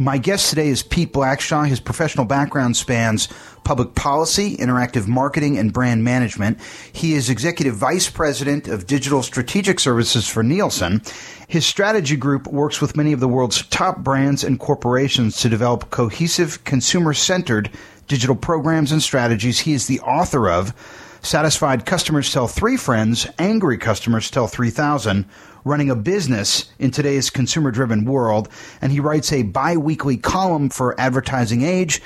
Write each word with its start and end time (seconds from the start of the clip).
My 0.00 0.16
guest 0.16 0.48
today 0.48 0.68
is 0.68 0.82
Pete 0.82 1.12
Blackshaw. 1.12 1.68
His 1.68 1.78
professional 1.78 2.24
background 2.24 2.74
spans 2.74 3.28
public 3.64 3.94
policy, 3.94 4.56
interactive 4.56 5.06
marketing, 5.06 5.58
and 5.58 5.74
brand 5.74 6.02
management. 6.02 6.58
He 6.90 7.12
is 7.12 7.28
executive 7.28 7.74
vice 7.76 8.08
president 8.08 8.66
of 8.66 8.86
digital 8.86 9.22
strategic 9.22 9.78
services 9.78 10.26
for 10.26 10.42
Nielsen. 10.42 11.02
His 11.48 11.66
strategy 11.66 12.16
group 12.16 12.46
works 12.46 12.80
with 12.80 12.96
many 12.96 13.12
of 13.12 13.20
the 13.20 13.28
world's 13.28 13.60
top 13.66 13.98
brands 13.98 14.42
and 14.42 14.58
corporations 14.58 15.36
to 15.42 15.50
develop 15.50 15.90
cohesive, 15.90 16.64
consumer 16.64 17.12
centered 17.12 17.70
digital 18.08 18.36
programs 18.36 18.92
and 18.92 19.02
strategies. 19.02 19.60
He 19.60 19.74
is 19.74 19.86
the 19.86 20.00
author 20.00 20.48
of 20.48 20.72
Satisfied 21.20 21.84
Customers 21.84 22.32
Tell 22.32 22.48
Three 22.48 22.78
Friends, 22.78 23.26
Angry 23.38 23.76
Customers 23.76 24.30
Tell 24.30 24.46
3000 24.46 25.26
running 25.64 25.90
a 25.90 25.96
business 25.96 26.70
in 26.78 26.90
today's 26.90 27.30
consumer 27.30 27.70
driven 27.70 28.04
world. 28.04 28.48
And 28.80 28.92
he 28.92 29.00
writes 29.00 29.32
a 29.32 29.42
bi 29.42 29.76
weekly 29.76 30.16
column 30.16 30.68
for 30.70 30.98
Advertising 31.00 31.62
Age. 31.62 32.02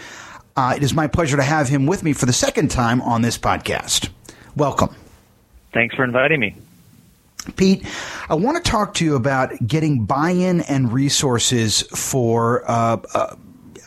Uh, 0.56 0.74
it 0.76 0.82
is 0.82 0.94
my 0.94 1.06
pleasure 1.06 1.36
to 1.36 1.42
have 1.42 1.68
him 1.68 1.86
with 1.86 2.02
me 2.02 2.12
for 2.12 2.26
the 2.26 2.32
second 2.32 2.70
time 2.70 3.02
on 3.02 3.22
this 3.22 3.36
podcast. 3.36 4.10
Welcome. 4.56 4.94
Thanks 5.72 5.94
for 5.94 6.04
inviting 6.04 6.40
me. 6.40 6.56
Pete, 7.56 7.84
I 8.28 8.34
want 8.34 8.62
to 8.62 8.70
talk 8.70 8.94
to 8.94 9.04
you 9.04 9.16
about 9.16 9.52
getting 9.66 10.06
buy 10.06 10.30
in 10.30 10.62
and 10.62 10.92
resources 10.92 11.82
for 11.82 12.68
uh, 12.70 12.98
uh, 13.12 13.36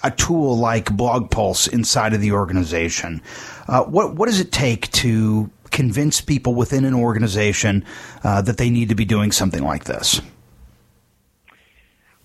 a 0.03 0.11
tool 0.11 0.57
like 0.57 0.85
BlogPulse 0.85 1.71
inside 1.73 2.13
of 2.13 2.21
the 2.21 2.33
organization. 2.33 3.21
Uh, 3.67 3.83
what, 3.83 4.15
what 4.15 4.27
does 4.27 4.39
it 4.39 4.51
take 4.51 4.91
to 4.91 5.49
convince 5.71 6.21
people 6.21 6.55
within 6.55 6.85
an 6.85 6.93
organization 6.93 7.85
uh, 8.23 8.41
that 8.41 8.57
they 8.57 8.69
need 8.69 8.89
to 8.89 8.95
be 8.95 9.05
doing 9.05 9.31
something 9.31 9.63
like 9.63 9.85
this? 9.85 10.21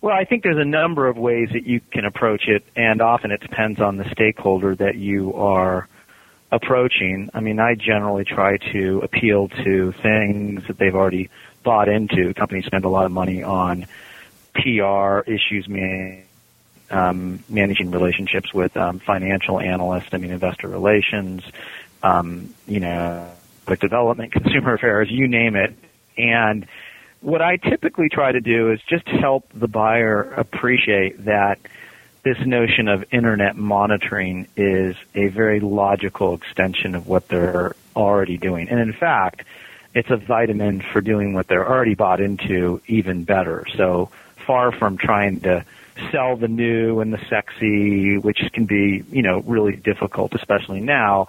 Well, 0.00 0.16
I 0.16 0.24
think 0.24 0.42
there's 0.42 0.58
a 0.58 0.64
number 0.64 1.06
of 1.06 1.16
ways 1.16 1.50
that 1.52 1.64
you 1.64 1.80
can 1.92 2.04
approach 2.04 2.48
it, 2.48 2.64
and 2.74 3.00
often 3.00 3.30
it 3.30 3.40
depends 3.40 3.80
on 3.80 3.98
the 3.98 4.10
stakeholder 4.10 4.74
that 4.74 4.96
you 4.96 5.32
are 5.34 5.86
approaching. 6.50 7.30
I 7.32 7.40
mean, 7.40 7.60
I 7.60 7.76
generally 7.76 8.24
try 8.24 8.56
to 8.72 9.00
appeal 9.04 9.48
to 9.48 9.92
things 10.02 10.66
that 10.66 10.76
they've 10.78 10.94
already 10.94 11.30
bought 11.62 11.88
into. 11.88 12.34
Companies 12.34 12.66
spend 12.66 12.84
a 12.84 12.88
lot 12.88 13.06
of 13.06 13.12
money 13.12 13.44
on 13.44 13.86
PR 14.54 15.20
issues, 15.20 15.68
man, 15.68 16.24
um, 16.90 17.42
managing 17.48 17.90
relationships 17.90 18.52
with 18.52 18.76
um, 18.76 18.98
financial 18.98 19.60
analysts. 19.60 20.08
I 20.12 20.18
mean, 20.18 20.30
investor 20.30 20.68
relations, 20.68 21.42
um, 22.02 22.54
you 22.66 22.80
know, 22.80 23.28
like 23.66 23.80
development, 23.80 24.32
consumer 24.32 24.74
affairs, 24.74 25.08
you 25.10 25.28
name 25.28 25.56
it. 25.56 25.74
And 26.16 26.66
what 27.20 27.40
I 27.40 27.56
typically 27.56 28.08
try 28.08 28.32
to 28.32 28.40
do 28.40 28.72
is 28.72 28.80
just 28.88 29.06
help 29.06 29.48
the 29.54 29.68
buyer 29.68 30.22
appreciate 30.22 31.24
that 31.24 31.58
this 32.24 32.38
notion 32.44 32.88
of 32.88 33.04
internet 33.12 33.56
monitoring 33.56 34.46
is 34.56 34.96
a 35.14 35.28
very 35.28 35.60
logical 35.60 36.34
extension 36.34 36.94
of 36.94 37.08
what 37.08 37.28
they're 37.28 37.74
already 37.96 38.36
doing. 38.38 38.68
And 38.68 38.78
in 38.78 38.92
fact, 38.92 39.44
it's 39.94 40.10
a 40.10 40.16
vitamin 40.16 40.80
for 40.92 41.00
doing 41.00 41.34
what 41.34 41.48
they're 41.48 41.68
already 41.68 41.94
bought 41.94 42.20
into 42.20 42.80
even 42.86 43.24
better. 43.24 43.64
So 43.76 44.10
far 44.46 44.72
from 44.72 44.98
trying 44.98 45.40
to 45.40 45.64
sell 46.10 46.36
the 46.36 46.48
new 46.48 47.00
and 47.00 47.12
the 47.12 47.20
sexy, 47.28 48.18
which 48.18 48.40
can 48.52 48.64
be, 48.64 49.04
you 49.10 49.22
know, 49.22 49.40
really 49.40 49.76
difficult, 49.76 50.34
especially 50.34 50.80
now, 50.80 51.28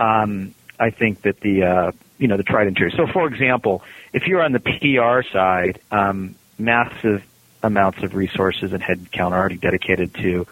um, 0.00 0.54
I 0.78 0.90
think 0.90 1.22
that 1.22 1.40
the 1.40 1.62
uh, 1.62 1.92
you 2.18 2.26
know 2.26 2.36
the 2.36 2.42
tried 2.42 2.66
and 2.66 2.76
true. 2.76 2.90
So, 2.90 3.06
for 3.06 3.28
example, 3.28 3.82
if 4.12 4.26
you're 4.26 4.42
on 4.42 4.52
the 4.52 4.60
PR 4.60 5.22
side, 5.30 5.78
um, 5.90 6.34
massive 6.58 7.22
amounts 7.62 8.02
of 8.02 8.14
resources 8.14 8.72
and 8.72 8.82
headcount 8.82 9.32
are 9.32 9.38
already 9.38 9.58
dedicated 9.58 10.14
to 10.14 10.46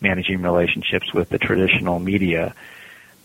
managing 0.00 0.40
relationships 0.42 1.12
with 1.12 1.28
the 1.28 1.38
traditional 1.38 1.98
media. 1.98 2.54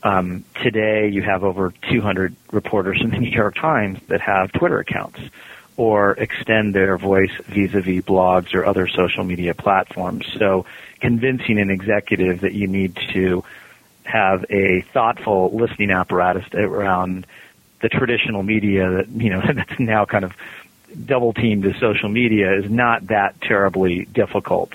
Um, 0.03 0.43
today, 0.61 1.09
you 1.09 1.21
have 1.21 1.43
over 1.43 1.73
200 1.89 2.35
reporters 2.51 2.99
in 3.01 3.09
the 3.09 3.17
New 3.19 3.29
York 3.29 3.55
Times 3.55 3.99
that 4.07 4.21
have 4.21 4.51
Twitter 4.51 4.79
accounts 4.79 5.19
or 5.77 6.11
extend 6.11 6.75
their 6.75 6.97
voice 6.97 7.31
vis-a-vis 7.47 8.03
blogs 8.03 8.53
or 8.53 8.65
other 8.65 8.87
social 8.87 9.23
media 9.23 9.53
platforms. 9.53 10.25
So, 10.37 10.65
convincing 10.99 11.57
an 11.57 11.69
executive 11.69 12.41
that 12.41 12.51
you 12.53 12.67
need 12.67 12.97
to 13.13 13.45
have 14.09 14.45
a 14.49 14.81
thoughtful 14.93 15.51
listening 15.55 15.91
apparatus 15.91 16.45
around 16.53 17.27
the 17.81 17.89
traditional 17.89 18.43
media 18.43 18.89
that 18.89 19.07
you 19.09 19.29
know 19.29 19.41
that's 19.53 19.79
now 19.79 20.05
kind 20.05 20.25
of 20.25 20.33
double 21.05 21.33
teamed 21.33 21.63
to 21.63 21.73
social 21.79 22.09
media 22.09 22.53
is 22.57 22.69
not 22.69 23.07
that 23.07 23.39
terribly 23.41 24.05
difficult. 24.05 24.73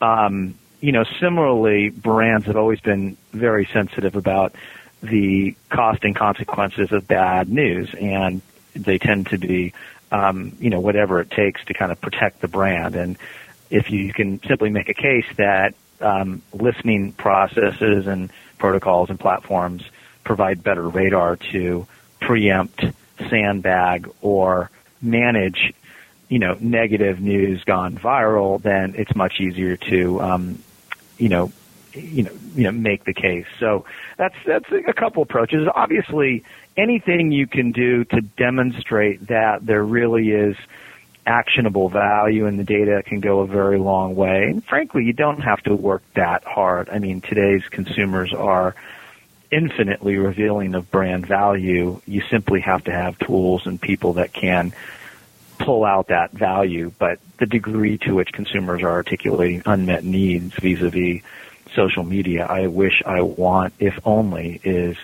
Um, 0.00 0.54
you 0.80 0.92
know, 0.92 1.04
similarly, 1.20 1.90
brands 1.90 2.46
have 2.46 2.56
always 2.56 2.80
been 2.80 3.16
very 3.32 3.68
sensitive 3.72 4.14
about 4.14 4.54
the 5.02 5.56
cost 5.70 6.04
and 6.04 6.14
consequences 6.14 6.92
of 6.92 7.08
bad 7.08 7.48
news, 7.48 7.92
and 7.94 8.40
they 8.74 8.98
tend 8.98 9.26
to 9.28 9.38
be, 9.38 9.72
um, 10.12 10.56
you 10.60 10.70
know, 10.70 10.80
whatever 10.80 11.20
it 11.20 11.30
takes 11.30 11.64
to 11.64 11.74
kind 11.74 11.90
of 11.90 12.00
protect 12.00 12.40
the 12.40 12.48
brand. 12.48 12.94
And 12.94 13.16
if 13.70 13.90
you 13.90 14.12
can 14.12 14.40
simply 14.42 14.70
make 14.70 14.88
a 14.88 14.94
case 14.94 15.26
that 15.36 15.74
um, 16.00 16.42
listening 16.52 17.12
processes 17.12 18.06
and 18.06 18.30
protocols 18.58 19.10
and 19.10 19.18
platforms 19.18 19.82
provide 20.24 20.62
better 20.62 20.88
radar 20.88 21.36
to 21.36 21.86
preempt, 22.20 22.84
sandbag, 23.30 24.10
or 24.20 24.70
manage, 25.00 25.72
you 26.28 26.38
know, 26.38 26.56
negative 26.60 27.20
news 27.20 27.62
gone 27.64 27.96
viral, 27.96 28.60
then 28.60 28.94
it's 28.96 29.14
much 29.14 29.40
easier 29.40 29.76
to, 29.76 30.20
um, 30.20 30.62
you 31.18 31.28
know, 31.28 31.52
you 31.94 32.24
know, 32.24 32.32
you 32.54 32.64
know, 32.64 32.72
make 32.72 33.04
the 33.04 33.14
case. 33.14 33.46
So 33.58 33.86
that's 34.18 34.34
that's 34.44 34.70
a 34.70 34.92
couple 34.92 35.22
approaches. 35.22 35.66
Obviously, 35.74 36.44
anything 36.76 37.32
you 37.32 37.46
can 37.46 37.72
do 37.72 38.04
to 38.04 38.20
demonstrate 38.20 39.28
that 39.28 39.64
there 39.64 39.82
really 39.82 40.30
is 40.30 40.56
actionable 41.26 41.88
value 41.88 42.46
in 42.46 42.56
the 42.56 42.64
data 42.64 43.02
can 43.04 43.20
go 43.20 43.40
a 43.40 43.46
very 43.46 43.78
long 43.78 44.14
way. 44.14 44.44
And 44.44 44.64
frankly, 44.64 45.04
you 45.04 45.12
don't 45.12 45.40
have 45.40 45.60
to 45.64 45.74
work 45.74 46.02
that 46.14 46.44
hard. 46.44 46.88
I 46.88 46.98
mean, 47.00 47.20
today's 47.20 47.64
consumers 47.68 48.32
are 48.32 48.74
infinitely 49.50 50.16
revealing 50.16 50.74
of 50.74 50.90
brand 50.90 51.26
value. 51.26 52.00
You 52.06 52.22
simply 52.30 52.60
have 52.60 52.84
to 52.84 52.92
have 52.92 53.18
tools 53.18 53.66
and 53.66 53.80
people 53.80 54.14
that 54.14 54.32
can 54.32 54.72
pull 55.58 55.84
out 55.84 56.08
that 56.08 56.32
value. 56.32 56.92
But 56.98 57.18
the 57.38 57.46
degree 57.46 57.98
to 57.98 58.14
which 58.14 58.32
consumers 58.32 58.82
are 58.82 58.90
articulating 58.90 59.62
unmet 59.66 60.04
needs 60.04 60.54
vis-a-vis 60.54 61.22
social 61.74 62.04
media, 62.04 62.46
I 62.46 62.68
wish, 62.68 63.02
I 63.04 63.22
want, 63.22 63.74
if 63.78 63.98
only, 64.04 64.60
is 64.62 64.96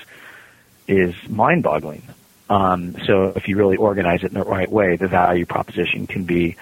is 0.88 1.14
mind-boggling. 1.28 2.02
Um, 2.50 2.96
so 3.06 3.32
if 3.36 3.48
you 3.48 3.56
really 3.56 3.76
organize 3.76 4.22
it 4.22 4.32
in 4.32 4.34
the 4.34 4.44
right 4.44 4.70
way, 4.70 4.96
the 4.96 5.08
value 5.08 5.46
proposition 5.46 6.06
can 6.06 6.24
be 6.24 6.56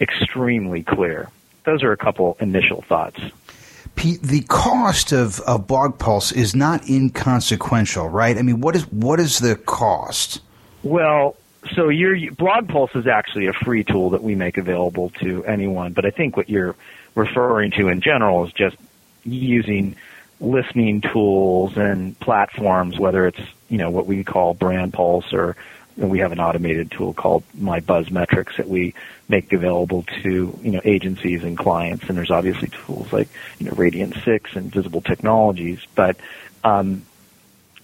extremely 0.00 0.82
clear. 0.82 1.28
Those 1.64 1.82
are 1.82 1.92
a 1.92 1.96
couple 1.96 2.36
initial 2.40 2.82
thoughts. 2.82 3.20
Pete, 3.96 4.20
the 4.22 4.42
cost 4.42 5.12
of, 5.12 5.40
of 5.40 5.66
BlogPulse 5.66 6.34
is 6.34 6.54
not 6.54 6.88
inconsequential, 6.88 8.08
right? 8.08 8.36
I 8.36 8.42
mean, 8.42 8.60
what 8.60 8.74
is 8.74 8.90
what 8.90 9.20
is 9.20 9.38
the 9.38 9.54
cost? 9.54 10.40
Well, 10.82 11.36
so 11.74 11.88
your 11.88 12.16
BlogPulse 12.16 12.96
is 12.96 13.06
actually 13.06 13.46
a 13.46 13.52
free 13.52 13.84
tool 13.84 14.10
that 14.10 14.22
we 14.22 14.34
make 14.34 14.58
available 14.58 15.10
to 15.20 15.44
anyone, 15.44 15.92
but 15.92 16.04
I 16.04 16.10
think 16.10 16.36
what 16.36 16.50
you're 16.50 16.74
referring 17.14 17.70
to 17.72 17.88
in 17.88 18.00
general 18.00 18.44
is 18.46 18.52
just 18.52 18.76
using 19.24 19.96
listening 20.40 21.00
tools 21.00 21.76
and 21.76 22.18
platforms, 22.20 22.98
whether 22.98 23.26
it's 23.26 23.40
you 23.68 23.78
know 23.78 23.90
what 23.90 24.06
we 24.06 24.24
call 24.24 24.54
Brand 24.54 24.92
Pulse 24.92 25.32
or 25.32 25.56
we 25.96 26.18
have 26.18 26.32
an 26.32 26.40
automated 26.40 26.90
tool 26.90 27.14
called 27.14 27.44
My 27.54 27.80
BuzzMetrics 27.80 28.56
that 28.56 28.68
we 28.68 28.94
make 29.28 29.52
available 29.52 30.04
to 30.22 30.58
you 30.62 30.70
know 30.70 30.80
agencies 30.84 31.44
and 31.44 31.56
clients. 31.56 32.08
And 32.08 32.18
there's 32.18 32.30
obviously 32.30 32.68
tools 32.68 33.12
like 33.12 33.28
you 33.58 33.66
know 33.66 33.72
Radian6 33.72 34.56
and 34.56 34.72
Visible 34.72 35.00
Technologies, 35.00 35.80
but 35.94 36.16
um, 36.62 37.04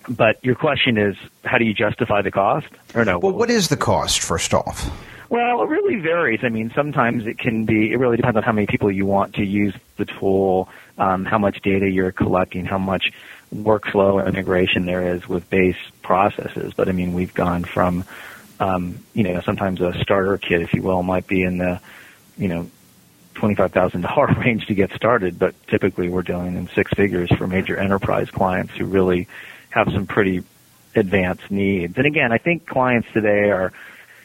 but 0.09 0.43
your 0.45 0.55
question 0.55 0.97
is, 0.99 1.17
how 1.45 1.59
do 1.59 1.65
you 1.65 1.75
justify 1.75 2.23
the 2.23 2.31
cost? 2.31 2.69
Or 2.95 3.05
no? 3.05 3.19
Well, 3.19 3.33
what 3.33 3.51
is 3.51 3.69
the 3.69 3.77
cost 3.77 4.21
first 4.21 4.55
off? 4.55 4.91
Well, 5.29 5.63
it 5.63 5.69
really 5.69 6.01
varies. 6.01 6.41
I 6.43 6.49
mean, 6.49 6.73
sometimes 6.75 7.27
it 7.27 7.39
can 7.39 7.65
be. 7.65 7.93
It 7.93 7.99
really 7.99 8.17
depends 8.17 8.37
on 8.37 8.43
how 8.43 8.53
many 8.53 8.67
people 8.67 8.91
you 8.91 9.07
want 9.07 9.35
to 9.37 9.45
use 9.45 9.75
the 9.97 10.05
tool, 10.05 10.69
um, 11.01 11.25
how 11.25 11.39
much 11.39 11.63
data 11.63 11.89
you're 11.89 12.13
collecting, 12.13 12.67
how 12.67 12.79
much 12.79 13.11
workflow 13.53 14.25
integration 14.25 14.85
there 14.85 15.17
is 15.17 15.27
with 15.27 15.49
base 15.49 15.79
processes. 16.03 16.75
But 16.77 16.89
I 16.89 16.93
mean, 16.93 17.15
we've 17.15 17.33
gone 17.33 17.65
from, 17.65 18.05
um, 18.61 19.03
you 19.15 19.25
know, 19.25 19.41
sometimes 19.41 19.81
a 19.81 19.95
starter 20.03 20.37
kit, 20.37 20.61
if 20.61 20.75
you 20.75 20.83
will, 20.83 21.03
might 21.03 21.27
be 21.27 21.43
in 21.43 21.57
the, 21.57 21.81
you 22.37 22.49
know, 22.49 22.71
$25,000 23.37 24.39
range 24.45 24.67
to 24.67 24.75
get 24.75 24.93
started, 24.93 25.39
but 25.39 25.55
typically 25.69 26.11
we're 26.11 26.23
dealing 26.23 26.55
in 26.55 26.69
six 26.69 26.93
figures 26.93 27.31
for 27.37 27.47
major 27.47 27.79
enterprise 27.79 28.31
clients 28.31 28.75
who 28.77 28.85
really 28.85 29.27
have 29.71 29.91
some 29.91 30.07
pretty 30.07 30.45
advanced 30.95 31.51
needs. 31.51 31.97
And 31.97 32.07
again, 32.07 32.31
I 32.31 32.39
think 32.39 32.67
clients 32.67 33.09
today 33.15 33.51
are, 33.51 33.73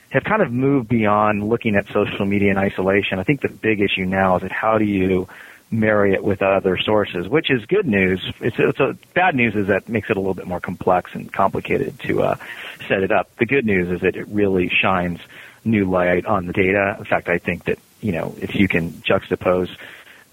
have 0.09 0.25
kind 0.25 0.41
of 0.41 0.51
moved 0.51 0.89
beyond 0.89 1.47
looking 1.47 1.77
at 1.77 1.87
social 1.87 2.25
media 2.25 2.51
in 2.51 2.57
isolation. 2.57 3.17
I 3.17 3.23
think 3.23 3.41
the 3.41 3.49
big 3.49 3.79
issue 3.79 4.05
now 4.05 4.35
is 4.35 4.41
that 4.41 4.51
how 4.51 4.77
do 4.77 4.83
you 4.83 5.29
marry 5.71 6.13
it 6.13 6.23
with 6.23 6.41
other 6.41 6.77
sources, 6.77 7.27
which 7.27 7.49
is 7.49 7.65
good 7.65 7.85
news. 7.85 8.21
It's, 8.39 8.55
it's 8.59 8.79
a, 8.79 8.97
bad 9.13 9.35
news 9.35 9.55
is 9.55 9.67
that 9.67 9.89
makes 9.89 10.09
it 10.09 10.17
a 10.17 10.19
little 10.19 10.33
bit 10.33 10.47
more 10.47 10.59
complex 10.59 11.13
and 11.13 11.31
complicated 11.31 11.99
to 12.01 12.23
uh, 12.23 12.35
set 12.87 13.03
it 13.03 13.11
up. 13.11 13.35
The 13.37 13.45
good 13.45 13.65
news 13.65 13.89
is 13.89 14.01
that 14.01 14.15
it 14.15 14.27
really 14.27 14.69
shines 14.69 15.19
new 15.63 15.89
light 15.89 16.25
on 16.25 16.45
the 16.45 16.53
data. 16.53 16.95
In 16.99 17.05
fact, 17.05 17.29
I 17.29 17.39
think 17.39 17.65
that 17.65 17.79
you 18.01 18.11
know 18.11 18.35
if 18.39 18.55
you 18.55 18.67
can 18.67 18.91
juxtapose 18.91 19.75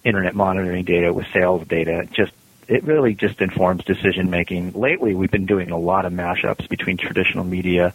internet 0.04 0.34
monitoring 0.34 0.84
data 0.84 1.12
with 1.12 1.26
sales 1.32 1.66
data, 1.66 2.06
just 2.12 2.32
it 2.68 2.84
really 2.84 3.14
just 3.14 3.40
informs 3.40 3.84
decision 3.84 4.30
making. 4.30 4.72
Lately, 4.72 5.14
we've 5.14 5.30
been 5.30 5.46
doing 5.46 5.70
a 5.70 5.78
lot 5.78 6.04
of 6.04 6.12
mashups 6.12 6.68
between 6.68 6.96
traditional 6.96 7.44
media 7.44 7.94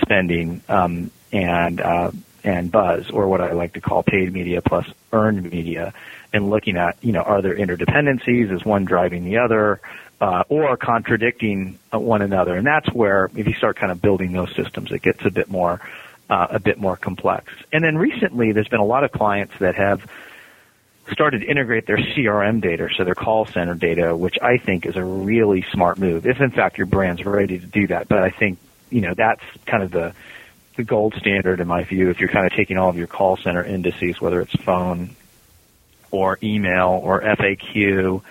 spending 0.00 0.62
um, 0.68 1.10
and 1.32 1.80
uh, 1.80 2.10
and 2.44 2.70
buzz, 2.70 3.10
or 3.10 3.28
what 3.28 3.40
I 3.40 3.52
like 3.52 3.74
to 3.74 3.80
call 3.80 4.02
paid 4.02 4.32
media 4.32 4.60
plus 4.62 4.86
earned 5.12 5.50
media, 5.50 5.94
and 6.32 6.50
looking 6.50 6.76
at 6.76 6.96
you 7.02 7.12
know 7.12 7.22
are 7.22 7.42
there 7.42 7.56
interdependencies? 7.56 8.52
Is 8.52 8.64
one 8.64 8.84
driving 8.84 9.24
the 9.24 9.38
other? 9.38 9.80
Uh, 10.20 10.44
or 10.48 10.76
contradicting 10.76 11.76
uh, 11.92 11.98
one 11.98 12.22
another, 12.22 12.54
and 12.54 12.64
that's 12.64 12.88
where 12.92 13.28
if 13.34 13.44
you 13.48 13.54
start 13.54 13.76
kind 13.76 13.90
of 13.90 14.00
building 14.00 14.30
those 14.30 14.54
systems, 14.54 14.92
it 14.92 15.02
gets 15.02 15.18
a 15.24 15.30
bit 15.32 15.50
more 15.50 15.80
uh, 16.30 16.46
a 16.50 16.60
bit 16.60 16.78
more 16.78 16.96
complex. 16.96 17.52
And 17.72 17.82
then 17.82 17.98
recently, 17.98 18.52
there's 18.52 18.68
been 18.68 18.78
a 18.78 18.84
lot 18.84 19.02
of 19.02 19.10
clients 19.10 19.54
that 19.58 19.74
have 19.74 20.08
started 21.10 21.40
to 21.40 21.46
integrate 21.46 21.86
their 21.86 21.98
CRM 21.98 22.60
data, 22.60 22.88
so 22.96 23.04
their 23.04 23.14
call 23.14 23.46
center 23.46 23.74
data, 23.74 24.16
which 24.16 24.38
I 24.40 24.58
think 24.58 24.86
is 24.86 24.96
a 24.96 25.04
really 25.04 25.66
smart 25.72 25.98
move. 25.98 26.26
If 26.26 26.40
in 26.40 26.50
fact 26.50 26.78
your 26.78 26.86
brand's 26.86 27.24
ready 27.24 27.58
to 27.58 27.66
do 27.66 27.88
that, 27.88 28.08
but 28.08 28.18
I 28.18 28.30
think 28.30 28.58
you 28.90 29.00
know 29.00 29.14
that's 29.14 29.42
kind 29.66 29.82
of 29.82 29.90
the 29.90 30.14
the 30.76 30.84
gold 30.84 31.14
standard 31.18 31.60
in 31.60 31.68
my 31.68 31.84
view. 31.84 32.10
If 32.10 32.20
you're 32.20 32.28
kind 32.28 32.46
of 32.46 32.52
taking 32.52 32.78
all 32.78 32.88
of 32.88 32.96
your 32.96 33.06
call 33.06 33.36
center 33.36 33.64
indices, 33.64 34.20
whether 34.20 34.40
it's 34.40 34.54
phone 34.62 35.16
or 36.12 36.38
email 36.42 37.00
or 37.02 37.20
FAQ, 37.20 38.22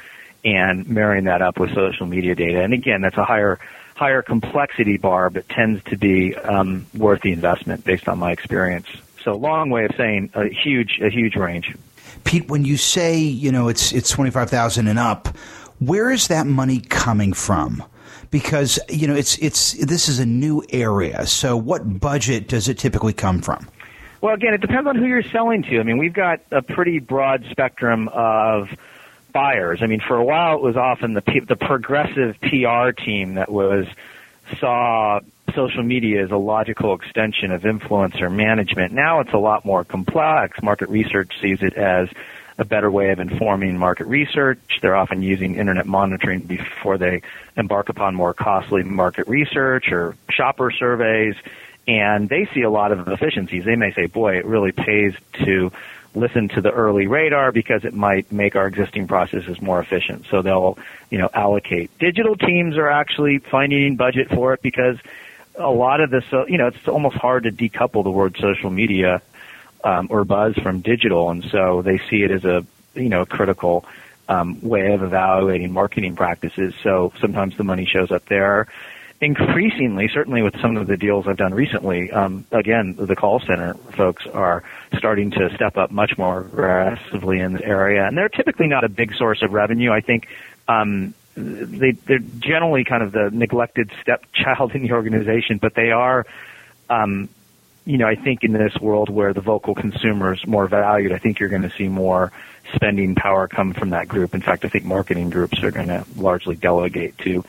and 0.45 0.87
marrying 0.87 1.25
that 1.25 1.41
up 1.41 1.59
with 1.59 1.73
social 1.73 2.05
media 2.05 2.33
data, 2.33 2.63
and 2.63 2.73
again, 2.73 3.01
that's 3.01 3.17
a 3.17 3.25
higher 3.25 3.59
higher 4.01 4.23
complexity 4.23 4.97
bar, 4.97 5.29
but 5.29 5.47
tends 5.47 5.83
to 5.83 5.95
be 5.95 6.35
um, 6.35 6.87
worth 6.97 7.21
the 7.21 7.31
investment 7.31 7.83
based 7.83 8.09
on 8.09 8.17
my 8.17 8.31
experience. 8.31 8.87
So, 9.23 9.35
long 9.35 9.69
way 9.69 9.85
of 9.85 9.91
saying 9.95 10.31
a 10.33 10.47
huge 10.49 10.99
a 11.01 11.09
huge 11.09 11.35
range. 11.35 11.75
Pete, 12.23 12.47
when 12.47 12.65
you 12.65 12.77
say 12.77 13.19
you 13.19 13.51
know 13.51 13.67
it's 13.67 13.91
it's 13.91 14.09
twenty 14.09 14.31
five 14.31 14.49
thousand 14.49 14.87
and 14.87 14.97
up, 14.97 15.27
where 15.79 16.09
is 16.09 16.29
that 16.29 16.47
money 16.47 16.79
coming 16.79 17.33
from? 17.33 17.83
Because 18.31 18.79
you 18.89 19.07
know 19.07 19.15
it's 19.15 19.37
it's 19.37 19.73
this 19.73 20.09
is 20.09 20.19
a 20.19 20.25
new 20.25 20.63
area. 20.71 21.27
So 21.27 21.55
what 21.55 21.99
budget 21.99 22.47
does 22.47 22.67
it 22.67 22.79
typically 22.79 23.13
come 23.13 23.41
from? 23.41 23.67
Well, 24.21 24.35
again, 24.35 24.53
it 24.53 24.61
depends 24.61 24.87
on 24.87 24.95
who 24.95 25.05
you're 25.05 25.23
selling 25.23 25.63
to. 25.63 25.79
I 25.79 25.83
mean, 25.83 25.97
we've 25.97 26.13
got 26.13 26.41
a 26.51 26.61
pretty 26.61 26.99
broad 26.99 27.43
spectrum 27.49 28.07
of 28.09 28.69
buyers. 29.33 29.79
I 29.81 29.87
mean, 29.87 29.99
for 29.99 30.15
a 30.15 30.23
while 30.23 30.55
it 30.55 30.61
was 30.61 30.77
often 30.77 31.13
the 31.13 31.23
the 31.47 31.55
progressive 31.55 32.39
PR 32.41 32.91
team 32.91 33.35
that 33.35 33.51
was 33.51 33.87
saw 34.59 35.21
social 35.55 35.83
media 35.83 36.23
as 36.23 36.31
a 36.31 36.37
logical 36.37 36.93
extension 36.93 37.51
of 37.51 37.63
influencer 37.63 38.31
management. 38.31 38.93
Now 38.93 39.19
it's 39.21 39.33
a 39.33 39.37
lot 39.37 39.65
more 39.65 39.83
complex. 39.83 40.61
Market 40.61 40.89
research 40.89 41.31
sees 41.41 41.61
it 41.61 41.73
as 41.73 42.09
a 42.57 42.65
better 42.65 42.91
way 42.91 43.09
of 43.11 43.19
informing 43.19 43.77
market 43.77 44.07
research. 44.07 44.59
They're 44.81 44.95
often 44.95 45.21
using 45.21 45.55
internet 45.55 45.87
monitoring 45.87 46.41
before 46.41 46.97
they 46.97 47.21
embark 47.57 47.89
upon 47.89 48.15
more 48.15 48.33
costly 48.33 48.83
market 48.83 49.27
research 49.27 49.91
or 49.91 50.15
shopper 50.29 50.71
surveys. 50.71 51.35
And 51.87 52.29
they 52.29 52.47
see 52.53 52.61
a 52.61 52.69
lot 52.69 52.91
of 52.91 53.07
efficiencies. 53.07 53.65
They 53.65 53.75
may 53.75 53.91
say, 53.93 54.05
boy, 54.05 54.37
it 54.37 54.45
really 54.45 54.71
pays 54.71 55.13
to 55.45 55.71
listen 56.13 56.49
to 56.49 56.61
the 56.61 56.71
early 56.71 57.07
radar 57.07 57.51
because 57.51 57.85
it 57.85 57.93
might 57.93 58.31
make 58.31 58.55
our 58.55 58.67
existing 58.67 59.07
processes 59.07 59.61
more 59.61 59.79
efficient. 59.79 60.25
So 60.29 60.41
they'll, 60.41 60.77
you 61.09 61.17
know, 61.17 61.29
allocate. 61.33 61.97
Digital 61.99 62.35
teams 62.35 62.77
are 62.77 62.89
actually 62.89 63.39
finding 63.39 63.95
budget 63.95 64.29
for 64.29 64.53
it 64.53 64.61
because 64.61 64.97
a 65.55 65.69
lot 65.69 66.01
of 66.01 66.09
this, 66.09 66.25
you 66.47 66.57
know, 66.57 66.67
it's 66.67 66.87
almost 66.87 67.15
hard 67.15 67.43
to 67.43 67.51
decouple 67.51 68.03
the 68.03 68.11
word 68.11 68.37
social 68.39 68.69
media 68.69 69.21
um, 69.83 70.07
or 70.09 70.23
buzz 70.25 70.55
from 70.55 70.81
digital, 70.81 71.29
and 71.29 71.43
so 71.45 71.81
they 71.81 71.97
see 72.09 72.23
it 72.23 72.31
as 72.31 72.45
a, 72.45 72.65
you 72.93 73.09
know, 73.09 73.25
critical 73.25 73.85
um, 74.29 74.61
way 74.61 74.93
of 74.93 75.03
evaluating 75.03 75.71
marketing 75.71 76.15
practices. 76.15 76.73
So 76.83 77.11
sometimes 77.19 77.57
the 77.57 77.63
money 77.63 77.85
shows 77.85 78.11
up 78.11 78.25
there 78.25 78.67
increasingly, 79.21 80.09
certainly 80.11 80.41
with 80.41 80.59
some 80.59 80.75
of 80.77 80.87
the 80.87 80.97
deals 80.97 81.27
I've 81.27 81.37
done 81.37 81.53
recently, 81.53 82.11
um, 82.11 82.43
again, 82.51 82.95
the 82.97 83.15
call 83.15 83.39
center 83.39 83.75
folks 83.95 84.25
are 84.25 84.63
starting 84.97 85.29
to 85.31 85.53
step 85.55 85.77
up 85.77 85.91
much 85.91 86.17
more 86.17 86.41
aggressively 86.41 87.39
in 87.39 87.53
this 87.53 87.61
area, 87.61 88.05
and 88.05 88.17
they're 88.17 88.29
typically 88.29 88.67
not 88.67 88.83
a 88.83 88.89
big 88.89 89.13
source 89.13 89.43
of 89.43 89.53
revenue. 89.53 89.91
I 89.91 90.01
think 90.01 90.27
um, 90.67 91.13
they, 91.35 91.91
they're 91.91 92.19
generally 92.39 92.83
kind 92.83 93.03
of 93.03 93.11
the 93.11 93.29
neglected 93.31 93.91
stepchild 94.01 94.71
in 94.75 94.81
the 94.81 94.91
organization, 94.91 95.59
but 95.59 95.75
they 95.75 95.91
are. 95.91 96.25
Um, 96.89 97.29
you 97.83 97.97
know, 97.97 98.07
I 98.07 98.13
think 98.15 98.43
in 98.43 98.53
this 98.53 98.75
world 98.79 99.09
where 99.09 99.33
the 99.33 99.41
vocal 99.41 99.73
consumer 99.73 100.33
is 100.33 100.45
more 100.45 100.67
valued, 100.67 101.11
I 101.11 101.17
think 101.17 101.39
you're 101.39 101.49
going 101.49 101.63
to 101.63 101.71
see 101.71 101.87
more 101.87 102.31
spending 102.75 103.15
power 103.15 103.47
come 103.47 103.73
from 103.73 103.89
that 103.89 104.07
group. 104.07 104.35
In 104.35 104.41
fact, 104.41 104.65
I 104.65 104.69
think 104.69 104.85
marketing 104.85 105.31
groups 105.31 105.63
are 105.63 105.71
going 105.71 105.87
to 105.87 106.05
largely 106.15 106.55
delegate 106.55 107.17
to 107.19 107.43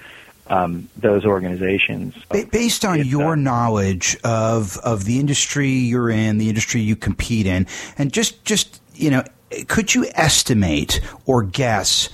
um, 0.53 0.89
those 0.99 1.25
organizations. 1.25 2.15
Based 2.51 2.85
on 2.85 3.05
your 3.07 3.33
uh, 3.33 3.37
knowledge 3.37 4.17
of 4.23 4.77
of 4.79 5.05
the 5.05 5.19
industry 5.19 5.69
you're 5.71 6.11
in, 6.11 6.39
the 6.39 6.49
industry 6.49 6.83
you 6.83 6.95
compete 6.95 7.47
in, 7.47 7.67
and 7.97 8.13
just 8.13 8.45
just 8.45 8.81
you 8.95 9.11
know, 9.11 9.25
could 9.69 9.95
you 9.95 10.07
estimate 10.15 11.01
or 11.27 11.43
guess? 11.43 12.11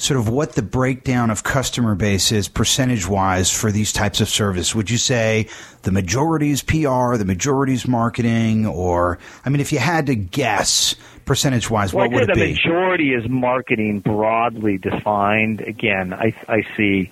Sort 0.00 0.20
of 0.20 0.28
what 0.28 0.52
the 0.52 0.62
breakdown 0.62 1.28
of 1.28 1.42
customer 1.42 1.96
base 1.96 2.30
is 2.30 2.46
percentage 2.46 3.08
wise 3.08 3.50
for 3.50 3.72
these 3.72 3.92
types 3.92 4.20
of 4.20 4.28
service. 4.28 4.72
Would 4.72 4.90
you 4.90 4.96
say 4.96 5.48
the 5.82 5.90
majority 5.90 6.50
is 6.50 6.62
PR, 6.62 7.16
the 7.16 7.24
majority 7.26 7.72
is 7.72 7.88
marketing, 7.88 8.64
or 8.64 9.18
I 9.44 9.48
mean, 9.48 9.60
if 9.60 9.72
you 9.72 9.80
had 9.80 10.06
to 10.06 10.14
guess 10.14 10.94
percentage 11.24 11.68
wise, 11.68 11.92
well, 11.92 12.04
what 12.08 12.14
would 12.14 12.30
it 12.30 12.34
be? 12.34 12.40
The 12.40 12.52
majority 12.52 13.12
is 13.12 13.28
marketing 13.28 13.98
broadly 13.98 14.78
defined. 14.78 15.62
Again, 15.62 16.14
I, 16.14 16.32
I 16.46 16.62
see 16.76 17.10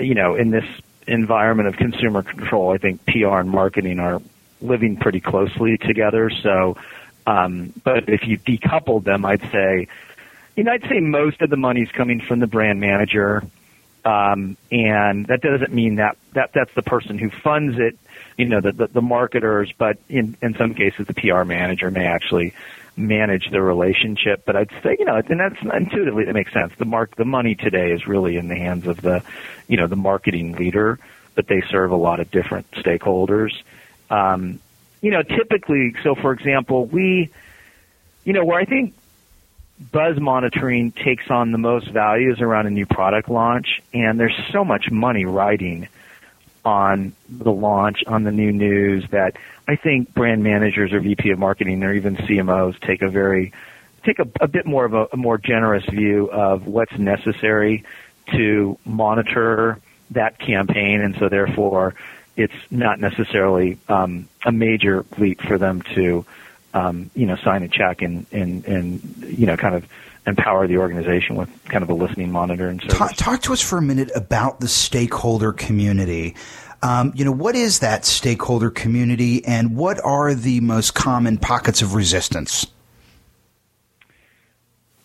you 0.00 0.14
know, 0.14 0.34
in 0.34 0.50
this 0.50 0.64
environment 1.06 1.68
of 1.68 1.76
consumer 1.76 2.22
control, 2.22 2.72
I 2.72 2.78
think 2.78 3.04
PR 3.06 3.38
and 3.38 3.50
marketing 3.50 3.98
are 3.98 4.20
living 4.60 4.96
pretty 4.96 5.20
closely 5.20 5.76
together. 5.78 6.30
So, 6.30 6.76
um, 7.26 7.72
but 7.84 8.08
if 8.08 8.26
you 8.26 8.38
decoupled 8.38 9.04
them, 9.04 9.24
I'd 9.24 9.42
say, 9.50 9.88
you 10.56 10.64
know, 10.64 10.72
I'd 10.72 10.82
say 10.82 11.00
most 11.00 11.40
of 11.42 11.50
the 11.50 11.56
money's 11.56 11.90
coming 11.90 12.20
from 12.20 12.40
the 12.40 12.46
brand 12.46 12.80
manager. 12.80 13.42
Um, 14.04 14.56
and 14.72 15.26
that 15.26 15.42
doesn't 15.42 15.74
mean 15.74 15.96
that, 15.96 16.16
that 16.32 16.52
that's 16.54 16.72
the 16.74 16.82
person 16.82 17.18
who 17.18 17.28
funds 17.28 17.78
it, 17.78 17.98
you 18.38 18.46
know, 18.46 18.60
the, 18.60 18.72
the, 18.72 18.86
the 18.86 19.02
marketers, 19.02 19.72
but 19.76 19.98
in, 20.08 20.36
in 20.40 20.54
some 20.54 20.74
cases 20.74 21.06
the 21.06 21.14
PR 21.14 21.44
manager 21.44 21.90
may 21.90 22.06
actually 22.06 22.54
manage 22.96 23.50
the 23.50 23.62
relationship. 23.62 24.44
But 24.44 24.56
I'd 24.56 24.70
say, 24.82 24.96
you 24.98 25.04
know, 25.04 25.16
and 25.16 25.40
that's 25.40 25.56
intuitively 25.62 26.24
that 26.24 26.34
makes 26.34 26.52
sense. 26.52 26.72
The 26.78 26.84
mark, 26.84 27.16
the 27.16 27.24
money 27.24 27.54
today 27.54 27.92
is 27.92 28.06
really 28.06 28.36
in 28.36 28.48
the 28.48 28.56
hands 28.56 28.86
of 28.86 29.00
the, 29.00 29.22
you 29.68 29.76
know, 29.76 29.86
the 29.86 29.96
marketing 29.96 30.52
leader, 30.52 30.98
but 31.34 31.46
they 31.46 31.62
serve 31.70 31.92
a 31.92 31.96
lot 31.96 32.20
of 32.20 32.30
different 32.30 32.70
stakeholders. 32.72 33.52
Um, 34.10 34.60
you 35.00 35.10
know, 35.10 35.22
typically, 35.22 35.94
so 36.02 36.14
for 36.14 36.32
example, 36.32 36.84
we, 36.86 37.30
you 38.24 38.32
know, 38.32 38.44
where 38.44 38.58
I 38.58 38.64
think 38.64 38.94
buzz 39.92 40.18
monitoring 40.20 40.92
takes 40.92 41.30
on 41.30 41.52
the 41.52 41.58
most 41.58 41.90
value 41.90 42.32
is 42.32 42.40
around 42.40 42.66
a 42.66 42.70
new 42.70 42.86
product 42.86 43.30
launch, 43.30 43.80
and 43.94 44.20
there's 44.20 44.38
so 44.52 44.64
much 44.64 44.90
money 44.90 45.24
riding 45.24 45.88
on 46.64 47.14
the 47.28 47.52
launch, 47.52 48.02
on 48.06 48.24
the 48.24 48.32
new 48.32 48.52
news 48.52 49.04
that 49.10 49.36
I 49.66 49.76
think 49.76 50.14
brand 50.14 50.42
managers 50.42 50.92
or 50.92 51.00
VP 51.00 51.30
of 51.30 51.38
marketing 51.38 51.82
or 51.82 51.94
even 51.94 52.16
CMOs 52.16 52.78
take 52.80 53.02
a 53.02 53.08
very 53.08 53.52
take 54.04 54.18
a, 54.18 54.26
a 54.40 54.48
bit 54.48 54.66
more 54.66 54.84
of 54.84 54.94
a, 54.94 55.06
a 55.12 55.16
more 55.16 55.38
generous 55.38 55.84
view 55.84 56.30
of 56.30 56.66
what's 56.66 56.96
necessary 56.98 57.84
to 58.32 58.78
monitor 58.84 59.78
that 60.10 60.38
campaign, 60.38 61.00
and 61.00 61.16
so 61.18 61.28
therefore 61.28 61.94
it's 62.36 62.54
not 62.70 62.98
necessarily 62.98 63.78
um, 63.88 64.28
a 64.44 64.52
major 64.52 65.04
leap 65.18 65.40
for 65.42 65.58
them 65.58 65.82
to 65.94 66.24
um, 66.72 67.10
you 67.14 67.26
know 67.26 67.36
sign 67.36 67.62
a 67.62 67.68
check 67.68 68.02
and 68.02 68.26
and 68.32 68.64
and 68.64 69.24
you 69.26 69.46
know 69.46 69.56
kind 69.56 69.74
of 69.74 69.84
empower 70.26 70.66
the 70.66 70.78
organization 70.78 71.36
with 71.36 71.48
kind 71.64 71.82
of 71.82 71.90
a 71.90 71.94
listening 71.94 72.30
monitor 72.30 72.68
and 72.68 72.80
service. 72.80 72.96
Talk, 72.96 73.16
talk 73.16 73.42
to 73.42 73.52
us 73.52 73.60
for 73.60 73.78
a 73.78 73.82
minute 73.82 74.10
about 74.14 74.60
the 74.60 74.68
stakeholder 74.68 75.52
community. 75.52 76.36
Um, 76.82 77.12
you 77.14 77.24
know, 77.24 77.32
what 77.32 77.56
is 77.56 77.80
that 77.80 78.04
stakeholder 78.04 78.70
community, 78.70 79.44
and 79.44 79.76
what 79.76 80.02
are 80.04 80.34
the 80.34 80.60
most 80.60 80.94
common 80.94 81.36
pockets 81.38 81.82
of 81.82 81.94
resistance? 81.94 82.66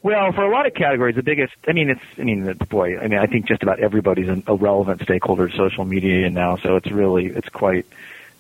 Well, 0.04 0.32
for 0.34 0.44
a 0.44 0.52
lot 0.52 0.68
of 0.68 0.74
categories, 0.76 1.16
the 1.16 1.24
biggest, 1.24 1.54
I 1.68 1.74
mean, 1.74 1.90
it's, 1.90 2.02
I 2.20 2.24
mean, 2.24 2.54
boy, 2.70 3.00
I 3.00 3.08
mean, 3.08 3.18
I 3.18 3.26
think 3.26 3.48
just 3.48 3.64
about 3.64 3.80
everybody's 3.80 4.30
a 4.46 4.56
relevant 4.56 5.02
stakeholder 5.02 5.50
to 5.50 5.58
social 5.58 5.84
media 5.84 6.30
now, 6.30 6.58
so 6.58 6.76
it's 6.76 6.92
really, 6.92 7.26
it's 7.26 7.50
quite, 7.50 7.88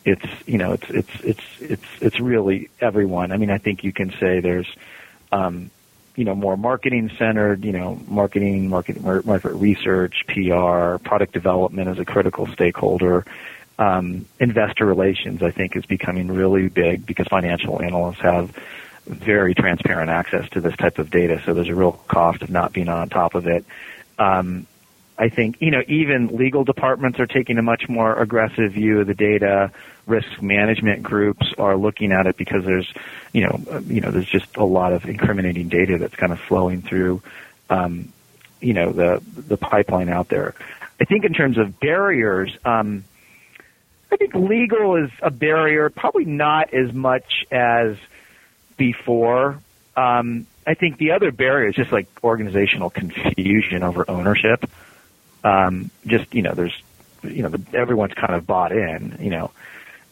it's, 0.06 0.26
you 0.46 0.60
know, 0.60 0.74
it's, 0.74 0.90
it's, 0.92 1.24
it's, 1.24 1.44
it's, 1.60 1.86
it's 2.02 2.20
really 2.20 2.70
everyone. 2.80 3.32
I 3.32 3.38
mean, 3.38 3.50
I 3.50 3.58
think 3.58 3.84
you 3.84 3.92
can 3.92 4.12
say 4.20 4.42
there's, 4.42 4.68
um, 5.32 5.72
you 6.16 6.24
know, 6.24 6.36
more 6.36 6.58
marketing 6.58 7.12
centered, 7.18 7.64
you 7.64 7.72
know, 7.72 8.00
marketing, 8.08 8.70
market, 8.70 9.02
market 9.02 9.54
research, 9.54 10.24
PR, 10.28 10.98
product 11.04 11.34
development 11.34 11.90
as 11.90 12.00
a 12.00 12.06
critical 12.06 12.48
stakeholder. 12.48 13.26
Um, 13.78 14.26
investor 14.40 14.86
relations, 14.86 15.44
I 15.44 15.52
think, 15.52 15.76
is 15.76 15.86
becoming 15.86 16.28
really 16.30 16.70
big 16.70 17.06
because 17.06 17.28
financial 17.28 17.82
analysts 17.82 18.22
have 18.22 18.56
very 19.06 19.54
transparent 19.54 20.10
access 20.10 20.50
to 20.52 20.62
this 20.62 20.76
type 20.78 20.98
of 20.98 21.12
data. 21.12 21.42
So 21.46 21.54
there's 21.54 21.70
a 21.70 21.76
real 21.76 21.92
cost 21.92 22.42
of 22.42 22.50
not 22.50 22.74
being 22.74 22.88
on 22.88 23.10
top 23.10 23.36
of 23.36 23.48
it. 23.48 23.66
Um, 24.18 24.66
I 25.18 25.30
think, 25.30 25.58
you 25.62 25.72
know, 25.72 25.82
even 25.88 26.28
legal 26.28 26.64
departments 26.64 27.20
are 27.20 27.26
taking 27.26 27.58
a 27.58 27.62
much 27.62 27.88
more 27.88 28.20
aggressive 28.22 28.74
view 28.74 29.00
of 29.00 29.08
the 29.08 29.14
data. 29.14 29.72
Risk 30.06 30.42
management 30.42 31.04
groups 31.04 31.54
are 31.58 31.78
looking 31.78 32.12
at 32.12 32.28
it 32.28 32.38
because 32.38 32.66
there's, 32.66 32.92
you 33.32 33.42
know, 33.42 33.82
you 33.88 34.02
know, 34.02 34.12
there's 34.12 34.30
just 34.30 34.58
a 34.58 34.66
lot 34.66 34.94
of 34.94 35.06
incriminating 35.06 35.70
data 35.70 35.98
that's 35.98 36.16
kind 36.16 36.32
of 36.32 36.40
flowing 36.40 36.82
through, 36.82 37.22
um, 37.70 38.12
you 38.60 38.74
know, 38.74 38.92
the 38.92 39.22
the 39.36 39.58
pipeline 39.58 40.10
out 40.10 40.28
there. 40.28 40.54
I 41.00 41.06
think 41.06 41.26
in 41.26 41.34
terms 41.34 41.58
of 41.58 41.80
barriers, 41.80 42.56
um, 42.66 43.04
I 44.12 44.18
think 44.18 44.36
legal 44.36 44.96
is 44.96 45.12
a 45.22 45.32
barrier, 45.32 45.90
probably 45.90 46.26
not 46.26 46.74
as 46.74 46.94
much 46.94 47.46
as 47.52 47.98
before. 48.78 49.60
Um, 49.96 50.46
I 50.68 50.74
think 50.74 50.98
the 50.98 51.12
other 51.12 51.32
barrier 51.32 51.70
is 51.70 51.76
just 51.76 51.92
like 51.92 52.08
organizational 52.24 52.90
confusion 52.90 53.84
over 53.84 54.06
ownership. 54.10 54.70
Um, 55.46 55.92
just 56.06 56.34
you 56.34 56.42
know, 56.42 56.54
there's 56.54 56.76
you 57.24 57.44
know, 57.44 57.50
the, 57.50 57.64
everyone's 57.74 58.14
kind 58.14 58.34
of 58.34 58.46
bought 58.46 58.72
in, 58.72 59.18
you 59.20 59.30
know, 59.30 59.52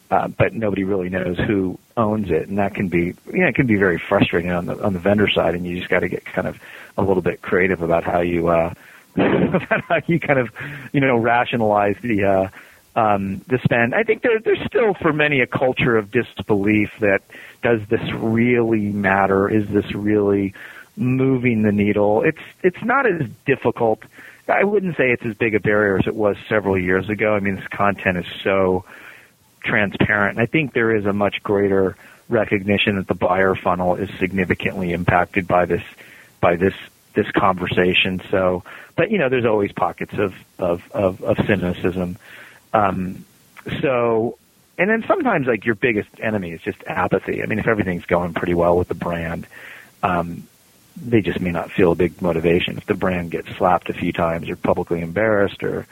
uh, 0.09 0.27
but 0.27 0.53
nobody 0.53 0.83
really 0.83 1.09
knows 1.09 1.37
who 1.37 1.79
owns 1.97 2.29
it, 2.29 2.47
and 2.47 2.59
that 2.59 2.75
can 2.75 2.87
be 2.87 3.15
you 3.31 3.39
know, 3.39 3.47
it 3.47 3.55
can 3.55 3.67
be 3.67 3.77
very 3.77 3.97
frustrating 3.97 4.51
on 4.51 4.67
the 4.67 4.81
on 4.83 4.93
the 4.93 4.99
vendor 4.99 5.27
side, 5.27 5.55
and 5.55 5.65
you 5.65 5.77
just 5.77 5.89
got 5.89 6.01
to 6.01 6.09
get 6.09 6.23
kind 6.23 6.47
of 6.47 6.59
a 6.97 7.01
little 7.01 7.23
bit 7.23 7.41
creative 7.41 7.81
about 7.81 8.03
how 8.03 8.21
you 8.21 8.47
uh, 8.47 8.73
about 9.15 9.81
how 9.81 9.99
you 10.05 10.19
kind 10.19 10.39
of 10.39 10.49
you 10.91 11.01
know 11.01 11.17
rationalize 11.17 11.95
the. 12.01 12.23
Uh, 12.23 12.49
um, 12.95 13.41
the 13.47 13.57
spend. 13.63 13.95
I 13.95 14.03
think 14.03 14.21
there, 14.21 14.39
there's 14.39 14.63
still 14.67 14.93
for 14.93 15.11
many 15.11 15.41
a 15.41 15.47
culture 15.47 15.97
of 15.97 16.11
disbelief 16.11 16.91
that 16.99 17.23
does 17.63 17.81
this 17.89 18.11
really 18.13 18.91
matter? 18.91 19.49
Is 19.49 19.67
this 19.69 19.95
really 19.95 20.53
moving 20.95 21.63
the 21.63 21.71
needle? 21.71 22.21
It's 22.21 22.41
it's 22.61 22.83
not 22.83 23.07
as 23.07 23.27
difficult. 23.47 24.03
I 24.47 24.63
wouldn't 24.63 24.97
say 24.97 25.11
it's 25.11 25.25
as 25.25 25.35
big 25.35 25.55
a 25.55 25.59
barrier 25.59 25.97
as 25.97 26.07
it 26.07 26.15
was 26.15 26.35
several 26.49 26.77
years 26.77 27.09
ago. 27.09 27.33
I 27.33 27.39
mean, 27.39 27.55
this 27.55 27.67
content 27.67 28.17
is 28.17 28.25
so 28.43 28.85
transparent. 29.63 30.37
And 30.37 30.43
I 30.43 30.45
think 30.45 30.73
there 30.73 30.95
is 30.95 31.05
a 31.05 31.13
much 31.13 31.41
greater 31.43 31.95
recognition 32.29 32.97
that 32.97 33.07
the 33.07 33.15
buyer 33.15 33.55
funnel 33.55 33.95
is 33.95 34.09
significantly 34.19 34.91
impacted 34.91 35.47
by 35.47 35.65
this 35.65 35.83
by 36.41 36.55
this 36.55 36.73
this 37.13 37.29
conversation. 37.31 38.21
So, 38.31 38.63
but 38.95 39.11
you 39.11 39.17
know, 39.17 39.29
there's 39.29 39.45
always 39.45 39.71
pockets 39.71 40.13
of 40.17 40.33
of 40.59 40.91
of, 40.91 41.23
of 41.23 41.37
cynicism. 41.45 42.17
Um, 42.73 43.25
so 43.81 44.37
and 44.77 44.89
then 44.89 45.03
sometimes 45.07 45.47
like 45.47 45.65
your 45.65 45.75
biggest 45.75 46.09
enemy 46.19 46.51
is 46.51 46.61
just 46.61 46.83
apathy. 46.85 47.43
I 47.43 47.45
mean, 47.45 47.59
if 47.59 47.67
everything's 47.67 48.05
going 48.05 48.33
pretty 48.33 48.55
well 48.55 48.77
with 48.77 48.87
the 48.87 48.95
brand, 48.95 49.47
um, 50.01 50.47
they 50.95 51.21
just 51.21 51.39
may 51.39 51.51
not 51.51 51.71
feel 51.71 51.91
a 51.91 51.95
big 51.95 52.21
motivation. 52.21 52.77
If 52.77 52.85
the 52.85 52.93
brand 52.93 53.31
gets 53.31 53.49
slapped 53.55 53.89
a 53.89 53.93
few 53.93 54.11
times 54.11 54.49
or 54.49 54.55
publicly 54.55 55.01
embarrassed 55.01 55.63
or 55.63 55.87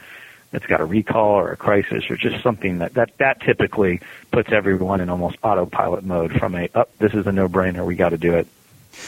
it's 0.53 0.65
got 0.65 0.81
a 0.81 0.85
recall 0.85 1.31
or 1.31 1.51
a 1.51 1.57
crisis 1.57 2.09
or 2.09 2.17
just 2.17 2.43
something 2.43 2.79
that, 2.79 2.93
that, 2.95 3.17
that 3.19 3.41
typically 3.41 4.01
puts 4.31 4.51
everyone 4.51 4.99
in 4.99 5.09
almost 5.09 5.37
autopilot 5.43 6.03
mode 6.03 6.33
from 6.33 6.55
a, 6.55 6.69
oh, 6.75 6.85
this 6.99 7.13
is 7.13 7.25
a 7.25 7.31
no-brainer, 7.31 7.85
we 7.85 7.95
got 7.95 8.09
to 8.09 8.17
do 8.17 8.33
it. 8.35 8.47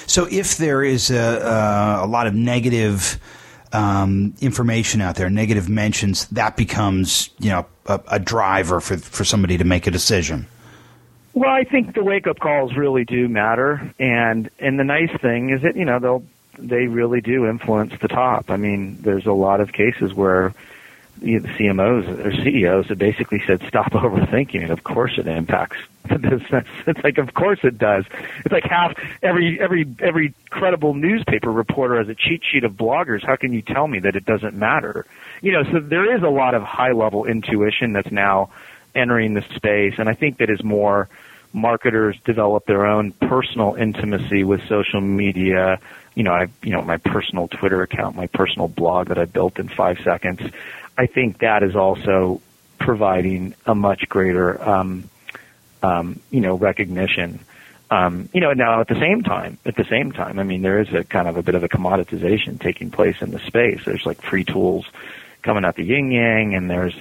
So 0.07 0.27
if 0.31 0.57
there 0.57 0.81
is 0.83 1.11
a, 1.11 1.17
a, 1.17 2.05
a 2.05 2.07
lot 2.07 2.27
of 2.27 2.33
negative 2.33 3.19
um, 3.73 4.33
information 4.39 5.01
out 5.01 5.15
there, 5.15 5.29
negative 5.29 5.67
mentions, 5.67 6.27
that 6.27 6.55
becomes 6.55 7.29
you 7.39 7.49
know 7.49 7.65
a, 7.87 7.99
a 8.07 8.19
driver 8.19 8.79
for 8.79 8.97
for 8.97 9.25
somebody 9.25 9.57
to 9.57 9.63
make 9.63 9.87
a 9.87 9.91
decision. 9.91 10.47
Well, 11.33 11.49
I 11.49 11.63
think 11.63 11.95
the 11.95 12.03
wake 12.03 12.27
up 12.27 12.39
calls 12.39 12.75
really 12.75 13.05
do 13.05 13.27
matter, 13.27 13.93
and 13.99 14.49
and 14.59 14.79
the 14.79 14.83
nice 14.83 15.11
thing 15.19 15.49
is 15.49 15.63
that 15.63 15.75
you 15.75 15.85
know 15.85 15.99
they'll 15.99 16.23
they 16.59 16.85
really 16.85 17.21
do 17.21 17.47
influence 17.47 17.93
the 18.01 18.07
top. 18.07 18.51
I 18.51 18.57
mean, 18.57 18.97
there's 19.01 19.25
a 19.25 19.31
lot 19.31 19.59
of 19.59 19.73
cases 19.73 20.13
where 20.13 20.53
the 21.19 21.39
CMOs 21.39 22.25
or 22.25 22.31
CEOs 22.43 22.87
have 22.87 22.97
basically 22.97 23.41
said 23.47 23.63
stop 23.67 23.91
overthinking 23.93 24.63
it. 24.63 24.69
Of 24.69 24.83
course, 24.83 25.13
it 25.17 25.27
impacts 25.27 25.77
the 26.09 26.19
business. 26.19 26.67
It's 26.85 27.03
like, 27.03 27.17
of 27.17 27.33
course 27.33 27.59
it 27.63 27.77
does. 27.77 28.05
It's 28.45 28.51
like 28.51 28.65
half 28.65 28.93
every 29.21 29.59
every 29.59 29.87
every 29.99 30.33
credible 30.49 30.93
newspaper 30.93 31.51
reporter 31.51 31.97
has 31.97 32.09
a 32.09 32.15
cheat 32.15 32.43
sheet 32.43 32.63
of 32.63 32.73
bloggers. 32.73 33.25
How 33.25 33.37
can 33.37 33.53
you 33.53 33.61
tell 33.61 33.87
me 33.87 33.99
that 33.99 34.15
it 34.15 34.25
doesn't 34.25 34.53
matter? 34.53 35.05
You 35.41 35.53
know, 35.53 35.63
so 35.63 35.79
there 35.79 36.15
is 36.15 36.21
a 36.21 36.29
lot 36.29 36.55
of 36.55 36.61
high 36.63 36.91
level 36.91 37.25
intuition 37.25 37.93
that's 37.93 38.11
now 38.11 38.51
entering 38.95 39.33
the 39.33 39.43
space, 39.55 39.95
and 39.97 40.09
I 40.09 40.13
think 40.13 40.37
that 40.37 40.49
as 40.49 40.63
more 40.63 41.09
marketers 41.53 42.17
develop 42.25 42.65
their 42.65 42.85
own 42.85 43.11
personal 43.11 43.75
intimacy 43.75 44.43
with 44.43 44.67
social 44.67 45.01
media, 45.01 45.79
you 46.15 46.23
know, 46.23 46.31
I 46.31 46.47
you 46.63 46.71
know 46.71 46.81
my 46.81 46.97
personal 46.97 47.47
Twitter 47.47 47.81
account, 47.81 48.15
my 48.15 48.27
personal 48.27 48.67
blog 48.67 49.09
that 49.09 49.17
I 49.17 49.25
built 49.25 49.59
in 49.59 49.67
five 49.67 49.99
seconds. 50.03 50.41
I 50.97 51.07
think 51.07 51.39
that 51.39 51.63
is 51.63 51.75
also 51.75 52.41
providing 52.79 53.55
a 53.65 53.73
much 53.73 54.07
greater, 54.09 54.61
um, 54.61 55.09
um, 55.81 56.19
you 56.29 56.41
know, 56.41 56.55
recognition. 56.55 57.39
Um, 57.89 58.29
you 58.33 58.41
know, 58.41 58.53
now 58.53 58.81
at 58.81 58.87
the 58.87 58.99
same 58.99 59.21
time, 59.21 59.57
at 59.65 59.75
the 59.75 59.85
same 59.85 60.11
time, 60.11 60.39
I 60.39 60.43
mean, 60.43 60.63
there 60.63 60.79
is 60.81 60.91
a 60.93 61.03
kind 61.03 61.27
of 61.27 61.37
a 61.37 61.43
bit 61.43 61.55
of 61.55 61.63
a 61.63 61.69
commoditization 61.69 62.59
taking 62.59 62.89
place 62.89 63.21
in 63.21 63.31
the 63.31 63.39
space. 63.39 63.81
There's 63.85 64.05
like 64.05 64.21
free 64.21 64.43
tools 64.43 64.85
coming 65.43 65.63
out 65.63 65.75
the 65.75 65.83
yin 65.83 66.11
yang, 66.11 66.55
and 66.55 66.69
there's, 66.69 66.95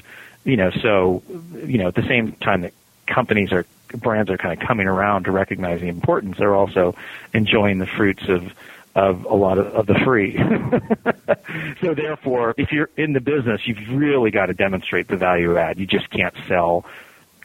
you 0.44 0.56
know, 0.56 0.70
so, 0.70 1.22
you 1.64 1.78
know, 1.78 1.88
at 1.88 1.94
the 1.94 2.06
same 2.06 2.32
time 2.32 2.62
that 2.62 2.72
companies 3.06 3.52
are, 3.52 3.66
brands 3.94 4.30
are 4.30 4.38
kind 4.38 4.60
of 4.60 4.66
coming 4.66 4.86
around 4.86 5.24
to 5.24 5.30
recognize 5.30 5.80
the 5.80 5.88
importance, 5.88 6.36
they're 6.38 6.54
also 6.54 6.94
enjoying 7.32 7.78
the 7.78 7.86
fruits 7.86 8.28
of 8.28 8.52
of 8.94 9.24
a 9.24 9.34
lot 9.34 9.56
of, 9.56 9.66
of 9.68 9.86
the 9.86 9.94
free. 10.04 10.36
so 11.80 11.94
therefore, 11.94 12.54
if 12.58 12.72
you're 12.72 12.90
in 12.96 13.14
the 13.14 13.20
business, 13.20 13.66
you've 13.66 13.88
really 13.88 14.30
got 14.30 14.46
to 14.46 14.54
demonstrate 14.54 15.08
the 15.08 15.16
value 15.16 15.56
add. 15.56 15.78
You 15.78 15.86
just 15.86 16.10
can't 16.10 16.34
sell 16.46 16.84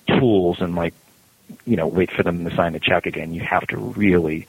tools 0.07 0.59
and 0.59 0.75
like, 0.75 0.93
you 1.65 1.77
know, 1.77 1.87
wait 1.87 2.11
for 2.11 2.23
them 2.23 2.43
to 2.43 2.53
sign 2.53 2.75
a 2.75 2.79
check 2.79 3.05
again. 3.05 3.33
You 3.33 3.41
have 3.41 3.65
to 3.67 3.77
really 3.77 4.47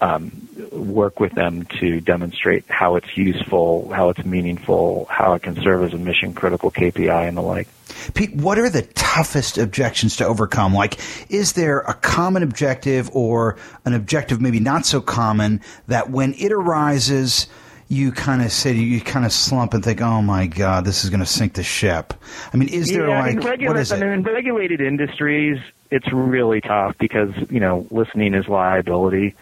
um, 0.00 0.30
work 0.72 1.20
with 1.20 1.32
them 1.32 1.64
to 1.80 2.00
demonstrate 2.00 2.64
how 2.68 2.96
it's 2.96 3.16
useful, 3.16 3.90
how 3.92 4.10
it's 4.10 4.24
meaningful, 4.24 5.06
how 5.10 5.34
it 5.34 5.42
can 5.42 5.60
serve 5.62 5.82
as 5.84 5.94
a 5.94 5.98
mission 5.98 6.34
critical 6.34 6.70
KPI 6.70 7.28
and 7.28 7.36
the 7.36 7.42
like. 7.42 7.68
Pete, 8.14 8.34
what 8.34 8.58
are 8.58 8.68
the 8.68 8.82
toughest 8.82 9.58
objections 9.58 10.16
to 10.16 10.26
overcome? 10.26 10.74
Like, 10.74 10.98
is 11.30 11.54
there 11.54 11.80
a 11.80 11.94
common 11.94 12.42
objective 12.42 13.10
or 13.14 13.56
an 13.84 13.94
objective 13.94 14.40
maybe 14.40 14.60
not 14.60 14.84
so 14.84 15.00
common 15.00 15.60
that 15.86 16.10
when 16.10 16.34
it 16.34 16.52
arises, 16.52 17.46
you 17.88 18.12
kind 18.12 18.42
of 18.42 18.50
say 18.52 18.72
you 18.72 19.00
kind 19.00 19.24
of 19.24 19.32
slump 19.32 19.72
and 19.72 19.84
think, 19.84 20.00
"Oh 20.00 20.20
my 20.20 20.46
God, 20.46 20.84
this 20.84 21.04
is 21.04 21.10
going 21.10 21.20
to 21.20 21.26
sink 21.26 21.54
the 21.54 21.62
ship." 21.62 22.14
I 22.52 22.56
mean, 22.56 22.68
is 22.68 22.88
there 22.88 23.08
yeah, 23.08 23.20
like 23.20 23.36
regula- 23.36 23.68
what 23.68 23.76
is 23.76 23.92
it? 23.92 23.96
I 23.96 24.00
mean, 24.00 24.12
in 24.12 24.22
regulated 24.22 24.80
industries, 24.80 25.60
it's 25.90 26.12
really 26.12 26.60
tough 26.60 26.96
because 26.98 27.30
you 27.48 27.60
know 27.60 27.86
listening 27.90 28.34
is 28.34 28.48
liability, 28.48 29.34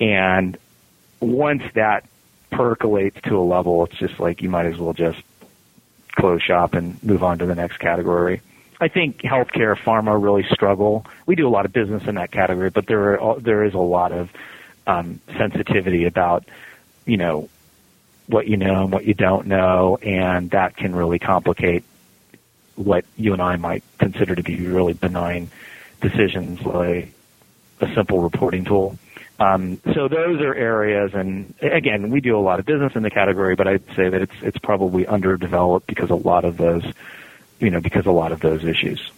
and 0.00 0.56
once 1.20 1.62
that 1.74 2.04
percolates 2.50 3.20
to 3.22 3.38
a 3.38 3.42
level, 3.42 3.84
it's 3.84 3.96
just 3.96 4.18
like 4.20 4.42
you 4.42 4.50
might 4.50 4.66
as 4.66 4.78
well 4.78 4.92
just 4.92 5.20
close 6.12 6.42
shop 6.42 6.74
and 6.74 7.02
move 7.02 7.22
on 7.22 7.38
to 7.38 7.46
the 7.46 7.54
next 7.54 7.78
category. 7.78 8.40
I 8.80 8.88
think 8.88 9.18
healthcare, 9.22 9.76
pharma 9.76 10.20
really 10.20 10.44
struggle. 10.52 11.06
We 11.24 11.36
do 11.36 11.46
a 11.46 11.50
lot 11.50 11.64
of 11.64 11.72
business 11.72 12.06
in 12.06 12.16
that 12.16 12.32
category, 12.32 12.70
but 12.70 12.86
there 12.86 13.20
are, 13.20 13.38
there 13.38 13.64
is 13.64 13.74
a 13.74 13.78
lot 13.78 14.12
of 14.12 14.30
um, 14.86 15.20
sensitivity 15.38 16.04
about 16.04 16.44
you 17.06 17.16
know 17.16 17.48
what 18.26 18.48
you 18.48 18.56
know 18.56 18.82
and 18.82 18.92
what 18.92 19.04
you 19.04 19.14
don't 19.14 19.46
know, 19.46 19.98
and 20.02 20.50
that 20.50 20.76
can 20.76 20.94
really 20.94 21.18
complicate 21.18 21.84
what 22.74 23.04
you 23.16 23.32
and 23.32 23.42
I 23.42 23.56
might 23.56 23.84
consider 23.98 24.34
to 24.34 24.42
be 24.42 24.66
really 24.66 24.94
benign 24.94 25.50
decisions, 26.00 26.60
like 26.62 27.12
a 27.80 27.94
simple 27.94 28.20
reporting 28.20 28.64
tool. 28.64 28.98
Um, 29.42 29.80
so 29.92 30.06
those 30.06 30.40
are 30.40 30.54
areas, 30.54 31.14
and 31.14 31.52
again, 31.60 32.10
we 32.10 32.20
do 32.20 32.38
a 32.38 32.40
lot 32.40 32.60
of 32.60 32.66
business 32.66 32.92
in 32.94 33.02
the 33.02 33.10
category, 33.10 33.56
but 33.56 33.66
I'd 33.66 33.84
say 33.96 34.08
that 34.08 34.22
it's 34.22 34.34
it's 34.40 34.58
probably 34.58 35.04
underdeveloped 35.06 35.88
because 35.88 36.10
a 36.10 36.14
lot 36.14 36.44
of 36.44 36.58
those, 36.58 36.84
you 37.58 37.68
know, 37.68 37.80
because 37.80 38.06
a 38.06 38.12
lot 38.12 38.30
of 38.30 38.40
those 38.40 38.64
issues. 38.64 39.10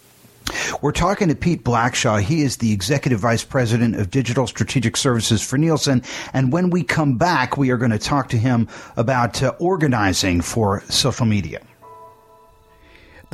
We're 0.81 0.93
talking 0.93 1.27
to 1.27 1.35
Pete 1.35 1.63
Blackshaw. 1.63 2.21
He 2.21 2.41
is 2.41 2.57
the 2.57 2.71
Executive 2.71 3.19
Vice 3.19 3.43
President 3.43 3.95
of 3.95 4.09
Digital 4.09 4.47
Strategic 4.47 4.97
Services 4.97 5.41
for 5.41 5.57
Nielsen. 5.57 6.03
And 6.33 6.51
when 6.51 6.69
we 6.69 6.83
come 6.83 7.17
back, 7.17 7.57
we 7.57 7.71
are 7.71 7.77
going 7.77 7.91
to 7.91 7.99
talk 7.99 8.29
to 8.29 8.37
him 8.37 8.67
about 8.95 9.41
uh, 9.41 9.53
organizing 9.59 10.41
for 10.41 10.81
social 10.89 11.25
media. 11.25 11.61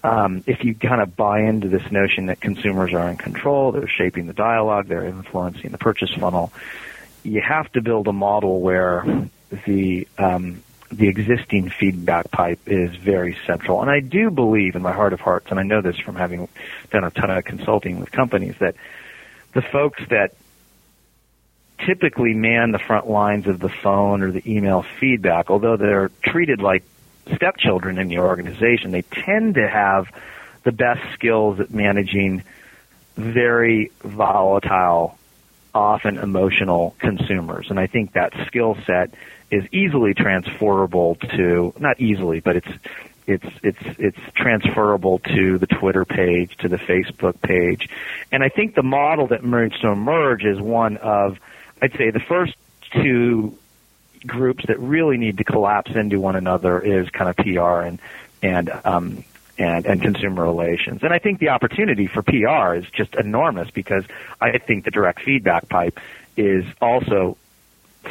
um, 0.02 0.42
if 0.46 0.64
you 0.64 0.74
kind 0.74 1.00
of 1.00 1.14
buy 1.14 1.40
into 1.40 1.68
this 1.68 1.90
notion 1.90 2.26
that 2.26 2.40
consumers 2.40 2.94
are 2.94 3.08
in 3.10 3.16
control, 3.16 3.72
they're 3.72 3.88
shaping 3.88 4.26
the 4.26 4.32
dialogue, 4.32 4.88
they're 4.88 5.04
influencing 5.04 5.70
the 5.70 5.78
purchase 5.78 6.10
funnel, 6.14 6.52
you 7.22 7.42
have 7.46 7.70
to 7.72 7.82
build 7.82 8.08
a 8.08 8.12
model 8.12 8.60
where 8.60 9.04
the 9.66 10.08
um, 10.16 10.62
the 10.90 11.06
existing 11.06 11.70
feedback 11.70 12.30
pipe 12.30 12.60
is 12.66 12.96
very 12.96 13.36
central. 13.46 13.80
And 13.80 13.90
I 13.90 14.00
do 14.00 14.30
believe 14.30 14.74
in 14.74 14.82
my 14.82 14.92
heart 14.92 15.12
of 15.12 15.20
hearts, 15.20 15.46
and 15.50 15.60
I 15.60 15.62
know 15.62 15.82
this 15.82 15.96
from 15.98 16.16
having 16.16 16.48
done 16.90 17.04
a 17.04 17.10
ton 17.10 17.30
of 17.30 17.44
consulting 17.44 18.00
with 18.00 18.10
companies, 18.10 18.56
that 18.58 18.74
the 19.52 19.62
folks 19.62 20.02
that 20.08 20.34
typically 21.86 22.34
man 22.34 22.72
the 22.72 22.78
front 22.78 23.08
lines 23.08 23.46
of 23.46 23.60
the 23.60 23.68
phone 23.68 24.22
or 24.22 24.30
the 24.30 24.42
email 24.46 24.84
feedback, 24.98 25.50
although 25.50 25.76
they're 25.76 26.10
treated 26.22 26.60
like 26.60 26.82
stepchildren 27.34 27.98
in 27.98 28.08
the 28.08 28.18
organization, 28.18 28.90
they 28.90 29.02
tend 29.02 29.54
to 29.54 29.68
have 29.68 30.06
the 30.64 30.72
best 30.72 31.00
skills 31.14 31.60
at 31.60 31.70
managing 31.70 32.42
very 33.16 33.90
volatile, 34.02 35.18
often 35.74 36.18
emotional 36.18 36.94
consumers. 36.98 37.70
And 37.70 37.78
I 37.78 37.86
think 37.86 38.12
that 38.12 38.32
skill 38.46 38.76
set 38.86 39.14
is 39.50 39.64
easily 39.72 40.14
transferable 40.14 41.16
to, 41.16 41.74
not 41.78 42.00
easily, 42.00 42.40
but 42.40 42.56
it's 42.56 42.68
it's 43.26 43.46
it's 43.62 43.98
it's 43.98 44.18
transferable 44.34 45.20
to 45.20 45.58
the 45.58 45.66
Twitter 45.66 46.04
page, 46.04 46.56
to 46.58 46.68
the 46.68 46.76
Facebook 46.76 47.40
page, 47.40 47.88
and 48.32 48.42
I 48.42 48.48
think 48.48 48.74
the 48.74 48.82
model 48.82 49.28
that 49.28 49.44
needs 49.44 49.78
to 49.80 49.88
emerge 49.88 50.44
is 50.44 50.60
one 50.60 50.96
of, 50.96 51.38
I'd 51.82 51.92
say, 51.96 52.10
the 52.10 52.20
first 52.20 52.54
two 52.92 53.56
groups 54.26 54.64
that 54.66 54.78
really 54.78 55.16
need 55.16 55.38
to 55.38 55.44
collapse 55.44 55.92
into 55.94 56.20
one 56.20 56.36
another 56.36 56.80
is 56.80 57.08
kind 57.10 57.30
of 57.30 57.36
PR 57.36 57.86
and 57.86 57.98
and 58.42 58.70
um, 58.84 59.24
and 59.58 59.86
and 59.86 60.02
consumer 60.02 60.42
relations. 60.44 61.02
And 61.02 61.12
I 61.12 61.18
think 61.18 61.38
the 61.38 61.50
opportunity 61.50 62.06
for 62.06 62.22
PR 62.22 62.74
is 62.74 62.90
just 62.90 63.14
enormous 63.14 63.70
because 63.70 64.04
I 64.40 64.58
think 64.58 64.84
the 64.84 64.90
direct 64.90 65.22
feedback 65.22 65.68
pipe 65.68 65.98
is 66.36 66.64
also 66.80 67.36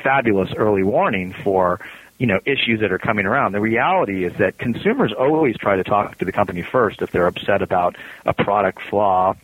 fabulous 0.03 0.53
early 0.55 0.83
warning 0.83 1.33
for 1.33 1.79
you 2.17 2.27
know 2.27 2.39
issues 2.45 2.81
that 2.81 2.91
are 2.91 2.99
coming 2.99 3.25
around. 3.25 3.53
The 3.53 3.61
reality 3.61 4.25
is 4.25 4.33
that 4.37 4.57
consumers 4.57 5.13
always 5.13 5.57
try 5.57 5.75
to 5.75 5.83
talk 5.83 6.17
to 6.19 6.25
the 6.25 6.31
company 6.31 6.61
first 6.61 7.01
if 7.01 7.11
they're 7.11 7.27
upset 7.27 7.61
about 7.61 7.95
a 8.25 8.33
product 8.33 8.81
flaw, 8.81 9.35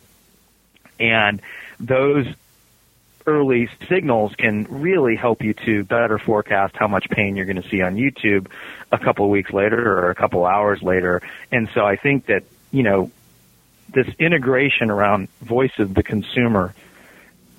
and 0.99 1.41
those 1.79 2.27
early 3.27 3.69
signals 3.89 4.33
can 4.35 4.65
really 4.69 5.15
help 5.15 5.41
you 5.41 5.53
to 5.65 5.83
better 5.83 6.17
forecast 6.17 6.75
how 6.75 6.87
much 6.87 7.09
pain 7.09 7.35
you're 7.35 7.45
going 7.45 7.61
to 7.61 7.69
see 7.69 7.81
on 7.81 7.95
YouTube 7.95 8.47
a 8.91 8.99
couple 8.99 9.25
of 9.25 9.31
weeks 9.31 9.51
later 9.51 9.99
or 9.99 10.11
a 10.11 10.15
couple 10.15 10.45
hours 10.45 10.81
later. 10.81 11.21
And 11.51 11.69
so 11.73 11.85
I 11.85 11.95
think 11.95 12.27
that 12.27 12.43
you 12.71 12.83
know 12.83 13.11
this 13.93 14.07
integration 14.19 14.89
around 14.89 15.29
voice 15.41 15.77
of 15.79 15.93
the 15.93 16.03
consumer 16.03 16.73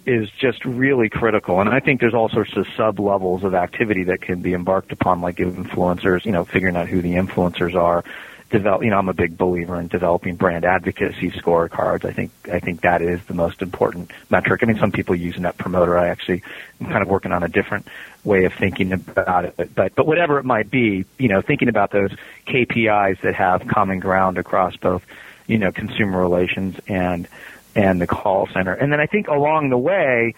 is 0.07 0.31
just 0.31 0.64
really 0.64 1.09
critical. 1.09 1.61
And 1.61 1.68
I 1.68 1.81
think 1.81 2.00
there's 2.00 2.14
all 2.14 2.29
sorts 2.29 2.57
of 2.57 2.66
sub 2.76 3.00
levels 3.00 3.42
of 3.42 3.55
activity 3.55 4.05
that 4.05 4.20
can 4.20 4.40
be 4.40 4.55
embarked 4.55 4.92
upon, 4.92 5.20
like 5.20 5.37
influencers, 5.37 6.24
you 6.24 6.31
know, 6.31 6.44
figuring 6.44 6.76
out 6.76 6.88
who 6.88 7.02
the 7.02 7.14
influencers 7.14 7.74
are. 7.74 8.05
Develop, 8.48 8.85
you 8.85 8.90
know, 8.90 8.98
I'm 8.98 9.09
a 9.09 9.14
big 9.14 9.37
believer 9.37 9.80
in 9.80 9.88
developing 9.88 10.37
brand 10.37 10.64
advocacy 10.64 11.32
scorecards. 11.32 12.04
I 12.04 12.12
think 12.12 12.30
I 12.52 12.61
think 12.61 12.82
that 12.82 13.02
is 13.02 13.20
the 13.24 13.35
most 13.35 13.61
important 13.61 14.12
metric. 14.30 14.62
I 14.62 14.66
mean, 14.66 14.78
some 14.78 14.92
people 14.92 15.16
use 15.16 15.37
Net 15.37 15.59
Promoter. 15.59 15.98
I 15.98 16.09
actually 16.09 16.42
am 16.80 16.87
kind 16.87 17.02
of 17.02 17.09
working 17.09 17.32
on 17.32 17.42
a 17.42 17.48
different 17.48 17.88
way 18.22 18.44
of 18.44 18.52
thinking 18.54 18.92
about 18.92 19.46
it. 19.46 19.74
But 19.74 19.94
but, 19.96 20.06
whatever 20.06 20.38
it 20.38 20.44
might 20.44 20.70
be, 20.70 21.04
you 21.18 21.28
know, 21.28 21.42
thinking 21.42 21.68
about 21.68 21.90
those 21.90 22.11
KPIs 22.46 23.20
that 23.22 23.35
have 23.35 23.66
common 23.66 23.98
ground 23.98 24.38
across 24.38 24.76
both, 24.76 25.04
you 25.48 25.59
know, 25.59 25.72
consumer 25.72 26.20
relations 26.20 26.76
and 26.87 27.26
and 27.74 28.00
the 28.00 28.06
call 28.06 28.48
center. 28.52 28.72
And 28.72 28.92
then 28.92 29.00
I 29.00 29.06
think 29.06 29.28
along 29.28 29.70
the 29.70 29.78
way, 29.78 30.35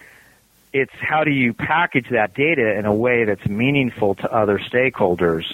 it's 0.73 0.93
how 0.99 1.23
do 1.23 1.31
you 1.31 1.53
package 1.53 2.09
that 2.09 2.33
data 2.33 2.77
in 2.77 2.85
a 2.85 2.93
way 2.93 3.23
that's 3.23 3.45
meaningful 3.47 4.15
to 4.15 4.31
other 4.31 4.59
stakeholders, 4.59 5.45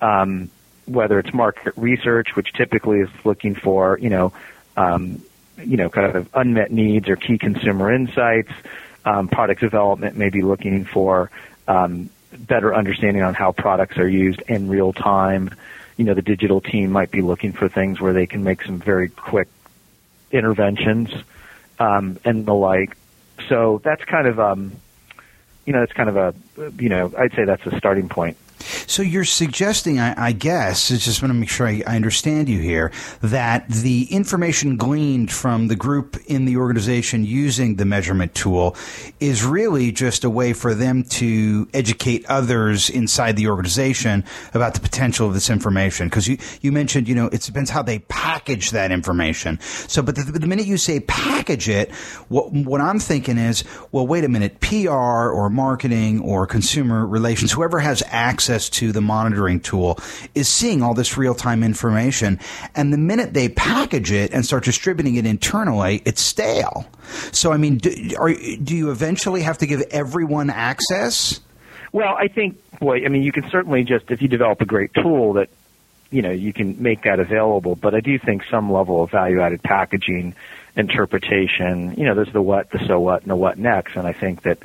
um, 0.00 0.50
whether 0.86 1.18
it's 1.18 1.32
market 1.32 1.74
research, 1.76 2.34
which 2.34 2.52
typically 2.52 3.00
is 3.00 3.08
looking 3.24 3.54
for, 3.54 3.98
you 4.00 4.10
know, 4.10 4.32
um, 4.76 5.22
you 5.58 5.76
know, 5.76 5.88
kind 5.88 6.14
of 6.14 6.28
unmet 6.34 6.70
needs 6.72 7.08
or 7.08 7.16
key 7.16 7.38
consumer 7.38 7.92
insights. 7.92 8.52
Um, 9.04 9.28
product 9.28 9.60
development 9.60 10.16
may 10.16 10.30
be 10.30 10.42
looking 10.42 10.84
for 10.84 11.30
um, 11.68 12.10
better 12.32 12.74
understanding 12.74 13.22
on 13.22 13.34
how 13.34 13.52
products 13.52 13.98
are 13.98 14.08
used 14.08 14.42
in 14.48 14.68
real 14.68 14.92
time. 14.92 15.54
You 15.96 16.04
know, 16.04 16.14
the 16.14 16.22
digital 16.22 16.60
team 16.60 16.90
might 16.90 17.10
be 17.10 17.20
looking 17.20 17.52
for 17.52 17.68
things 17.68 18.00
where 18.00 18.12
they 18.12 18.26
can 18.26 18.42
make 18.42 18.62
some 18.62 18.78
very 18.78 19.08
quick 19.08 19.48
interventions 20.32 21.10
um, 21.78 22.18
and 22.24 22.46
the 22.46 22.54
like. 22.54 22.96
So 23.48 23.80
that's 23.84 24.04
kind 24.04 24.26
of 24.26 24.40
um, 24.40 24.72
you 25.66 25.72
know 25.72 25.80
that's 25.80 25.92
kind 25.92 26.08
of 26.08 26.16
a 26.16 26.34
you 26.78 26.88
know 26.88 27.12
I'd 27.18 27.32
say 27.34 27.44
that's 27.44 27.64
a 27.66 27.76
starting 27.78 28.08
point. 28.08 28.36
So 28.86 29.02
you're 29.02 29.24
suggesting, 29.24 29.98
I, 29.98 30.28
I 30.28 30.32
guess, 30.32 30.90
I 30.90 30.96
just 30.96 31.22
want 31.22 31.30
to 31.30 31.38
make 31.38 31.48
sure 31.48 31.66
I, 31.66 31.82
I, 31.86 31.96
understand 31.96 32.48
you 32.48 32.60
here, 32.60 32.92
that 33.22 33.68
the 33.68 34.04
information 34.10 34.76
gleaned 34.76 35.30
from 35.30 35.68
the 35.68 35.76
group 35.76 36.16
in 36.26 36.44
the 36.44 36.56
organization 36.56 37.24
using 37.24 37.76
the 37.76 37.84
measurement 37.84 38.34
tool 38.34 38.76
is 39.20 39.44
really 39.44 39.92
just 39.92 40.24
a 40.24 40.30
way 40.30 40.52
for 40.52 40.74
them 40.74 41.04
to 41.04 41.68
educate 41.74 42.24
others 42.26 42.90
inside 42.90 43.36
the 43.36 43.48
organization 43.48 44.24
about 44.54 44.74
the 44.74 44.80
potential 44.80 45.26
of 45.26 45.34
this 45.34 45.50
information. 45.50 46.08
Because 46.08 46.26
you, 46.26 46.38
you 46.60 46.72
mentioned, 46.72 47.08
you 47.08 47.14
know, 47.14 47.26
it 47.26 47.42
depends 47.42 47.70
how 47.70 47.82
they 47.82 47.98
package 48.00 48.70
that 48.70 48.92
information. 48.92 49.60
So, 49.60 50.02
but 50.02 50.16
the, 50.16 50.22
the 50.22 50.46
minute 50.46 50.66
you 50.66 50.78
say 50.78 51.00
package 51.00 51.68
it, 51.68 51.92
what, 52.28 52.52
what 52.52 52.80
I'm 52.80 52.98
thinking 52.98 53.38
is, 53.38 53.64
well, 53.92 54.06
wait 54.06 54.24
a 54.24 54.28
minute, 54.28 54.60
PR 54.60 54.90
or 54.90 55.50
marketing 55.50 56.20
or 56.20 56.46
consumer 56.46 57.06
relations, 57.06 57.52
whoever 57.52 57.78
has 57.78 58.02
access 58.08 58.53
to 58.70 58.92
the 58.92 59.00
monitoring 59.00 59.60
tool 59.60 59.98
is 60.34 60.48
seeing 60.48 60.82
all 60.82 60.94
this 60.94 61.16
real 61.16 61.34
time 61.34 61.62
information. 61.62 62.38
And 62.74 62.92
the 62.92 62.98
minute 62.98 63.34
they 63.34 63.48
package 63.48 64.12
it 64.12 64.32
and 64.32 64.44
start 64.44 64.64
distributing 64.64 65.16
it 65.16 65.26
internally, 65.26 66.02
it's 66.04 66.20
stale. 66.20 66.86
So, 67.32 67.52
I 67.52 67.56
mean, 67.56 67.78
do, 67.78 67.90
are, 68.18 68.32
do 68.32 68.76
you 68.76 68.90
eventually 68.90 69.42
have 69.42 69.58
to 69.58 69.66
give 69.66 69.82
everyone 69.90 70.50
access? 70.50 71.40
Well, 71.92 72.14
I 72.18 72.28
think, 72.28 72.58
boy, 72.80 73.04
I 73.04 73.08
mean, 73.08 73.22
you 73.22 73.32
can 73.32 73.48
certainly 73.50 73.84
just, 73.84 74.10
if 74.10 74.20
you 74.20 74.28
develop 74.28 74.60
a 74.60 74.66
great 74.66 74.92
tool 74.94 75.34
that, 75.34 75.48
you 76.10 76.22
know, 76.22 76.30
you 76.30 76.52
can 76.52 76.80
make 76.82 77.02
that 77.02 77.20
available. 77.20 77.76
But 77.76 77.94
I 77.94 78.00
do 78.00 78.18
think 78.18 78.44
some 78.50 78.72
level 78.72 79.02
of 79.02 79.10
value 79.10 79.40
added 79.40 79.62
packaging, 79.62 80.34
interpretation, 80.76 81.94
you 81.96 82.04
know, 82.04 82.14
there's 82.14 82.32
the 82.32 82.42
what, 82.42 82.70
the 82.70 82.84
so 82.86 83.00
what, 83.00 83.22
and 83.22 83.30
the 83.30 83.36
what 83.36 83.58
next. 83.58 83.96
And 83.96 84.06
I 84.06 84.12
think 84.12 84.42
that 84.42 84.58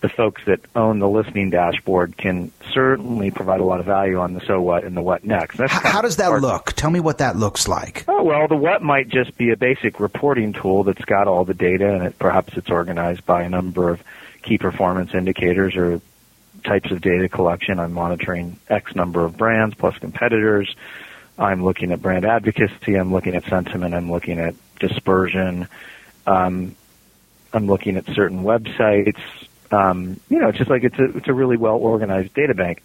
the 0.00 0.08
folks 0.08 0.42
that 0.46 0.60
own 0.76 1.00
the 1.00 1.08
listening 1.08 1.50
dashboard 1.50 2.16
can 2.16 2.52
certainly 2.72 3.30
provide 3.30 3.60
a 3.60 3.64
lot 3.64 3.80
of 3.80 3.86
value 3.86 4.18
on 4.18 4.32
the 4.32 4.40
so 4.40 4.60
what 4.60 4.84
and 4.84 4.96
the 4.96 5.02
what 5.02 5.24
next. 5.24 5.58
How, 5.58 5.66
how, 5.66 6.00
does 6.00 6.16
that 6.16 6.28
look? 6.40 6.72
Tell 6.72 6.90
me 6.90 7.00
what 7.00 7.18
that 7.18 7.36
looks 7.36 7.66
like. 7.66 8.04
Oh 8.06 8.22
well, 8.22 8.46
the 8.46 8.56
what 8.56 8.82
might 8.82 9.08
just 9.08 9.36
be 9.36 9.50
a 9.50 9.56
basic 9.56 9.98
reporting 9.98 10.52
tool 10.52 10.84
that's 10.84 11.04
got 11.04 11.26
all 11.26 11.44
the 11.44 11.54
data 11.54 11.92
and 11.92 12.04
it, 12.04 12.18
perhaps 12.18 12.56
it's 12.56 12.70
organized 12.70 13.26
by 13.26 13.42
a 13.42 13.48
number 13.48 13.90
of 13.90 14.02
key 14.42 14.58
performance 14.58 15.14
indicators 15.14 15.76
or 15.76 16.00
types 16.64 16.90
of 16.92 17.00
data 17.00 17.28
collection. 17.28 17.80
I'm 17.80 17.92
monitoring 17.92 18.58
X 18.68 18.94
number 18.94 19.24
of 19.24 19.36
brands 19.36 19.74
plus 19.74 19.98
competitors. 19.98 20.74
I'm 21.38 21.64
looking 21.64 21.92
at 21.92 22.02
brand 22.02 22.24
advocacy. 22.24 22.94
I'm 22.94 23.12
looking 23.12 23.34
at 23.34 23.44
sentiment. 23.44 23.94
I'm 23.94 24.10
looking 24.10 24.38
at 24.38 24.54
dispersion. 24.78 25.68
Um, 26.26 26.76
I'm 27.52 27.66
looking 27.66 27.96
at 27.96 28.06
certain 28.06 28.42
websites 28.42 29.20
um, 29.72 30.20
you 30.28 30.38
know, 30.38 30.48
it's 30.48 30.58
just 30.58 30.70
like 30.70 30.84
it's 30.84 30.98
a 30.98 31.16
it's 31.16 31.28
a 31.28 31.34
really 31.34 31.56
well 31.56 31.76
organized 31.76 32.34
data 32.34 32.54
bank. 32.54 32.82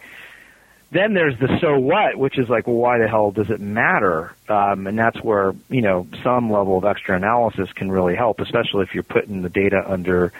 Then 0.91 1.15
there's 1.15 1.37
the 1.39 1.57
so 1.59 1.79
what, 1.79 2.17
which 2.17 2.37
is 2.37 2.49
like, 2.49 2.67
well, 2.67 2.75
why 2.75 2.99
the 2.99 3.07
hell 3.07 3.31
does 3.31 3.49
it 3.49 3.59
matter? 3.59 4.35
Um, 4.47 4.85
and 4.85 4.97
that's 4.97 5.21
where 5.23 5.53
you 5.69 5.81
know 5.81 6.07
some 6.23 6.51
level 6.51 6.77
of 6.77 6.85
extra 6.85 7.15
analysis 7.15 7.71
can 7.73 7.91
really 7.91 8.15
help, 8.15 8.39
especially 8.39 8.83
if 8.83 8.93
you're 8.93 9.03
putting 9.03 9.41
the 9.41 9.49
data 9.49 9.83
under 9.85 10.31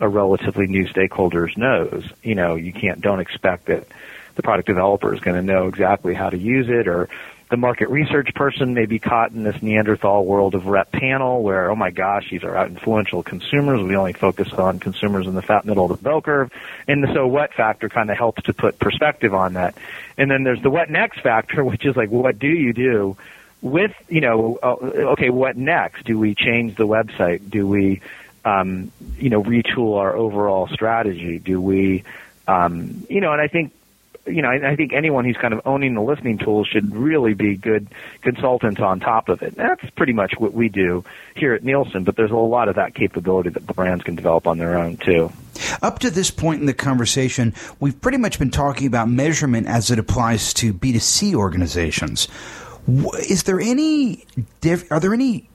a 0.00 0.08
relatively 0.08 0.66
new 0.66 0.86
stakeholder's 0.88 1.56
nose. 1.56 2.10
You 2.22 2.34
know, 2.34 2.54
you 2.54 2.72
can't 2.72 3.00
don't 3.00 3.20
expect 3.20 3.66
that 3.66 3.86
the 4.36 4.42
product 4.42 4.68
developer 4.68 5.12
is 5.12 5.20
going 5.20 5.36
to 5.36 5.42
know 5.42 5.66
exactly 5.66 6.14
how 6.14 6.30
to 6.30 6.38
use 6.38 6.68
it 6.68 6.86
or 6.88 7.08
the 7.50 7.56
market 7.56 7.88
research 7.88 8.34
person 8.34 8.74
may 8.74 8.84
be 8.84 8.98
caught 8.98 9.32
in 9.32 9.42
this 9.42 9.62
Neanderthal 9.62 10.24
world 10.26 10.54
of 10.54 10.66
rep 10.66 10.92
panel 10.92 11.42
where, 11.42 11.70
oh 11.70 11.76
my 11.76 11.90
gosh, 11.90 12.28
these 12.30 12.44
are 12.44 12.54
out 12.54 12.68
influential 12.68 13.22
consumers. 13.22 13.82
We 13.82 13.96
only 13.96 14.12
focus 14.12 14.52
on 14.52 14.78
consumers 14.78 15.26
in 15.26 15.34
the 15.34 15.42
fat 15.42 15.64
middle 15.64 15.90
of 15.90 15.96
the 15.96 16.02
bell 16.02 16.20
curve. 16.20 16.52
And 16.86 17.02
the 17.02 17.12
so 17.14 17.26
what 17.26 17.54
factor 17.54 17.88
kind 17.88 18.10
of 18.10 18.18
helps 18.18 18.42
to 18.44 18.52
put 18.52 18.78
perspective 18.78 19.32
on 19.32 19.54
that. 19.54 19.74
And 20.18 20.30
then 20.30 20.44
there's 20.44 20.62
the 20.62 20.68
what 20.68 20.90
next 20.90 21.20
factor, 21.20 21.64
which 21.64 21.86
is 21.86 21.96
like, 21.96 22.10
what 22.10 22.38
do 22.38 22.48
you 22.48 22.74
do 22.74 23.16
with, 23.62 23.92
you 24.08 24.20
know, 24.20 24.58
uh, 24.62 24.76
okay, 25.12 25.30
what 25.30 25.56
next? 25.56 26.04
Do 26.04 26.18
we 26.18 26.34
change 26.34 26.76
the 26.76 26.86
website? 26.86 27.48
Do 27.48 27.66
we, 27.66 28.02
um, 28.44 28.92
you 29.16 29.30
know, 29.30 29.42
retool 29.42 29.96
our 29.98 30.14
overall 30.14 30.68
strategy? 30.68 31.38
Do 31.38 31.60
we, 31.60 32.04
um, 32.46 33.06
you 33.08 33.20
know, 33.20 33.32
and 33.32 33.40
I 33.40 33.48
think 33.48 33.72
you 34.28 34.42
know, 34.42 34.48
I, 34.48 34.70
I 34.70 34.76
think 34.76 34.92
anyone 34.92 35.24
who's 35.24 35.36
kind 35.36 35.54
of 35.54 35.60
owning 35.64 35.94
the 35.94 36.02
listening 36.02 36.38
tools 36.38 36.66
should 36.66 36.94
really 36.94 37.34
be 37.34 37.56
good 37.56 37.88
consultants 38.22 38.80
on 38.80 39.00
top 39.00 39.28
of 39.28 39.42
it. 39.42 39.56
That's 39.56 39.88
pretty 39.90 40.12
much 40.12 40.34
what 40.38 40.54
we 40.54 40.68
do 40.68 41.04
here 41.34 41.54
at 41.54 41.64
Nielsen, 41.64 42.04
but 42.04 42.16
there's 42.16 42.30
a 42.30 42.36
lot 42.36 42.68
of 42.68 42.76
that 42.76 42.94
capability 42.94 43.50
that 43.50 43.66
brands 43.66 44.04
can 44.04 44.14
develop 44.14 44.46
on 44.46 44.58
their 44.58 44.78
own 44.78 44.96
too. 44.96 45.32
Up 45.82 45.98
to 46.00 46.10
this 46.10 46.30
point 46.30 46.60
in 46.60 46.66
the 46.66 46.74
conversation, 46.74 47.54
we've 47.80 48.00
pretty 48.00 48.18
much 48.18 48.38
been 48.38 48.50
talking 48.50 48.86
about 48.86 49.08
measurement 49.08 49.66
as 49.66 49.90
it 49.90 49.98
applies 49.98 50.54
to 50.54 50.72
B2C 50.72 51.34
organizations. 51.34 52.28
Is 53.28 53.42
there 53.42 53.60
any, 53.60 54.24
are 54.90 55.00
there 55.00 55.12
any 55.12 55.48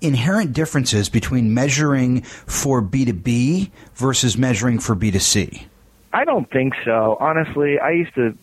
inherent 0.00 0.52
differences 0.52 1.08
between 1.08 1.52
measuring 1.52 2.22
for 2.22 2.80
B2B 2.80 3.70
versus 3.94 4.38
measuring 4.38 4.78
for 4.78 4.94
B2C? 4.94 5.66
I 6.12 6.24
don't 6.24 6.50
think 6.50 6.74
so. 6.84 7.16
Honestly, 7.20 7.78
I 7.78 7.90
used 7.90 8.14
to 8.14 8.36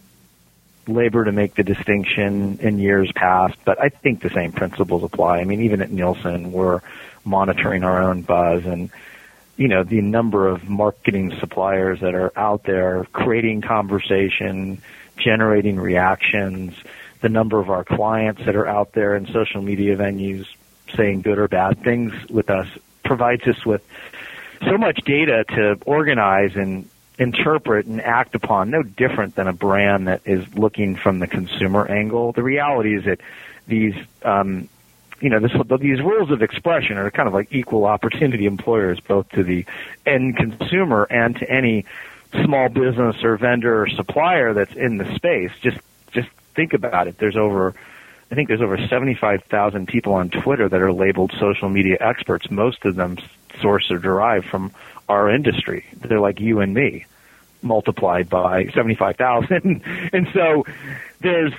labor 0.88 1.26
to 1.26 1.32
make 1.32 1.56
the 1.56 1.64
distinction 1.64 2.60
in 2.62 2.78
years 2.78 3.12
past, 3.16 3.56
but 3.66 3.82
I 3.82 3.90
think 3.90 4.22
the 4.22 4.30
same 4.30 4.52
principles 4.52 5.04
apply. 5.04 5.40
I 5.40 5.44
mean, 5.46 5.62
even 5.62 5.82
at 5.82 5.92
Nielsen, 5.92 6.52
we're 6.52 6.82
monitoring 7.24 7.84
our 7.84 8.04
own 8.04 8.22
buzz 8.22 8.66
and 8.66 8.92
you 9.58 9.68
know 9.68 9.84
the 9.84 10.02
number 10.02 10.48
of 10.48 10.70
marketing 10.70 11.34
suppliers 11.40 12.02
that 12.02 12.14
are 12.14 12.32
out 12.38 12.64
there 12.64 13.08
creating 13.14 13.62
conversation, 13.62 14.82
generating 15.18 15.80
reactions, 15.80 16.76
the 17.22 17.30
number 17.30 17.60
of 17.60 17.70
our 17.70 17.84
clients 17.84 18.46
that 18.46 18.56
are 18.56 18.68
out 18.68 18.92
there 18.92 19.16
in 19.16 19.26
social 19.28 19.62
media 19.62 19.96
venues 19.96 20.46
saying 20.96 21.22
good 21.22 21.40
or 21.40 21.48
bad 21.48 21.82
things 21.84 22.14
with 22.30 22.50
us 22.50 22.68
provides 23.04 23.48
us 23.48 23.66
with 23.66 23.84
so 24.68 24.78
much 24.78 24.98
data 25.06 25.44
to 25.50 25.78
organize 25.86 26.56
and 26.56 26.88
interpret 27.18 27.86
and 27.86 28.02
act 28.02 28.36
upon 28.36 28.70
no 28.70 28.84
different 28.84 29.36
than 29.36 29.48
a 29.48 29.54
brand 29.54 30.08
that 30.08 30.22
is 30.26 30.46
looking 30.56 30.96
from 30.96 31.20
the 31.20 31.28
consumer 31.28 31.88
angle. 31.88 32.32
The 32.32 32.44
reality 32.44 32.98
is 32.98 33.06
that 33.06 33.22
these, 33.68 33.96
um, 34.24 34.68
you 35.22 35.30
know, 35.30 35.40
this, 35.40 35.52
these 35.80 36.00
rules 36.02 36.32
of 36.32 36.42
expression 36.42 36.98
are 36.98 37.10
kind 37.12 37.28
of 37.28 37.34
like 37.34 37.54
equal 37.54 37.86
opportunity 37.86 38.46
employers, 38.56 39.00
both 39.00 39.30
to 39.30 39.44
the 39.44 39.66
end 40.06 40.38
consumer 40.38 41.08
and 41.10 41.36
to 41.38 41.50
any 41.50 41.86
small 42.44 42.68
business 42.68 43.24
or 43.24 43.38
vendor 43.38 43.84
or 43.84 43.88
supplier 43.88 44.54
that's 44.54 44.76
in 44.76 44.98
the 44.98 45.16
space. 45.16 45.52
Just, 45.62 45.78
just 46.12 46.28
think 46.54 46.74
about 46.74 47.08
it. 47.08 47.18
There's 47.18 47.38
over, 47.38 47.74
I 48.30 48.36
think 48.36 48.50
there's 48.50 48.62
over 48.62 48.78
75,000 48.78 49.88
people 49.88 50.14
on 50.14 50.30
Twitter 50.30 50.68
that 50.68 50.82
are 50.82 50.92
labeled 50.92 51.32
social 51.40 51.70
media 51.70 51.98
experts. 52.02 52.52
Most 52.52 52.84
of 52.84 52.96
them 52.96 53.18
source 53.62 53.90
or 53.90 54.00
derive 54.00 54.44
from 54.44 54.72
our 55.08 55.30
industry. 55.30 55.86
They're 56.02 56.20
like 56.20 56.40
you 56.40 56.60
and 56.62 56.74
me 56.74 57.06
multiplied 57.62 58.30
by 58.30 58.68
75,000. 58.74 59.82
and 60.14 60.28
so 60.34 60.66
there's, 61.20 61.54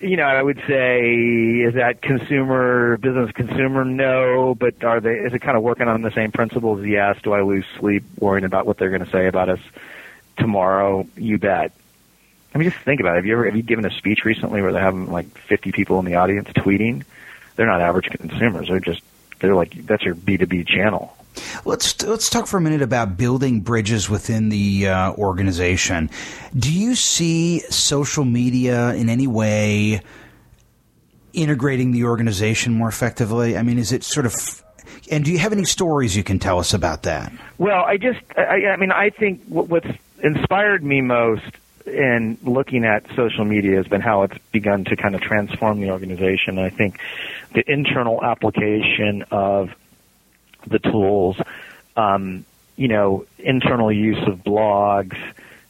you 0.00 0.16
know, 0.16 0.24
I 0.24 0.42
would 0.42 0.60
say, 0.66 1.14
is 1.60 1.74
that 1.74 2.02
consumer, 2.02 2.98
business 2.98 3.30
consumer? 3.32 3.84
No, 3.84 4.54
but 4.54 4.82
are 4.84 5.00
they, 5.00 5.14
is 5.14 5.32
it 5.32 5.38
kind 5.40 5.56
of 5.56 5.62
working 5.62 5.88
on 5.88 6.02
the 6.02 6.10
same 6.10 6.32
principles? 6.32 6.84
Yes. 6.84 7.16
Do 7.22 7.32
I 7.32 7.42
lose 7.42 7.64
sleep 7.78 8.04
worrying 8.18 8.44
about 8.44 8.66
what 8.66 8.78
they're 8.78 8.90
going 8.90 9.04
to 9.04 9.10
say 9.10 9.26
about 9.28 9.48
us 9.48 9.60
tomorrow? 10.36 11.06
You 11.16 11.38
bet. 11.38 11.72
I 12.54 12.58
mean, 12.58 12.68
just 12.68 12.82
think 12.84 13.00
about 13.00 13.12
it. 13.12 13.16
Have 13.16 13.26
you 13.26 13.32
ever, 13.32 13.44
have 13.46 13.56
you 13.56 13.62
given 13.62 13.86
a 13.86 13.90
speech 13.90 14.24
recently 14.24 14.60
where 14.60 14.72
they're 14.72 14.82
having 14.82 15.10
like 15.10 15.38
50 15.38 15.72
people 15.72 15.98
in 16.00 16.04
the 16.04 16.16
audience 16.16 16.48
tweeting? 16.48 17.04
They're 17.56 17.66
not 17.66 17.80
average 17.80 18.06
consumers. 18.06 18.68
They're 18.68 18.80
just, 18.80 19.02
they're 19.40 19.54
like, 19.54 19.86
that's 19.86 20.02
your 20.02 20.14
B2B 20.14 20.66
channel. 20.66 21.16
Let's 21.64 22.02
let's 22.02 22.28
talk 22.28 22.46
for 22.46 22.56
a 22.56 22.60
minute 22.60 22.82
about 22.82 23.16
building 23.16 23.60
bridges 23.60 24.10
within 24.10 24.48
the 24.48 24.88
uh, 24.88 25.12
organization. 25.12 26.10
Do 26.56 26.72
you 26.72 26.94
see 26.94 27.60
social 27.70 28.24
media 28.24 28.94
in 28.94 29.08
any 29.08 29.26
way 29.26 30.02
integrating 31.32 31.92
the 31.92 32.04
organization 32.04 32.74
more 32.74 32.88
effectively? 32.88 33.56
I 33.56 33.62
mean, 33.62 33.78
is 33.78 33.92
it 33.92 34.04
sort 34.04 34.26
of 34.26 34.34
and 35.10 35.24
do 35.24 35.32
you 35.32 35.38
have 35.38 35.52
any 35.52 35.64
stories 35.64 36.16
you 36.16 36.24
can 36.24 36.38
tell 36.38 36.58
us 36.58 36.74
about 36.74 37.02
that? 37.04 37.32
Well, 37.58 37.84
I 37.84 37.96
just, 37.96 38.20
I, 38.36 38.66
I 38.66 38.76
mean, 38.76 38.92
I 38.92 39.10
think 39.10 39.42
what's 39.46 39.86
inspired 40.22 40.82
me 40.82 41.00
most 41.00 41.44
in 41.86 42.38
looking 42.42 42.84
at 42.84 43.04
social 43.14 43.44
media 43.44 43.76
has 43.76 43.86
been 43.86 44.00
how 44.00 44.22
it's 44.22 44.38
begun 44.52 44.84
to 44.84 44.96
kind 44.96 45.14
of 45.14 45.20
transform 45.20 45.80
the 45.80 45.90
organization. 45.90 46.58
I 46.58 46.70
think 46.70 46.98
the 47.54 47.64
internal 47.70 48.22
application 48.22 49.24
of 49.30 49.70
the 50.66 50.78
tools, 50.78 51.36
um, 51.96 52.44
you 52.76 52.88
know, 52.88 53.26
internal 53.38 53.92
use 53.92 54.26
of 54.26 54.38
blogs, 54.38 55.16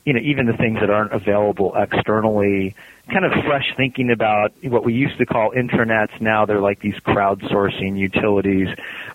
you 0.04 0.12
know, 0.12 0.20
even 0.20 0.46
the 0.46 0.56
things 0.56 0.80
that 0.80 0.90
aren't 0.90 1.12
available 1.12 1.74
externally, 1.76 2.74
kind 3.10 3.24
of 3.24 3.32
fresh 3.44 3.74
thinking 3.76 4.10
about 4.10 4.52
what 4.62 4.84
we 4.84 4.94
used 4.94 5.18
to 5.18 5.26
call 5.26 5.50
intranets. 5.50 6.20
Now 6.20 6.46
they're 6.46 6.60
like 6.60 6.80
these 6.80 6.96
crowdsourcing 6.96 7.96
utilities. 7.96 8.68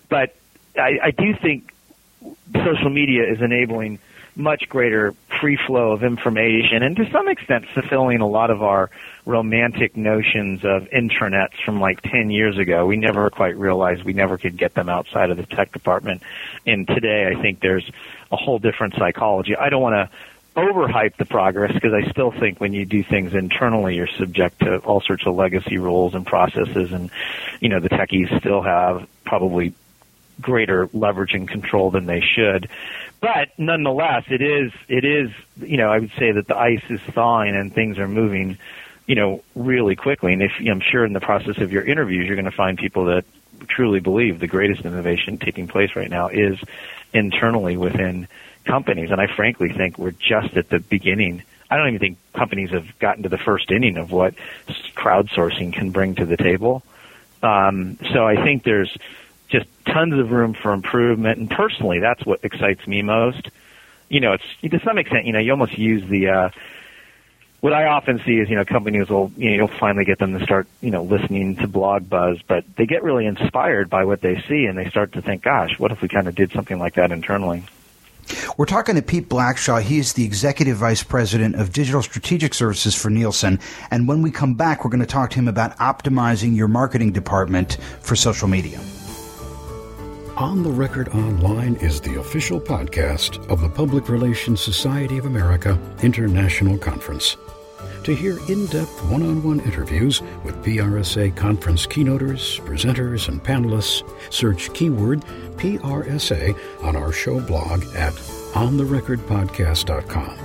But 0.08 0.36
I, 0.76 0.98
I 1.02 1.10
do 1.10 1.34
think 1.34 1.72
social 2.54 2.90
media 2.90 3.30
is 3.30 3.40
enabling 3.40 3.98
much 4.38 4.68
greater 4.68 5.14
free 5.40 5.58
flow 5.66 5.90
of 5.90 6.04
information 6.04 6.82
and 6.84 6.96
to 6.96 7.10
some 7.10 7.28
extent 7.28 7.66
fulfilling 7.74 8.20
a 8.20 8.26
lot 8.26 8.50
of 8.50 8.62
our 8.62 8.88
romantic 9.26 9.96
notions 9.96 10.64
of 10.64 10.88
intranets 10.90 11.60
from 11.64 11.80
like 11.80 12.00
10 12.02 12.30
years 12.30 12.56
ago. 12.56 12.86
We 12.86 12.96
never 12.96 13.28
quite 13.30 13.56
realized 13.58 14.04
we 14.04 14.12
never 14.12 14.38
could 14.38 14.56
get 14.56 14.74
them 14.74 14.88
outside 14.88 15.30
of 15.30 15.36
the 15.36 15.44
tech 15.44 15.72
department. 15.72 16.22
And 16.64 16.86
today 16.86 17.26
I 17.26 17.42
think 17.42 17.60
there's 17.60 17.90
a 18.30 18.36
whole 18.36 18.60
different 18.60 18.94
psychology. 18.94 19.56
I 19.56 19.70
don't 19.70 19.82
want 19.82 19.94
to 19.94 20.16
overhype 20.58 21.16
the 21.16 21.24
progress 21.24 21.72
because 21.72 21.92
I 21.92 22.10
still 22.10 22.30
think 22.30 22.60
when 22.60 22.72
you 22.72 22.84
do 22.84 23.02
things 23.02 23.34
internally, 23.34 23.96
you're 23.96 24.08
subject 24.18 24.60
to 24.60 24.78
all 24.78 25.00
sorts 25.00 25.26
of 25.26 25.34
legacy 25.34 25.78
rules 25.78 26.14
and 26.14 26.26
processes, 26.26 26.92
and 26.92 27.10
you 27.60 27.68
know 27.68 27.80
the 27.80 27.88
techies 27.88 28.36
still 28.40 28.62
have 28.62 29.08
probably 29.24 29.72
greater 30.40 30.88
leverage 30.92 31.34
and 31.34 31.48
control 31.48 31.90
than 31.90 32.06
they 32.06 32.20
should. 32.20 32.68
But 33.20 33.48
nonetheless, 33.58 34.24
it 34.28 34.42
is 34.42 34.72
it 34.88 35.04
is 35.04 35.30
you 35.56 35.76
know 35.76 35.90
I 35.90 35.98
would 35.98 36.12
say 36.18 36.32
that 36.32 36.46
the 36.46 36.56
ice 36.56 36.84
is 36.88 37.00
thawing 37.00 37.56
and 37.56 37.72
things 37.72 37.98
are 37.98 38.08
moving, 38.08 38.58
you 39.06 39.14
know, 39.14 39.42
really 39.54 39.96
quickly. 39.96 40.32
And 40.32 40.42
if 40.42 40.52
I'm 40.60 40.80
sure 40.80 41.04
in 41.04 41.12
the 41.12 41.20
process 41.20 41.58
of 41.58 41.72
your 41.72 41.84
interviews, 41.84 42.26
you're 42.26 42.36
going 42.36 42.44
to 42.44 42.50
find 42.50 42.78
people 42.78 43.06
that 43.06 43.24
truly 43.68 44.00
believe 44.00 44.38
the 44.38 44.46
greatest 44.46 44.84
innovation 44.84 45.38
taking 45.38 45.66
place 45.66 45.96
right 45.96 46.10
now 46.10 46.28
is 46.28 46.58
internally 47.12 47.76
within 47.76 48.28
companies. 48.64 49.10
And 49.10 49.20
I 49.20 49.26
frankly 49.34 49.72
think 49.72 49.98
we're 49.98 50.12
just 50.12 50.56
at 50.56 50.68
the 50.68 50.78
beginning. 50.78 51.42
I 51.70 51.76
don't 51.76 51.88
even 51.88 51.98
think 51.98 52.18
companies 52.34 52.70
have 52.70 52.98
gotten 52.98 53.24
to 53.24 53.28
the 53.28 53.38
first 53.38 53.70
inning 53.70 53.96
of 53.96 54.12
what 54.12 54.34
crowdsourcing 54.94 55.72
can 55.72 55.90
bring 55.90 56.14
to 56.16 56.26
the 56.26 56.36
table. 56.36 56.82
Um, 57.42 57.98
so 58.12 58.26
I 58.26 58.42
think 58.42 58.64
there's 58.64 58.96
just 59.48 59.66
tons 59.86 60.18
of 60.18 60.30
room 60.30 60.54
for 60.54 60.72
improvement. 60.72 61.38
And 61.38 61.50
personally, 61.50 61.98
that's 62.00 62.24
what 62.24 62.40
excites 62.42 62.86
me 62.86 63.02
most. 63.02 63.48
You 64.08 64.20
know, 64.20 64.32
it's 64.34 64.44
to 64.62 64.80
some 64.80 64.98
extent, 64.98 65.26
you 65.26 65.32
know, 65.32 65.38
you 65.38 65.50
almost 65.50 65.76
use 65.76 66.08
the, 66.08 66.28
uh, 66.28 66.50
what 67.60 67.72
I 67.72 67.86
often 67.86 68.20
see 68.24 68.38
is, 68.38 68.48
you 68.48 68.56
know, 68.56 68.64
companies 68.64 69.08
will, 69.08 69.32
you 69.36 69.50
know, 69.50 69.56
you'll 69.56 69.78
finally 69.78 70.04
get 70.04 70.18
them 70.18 70.38
to 70.38 70.44
start, 70.44 70.66
you 70.80 70.90
know, 70.90 71.02
listening 71.02 71.56
to 71.56 71.66
blog 71.66 72.08
buzz, 72.08 72.40
but 72.46 72.64
they 72.76 72.86
get 72.86 73.02
really 73.02 73.26
inspired 73.26 73.90
by 73.90 74.04
what 74.04 74.20
they 74.20 74.40
see 74.48 74.66
and 74.66 74.78
they 74.78 74.88
start 74.88 75.12
to 75.12 75.22
think, 75.22 75.42
gosh, 75.42 75.78
what 75.78 75.90
if 75.90 76.00
we 76.00 76.08
kind 76.08 76.28
of 76.28 76.34
did 76.34 76.52
something 76.52 76.78
like 76.78 76.94
that 76.94 77.10
internally? 77.10 77.64
We're 78.56 78.66
talking 78.66 78.94
to 78.96 79.02
Pete 79.02 79.28
Blackshaw. 79.28 79.80
He 79.82 79.98
is 79.98 80.12
the 80.12 80.24
Executive 80.24 80.76
Vice 80.76 81.02
President 81.02 81.56
of 81.56 81.72
Digital 81.72 82.02
Strategic 82.02 82.54
Services 82.54 82.94
for 82.94 83.08
Nielsen. 83.10 83.58
And 83.90 84.06
when 84.06 84.22
we 84.22 84.30
come 84.30 84.54
back, 84.54 84.84
we're 84.84 84.90
going 84.90 85.00
to 85.00 85.06
talk 85.06 85.30
to 85.30 85.36
him 85.36 85.48
about 85.48 85.76
optimizing 85.78 86.54
your 86.54 86.68
marketing 86.68 87.12
department 87.12 87.78
for 88.00 88.16
social 88.16 88.46
media. 88.46 88.78
On 90.38 90.62
the 90.62 90.70
Record 90.70 91.08
Online 91.08 91.74
is 91.76 92.00
the 92.00 92.20
official 92.20 92.60
podcast 92.60 93.44
of 93.50 93.60
the 93.60 93.68
Public 93.68 94.08
Relations 94.08 94.60
Society 94.60 95.18
of 95.18 95.26
America 95.26 95.76
International 96.00 96.78
Conference. 96.78 97.36
To 98.04 98.14
hear 98.14 98.38
in 98.48 98.66
depth 98.66 99.04
one 99.06 99.24
on 99.24 99.42
one 99.42 99.58
interviews 99.58 100.22
with 100.44 100.54
PRSA 100.64 101.34
conference 101.34 101.88
keynoters, 101.88 102.60
presenters, 102.60 103.26
and 103.26 103.42
panelists, 103.42 104.04
search 104.32 104.72
keyword 104.74 105.22
PRSA 105.56 106.56
on 106.84 106.94
our 106.94 107.10
show 107.10 107.40
blog 107.40 107.82
at 107.96 108.12
ontherecordpodcast.com. 108.52 110.38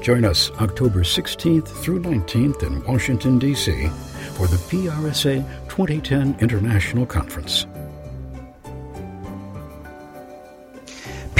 Join 0.00 0.24
us 0.24 0.52
October 0.60 1.00
16th 1.00 1.66
through 1.66 1.98
19th 2.02 2.62
in 2.62 2.84
Washington, 2.84 3.40
D.C. 3.40 3.88
for 4.34 4.46
the 4.46 4.58
PRSA 4.68 5.44
2010 5.68 6.36
International 6.38 7.04
Conference. 7.04 7.66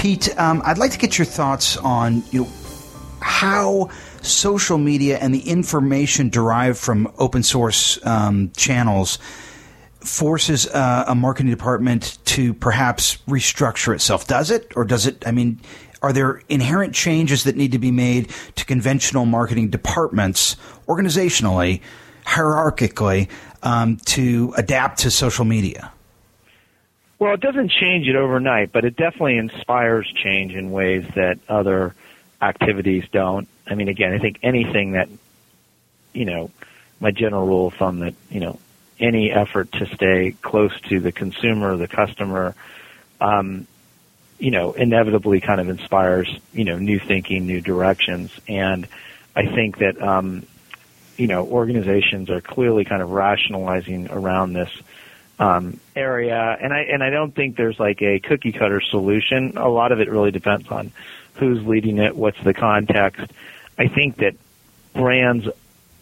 Pete, 0.04 0.38
um, 0.38 0.60
I'd 0.66 0.76
like 0.76 0.90
to 0.90 0.98
get 0.98 1.16
your 1.16 1.24
thoughts 1.24 1.78
on 1.78 2.22
you 2.30 2.42
know 2.42 2.48
how 3.20 3.88
social 4.20 4.76
media 4.76 5.16
and 5.16 5.34
the 5.34 5.48
information 5.48 6.28
derived 6.28 6.76
from 6.76 7.10
open 7.16 7.42
source 7.42 7.98
um, 8.04 8.52
channels 8.54 9.18
forces 10.00 10.66
uh, 10.66 11.06
a 11.08 11.14
marketing 11.14 11.50
department 11.50 12.18
to 12.26 12.52
perhaps 12.52 13.16
restructure 13.26 13.94
itself. 13.94 14.26
Does 14.26 14.50
it, 14.50 14.74
or 14.76 14.84
does 14.84 15.06
it? 15.06 15.26
I 15.26 15.30
mean, 15.30 15.58
are 16.02 16.12
there 16.12 16.42
inherent 16.50 16.94
changes 16.94 17.44
that 17.44 17.56
need 17.56 17.72
to 17.72 17.78
be 17.78 17.90
made 17.90 18.28
to 18.56 18.66
conventional 18.66 19.24
marketing 19.24 19.70
departments 19.70 20.56
organizationally, 20.86 21.80
hierarchically, 22.26 23.30
um, 23.62 23.96
to 24.04 24.52
adapt 24.58 24.98
to 24.98 25.10
social 25.10 25.46
media? 25.46 25.93
Well, 27.24 27.32
it 27.32 27.40
doesn't 27.40 27.70
change 27.70 28.06
it 28.06 28.16
overnight, 28.16 28.70
but 28.70 28.84
it 28.84 28.96
definitely 28.96 29.38
inspires 29.38 30.06
change 30.14 30.52
in 30.52 30.70
ways 30.70 31.06
that 31.14 31.38
other 31.48 31.94
activities 32.42 33.04
don't. 33.12 33.48
I 33.66 33.76
mean, 33.76 33.88
again, 33.88 34.12
I 34.12 34.18
think 34.18 34.40
anything 34.42 34.92
that, 34.92 35.08
you 36.12 36.26
know, 36.26 36.50
my 37.00 37.12
general 37.12 37.46
rule 37.46 37.68
of 37.68 37.74
thumb 37.76 38.00
that, 38.00 38.14
you 38.28 38.40
know, 38.40 38.58
any 39.00 39.32
effort 39.32 39.72
to 39.72 39.86
stay 39.86 40.36
close 40.42 40.78
to 40.90 41.00
the 41.00 41.12
consumer, 41.12 41.78
the 41.78 41.88
customer, 41.88 42.54
um, 43.22 43.66
you 44.38 44.50
know, 44.50 44.72
inevitably 44.72 45.40
kind 45.40 45.62
of 45.62 45.70
inspires, 45.70 46.28
you 46.52 46.64
know, 46.64 46.76
new 46.76 46.98
thinking, 46.98 47.46
new 47.46 47.62
directions. 47.62 48.38
And 48.46 48.86
I 49.34 49.46
think 49.46 49.78
that, 49.78 49.98
um, 50.02 50.44
you 51.16 51.26
know, 51.26 51.46
organizations 51.46 52.28
are 52.28 52.42
clearly 52.42 52.84
kind 52.84 53.00
of 53.00 53.08
rationalizing 53.12 54.10
around 54.10 54.52
this 54.52 54.68
um, 55.38 55.80
area. 55.96 56.56
And 56.60 56.72
I 56.72 56.80
and 56.82 57.02
I 57.02 57.10
don't 57.10 57.34
think 57.34 57.56
there's 57.56 57.78
like 57.78 58.02
a 58.02 58.20
cookie 58.20 58.52
cutter 58.52 58.80
solution. 58.80 59.56
A 59.56 59.68
lot 59.68 59.92
of 59.92 60.00
it 60.00 60.08
really 60.08 60.30
depends 60.30 60.68
on 60.68 60.92
who's 61.34 61.64
leading 61.66 61.98
it, 61.98 62.16
what's 62.16 62.42
the 62.44 62.54
context. 62.54 63.32
I 63.76 63.88
think 63.88 64.18
that 64.18 64.34
brands, 64.94 65.48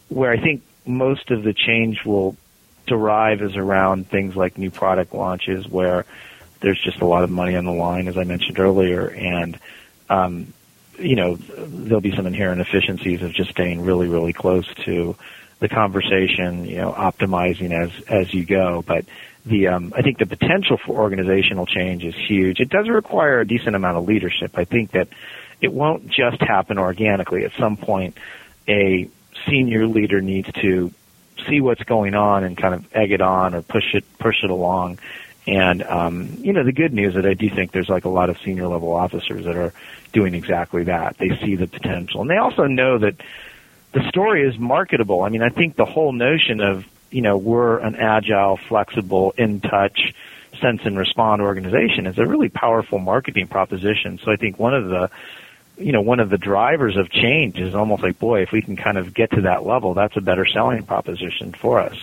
where 0.08 0.30
I 0.30 0.38
think 0.38 0.62
most 0.84 1.30
of 1.30 1.42
the 1.42 1.54
change 1.54 2.04
will 2.04 2.36
derive 2.86 3.40
is 3.40 3.56
around 3.56 4.08
things 4.08 4.36
like 4.36 4.58
new 4.58 4.70
product 4.70 5.14
launches, 5.14 5.66
where 5.66 6.04
there's 6.60 6.80
just 6.80 7.00
a 7.00 7.06
lot 7.06 7.24
of 7.24 7.30
money 7.30 7.56
on 7.56 7.64
the 7.64 7.72
line, 7.72 8.08
as 8.08 8.18
I 8.18 8.24
mentioned 8.24 8.58
earlier, 8.58 9.06
and 9.08 9.58
um, 10.10 10.52
you 10.98 11.16
know 11.16 11.36
there'll 11.36 12.02
be 12.02 12.14
some 12.14 12.26
inherent 12.26 12.60
efficiencies 12.60 13.22
of 13.22 13.32
just 13.32 13.50
staying 13.50 13.80
really, 13.80 14.08
really 14.08 14.32
close 14.32 14.66
to 14.84 15.16
the 15.62 15.68
conversation, 15.68 16.64
you 16.64 16.76
know, 16.76 16.92
optimizing 16.92 17.72
as 17.72 17.90
as 18.08 18.34
you 18.34 18.44
go. 18.44 18.82
But 18.86 19.06
the 19.46 19.68
um, 19.68 19.94
I 19.96 20.02
think 20.02 20.18
the 20.18 20.26
potential 20.26 20.76
for 20.76 21.00
organizational 21.00 21.66
change 21.66 22.04
is 22.04 22.14
huge. 22.14 22.60
It 22.60 22.68
does 22.68 22.88
require 22.88 23.40
a 23.40 23.46
decent 23.46 23.76
amount 23.76 23.96
of 23.96 24.04
leadership. 24.04 24.58
I 24.58 24.64
think 24.64 24.90
that 24.90 25.08
it 25.60 25.72
won't 25.72 26.08
just 26.08 26.40
happen 26.40 26.78
organically. 26.78 27.44
At 27.44 27.52
some 27.58 27.76
point, 27.76 28.18
a 28.68 29.08
senior 29.48 29.86
leader 29.86 30.20
needs 30.20 30.50
to 30.60 30.92
see 31.48 31.60
what's 31.60 31.82
going 31.84 32.14
on 32.14 32.42
and 32.44 32.56
kind 32.56 32.74
of 32.74 32.94
egg 32.94 33.12
it 33.12 33.20
on 33.20 33.54
or 33.54 33.62
push 33.62 33.94
it 33.94 34.04
push 34.18 34.42
it 34.42 34.50
along. 34.50 34.98
And 35.46 35.84
um, 35.84 36.38
you 36.40 36.52
know, 36.52 36.64
the 36.64 36.72
good 36.72 36.92
news 36.92 37.14
is 37.14 37.22
that 37.22 37.26
I 37.26 37.34
do 37.34 37.48
think 37.48 37.70
there's 37.70 37.88
like 37.88 38.04
a 38.04 38.10
lot 38.10 38.30
of 38.30 38.38
senior 38.44 38.66
level 38.66 38.92
officers 38.92 39.44
that 39.44 39.56
are 39.56 39.72
doing 40.12 40.34
exactly 40.34 40.84
that. 40.84 41.18
They 41.18 41.38
see 41.40 41.54
the 41.54 41.68
potential, 41.68 42.20
and 42.20 42.28
they 42.28 42.36
also 42.36 42.64
know 42.64 42.98
that 42.98 43.14
the 43.92 44.08
story 44.08 44.46
is 44.46 44.58
marketable. 44.58 45.22
I 45.22 45.28
mean, 45.28 45.42
I 45.42 45.50
think 45.50 45.76
the 45.76 45.84
whole 45.84 46.12
notion 46.12 46.60
of, 46.60 46.86
you 47.10 47.22
know, 47.22 47.36
we're 47.36 47.78
an 47.78 47.94
agile, 47.96 48.56
flexible, 48.56 49.34
in 49.36 49.60
touch, 49.60 50.14
sense 50.60 50.82
and 50.84 50.98
respond 50.98 51.42
organization 51.42 52.06
is 52.06 52.18
a 52.18 52.26
really 52.26 52.48
powerful 52.48 52.98
marketing 52.98 53.48
proposition. 53.48 54.18
So 54.24 54.30
I 54.32 54.36
think 54.36 54.58
one 54.58 54.74
of 54.74 54.88
the, 54.88 55.10
you 55.78 55.92
know, 55.92 56.00
one 56.00 56.20
of 56.20 56.30
the 56.30 56.38
drivers 56.38 56.96
of 56.96 57.10
change 57.10 57.58
is 57.58 57.74
almost 57.74 58.02
like, 58.02 58.18
boy, 58.18 58.42
if 58.42 58.52
we 58.52 58.62
can 58.62 58.76
kind 58.76 58.96
of 58.96 59.12
get 59.12 59.30
to 59.32 59.42
that 59.42 59.66
level, 59.66 59.94
that's 59.94 60.16
a 60.16 60.20
better 60.20 60.46
selling 60.46 60.84
proposition 60.84 61.52
for 61.52 61.80
us. 61.80 61.96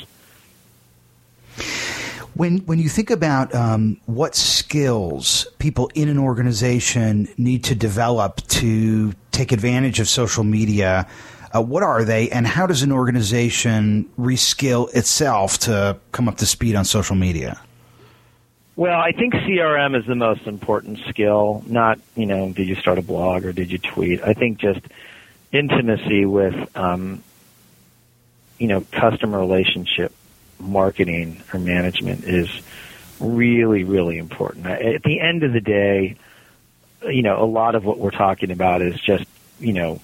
When 2.36 2.60
when 2.60 2.80
you 2.80 2.90
think 2.90 3.10
about 3.10 3.54
um, 3.54 3.98
what 4.06 4.36
skills 4.36 5.48
people 5.58 5.92
in 5.94 6.08
an 6.08 6.18
organization 6.18 7.28
need 7.38 7.66
to 7.66 7.76
develop 7.76 8.38
to 8.48 9.14
take 9.32 9.52
advantage 9.52 10.00
of 10.00 10.08
social 10.08 10.44
media, 10.44 11.08
uh, 11.56 11.62
what 11.62 11.84
are 11.84 12.04
they, 12.04 12.30
and 12.30 12.46
how 12.46 12.68
does 12.68 12.84
an 12.84 12.92
organization 12.92 14.10
reskill 14.20 14.94
itself 14.96 15.58
to 15.60 15.98
come 16.12 16.28
up 16.28 16.38
to 16.38 16.46
speed 16.46 16.76
on 16.76 16.86
social 16.86 17.16
media? 17.16 17.60
Well, 18.76 18.98
I 18.98 19.12
think 19.12 19.34
CRM 19.34 19.98
is 20.00 20.06
the 20.06 20.16
most 20.16 20.48
important 20.48 21.00
skill. 21.10 21.64
Not, 21.68 22.00
you 22.16 22.26
know, 22.26 22.54
did 22.54 22.68
you 22.68 22.76
start 22.76 22.98
a 22.98 23.02
blog 23.02 23.46
or 23.46 23.52
did 23.52 23.72
you 23.72 23.78
tweet? 23.78 24.22
I 24.24 24.34
think 24.34 24.58
just 24.60 24.80
intimacy 25.52 26.26
with, 26.26 26.78
um, 26.78 27.22
you 28.58 28.68
know, 28.68 28.86
customer 28.92 29.40
relationship 29.40 30.14
marketing 30.60 31.42
or 31.54 31.60
management 31.60 32.24
is 32.24 32.50
really, 33.20 33.84
really 33.84 34.18
important. 34.18 34.66
At 34.66 35.04
the 35.04 35.20
end 35.20 35.44
of 35.44 35.52
the 35.52 35.62
day, 35.62 36.16
you 37.04 37.22
know, 37.22 37.44
a 37.44 37.46
lot 37.46 37.76
of 37.76 37.84
what 37.84 37.98
we're 37.98 38.12
talking 38.12 38.52
about 38.52 38.82
is 38.82 39.00
just, 39.00 39.26
you 39.60 39.74
know, 39.74 40.00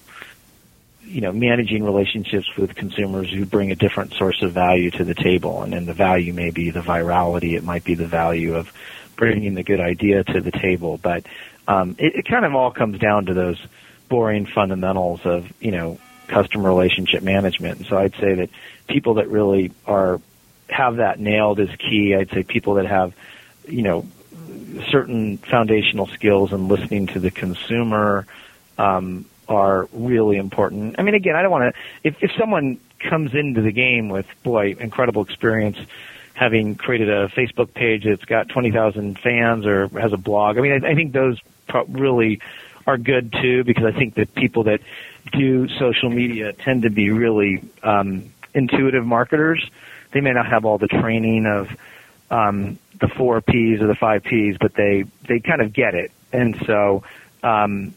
you 1.06 1.20
know, 1.20 1.32
managing 1.32 1.84
relationships 1.84 2.46
with 2.56 2.74
consumers 2.74 3.30
who 3.30 3.46
bring 3.46 3.70
a 3.70 3.76
different 3.76 4.12
source 4.14 4.42
of 4.42 4.52
value 4.52 4.90
to 4.90 5.04
the 5.04 5.14
table. 5.14 5.62
And 5.62 5.72
then 5.72 5.86
the 5.86 5.94
value 5.94 6.32
may 6.32 6.50
be 6.50 6.70
the 6.70 6.80
virality. 6.80 7.56
It 7.56 7.64
might 7.64 7.84
be 7.84 7.94
the 7.94 8.06
value 8.06 8.56
of 8.56 8.72
bringing 9.14 9.54
the 9.54 9.62
good 9.62 9.80
idea 9.80 10.24
to 10.24 10.40
the 10.40 10.50
table. 10.50 10.98
But 10.98 11.26
um, 11.68 11.96
it, 11.98 12.16
it 12.16 12.28
kind 12.28 12.44
of 12.44 12.54
all 12.54 12.70
comes 12.70 12.98
down 12.98 13.26
to 13.26 13.34
those 13.34 13.64
boring 14.08 14.46
fundamentals 14.46 15.20
of 15.24 15.50
you 15.60 15.72
know 15.72 15.98
customer 16.28 16.68
relationship 16.68 17.22
management. 17.22 17.78
And 17.78 17.86
so 17.86 17.96
I'd 17.96 18.14
say 18.14 18.34
that 18.34 18.50
people 18.88 19.14
that 19.14 19.28
really 19.28 19.72
are 19.86 20.20
have 20.68 20.96
that 20.96 21.20
nailed 21.20 21.60
is 21.60 21.70
key. 21.76 22.14
I'd 22.14 22.30
say 22.30 22.42
people 22.42 22.74
that 22.74 22.86
have 22.86 23.14
you 23.66 23.82
know 23.82 24.06
certain 24.90 25.38
foundational 25.38 26.06
skills 26.08 26.52
in 26.52 26.68
listening 26.68 27.06
to 27.08 27.20
the 27.20 27.30
consumer 27.30 28.26
um, 28.78 29.24
are 29.48 29.88
really 29.92 30.36
important. 30.36 30.96
I 30.98 31.02
mean, 31.02 31.14
again, 31.14 31.36
I 31.36 31.42
don't 31.42 31.50
want 31.50 31.74
to. 31.74 31.80
If, 32.02 32.22
if 32.22 32.30
someone 32.38 32.80
comes 32.98 33.34
into 33.34 33.60
the 33.60 33.72
game 33.72 34.08
with 34.08 34.26
boy 34.42 34.74
incredible 34.78 35.22
experience, 35.22 35.78
having 36.34 36.74
created 36.74 37.08
a 37.08 37.28
Facebook 37.28 37.72
page 37.74 38.04
that's 38.04 38.24
got 38.24 38.48
twenty 38.48 38.70
thousand 38.70 39.18
fans 39.18 39.66
or 39.66 39.88
has 39.88 40.12
a 40.12 40.16
blog, 40.16 40.58
I 40.58 40.60
mean, 40.60 40.84
I, 40.84 40.90
I 40.90 40.94
think 40.94 41.12
those 41.12 41.40
pro- 41.68 41.84
really 41.84 42.40
are 42.86 42.96
good 42.96 43.32
too 43.32 43.64
because 43.64 43.84
I 43.84 43.92
think 43.92 44.14
that 44.14 44.34
people 44.34 44.64
that 44.64 44.80
do 45.32 45.68
social 45.68 46.10
media 46.10 46.52
tend 46.52 46.82
to 46.82 46.90
be 46.90 47.10
really 47.10 47.62
um, 47.82 48.32
intuitive 48.54 49.04
marketers. 49.04 49.68
They 50.12 50.20
may 50.20 50.32
not 50.32 50.46
have 50.46 50.64
all 50.64 50.78
the 50.78 50.86
training 50.86 51.46
of 51.46 51.68
um, 52.30 52.78
the 53.00 53.08
four 53.08 53.40
P's 53.40 53.80
or 53.80 53.86
the 53.86 53.94
five 53.94 54.22
P's, 54.22 54.56
but 54.58 54.74
they 54.74 55.04
they 55.28 55.40
kind 55.40 55.60
of 55.60 55.72
get 55.72 55.94
it, 55.94 56.12
and 56.32 56.56
so 56.66 57.04
um, 57.42 57.94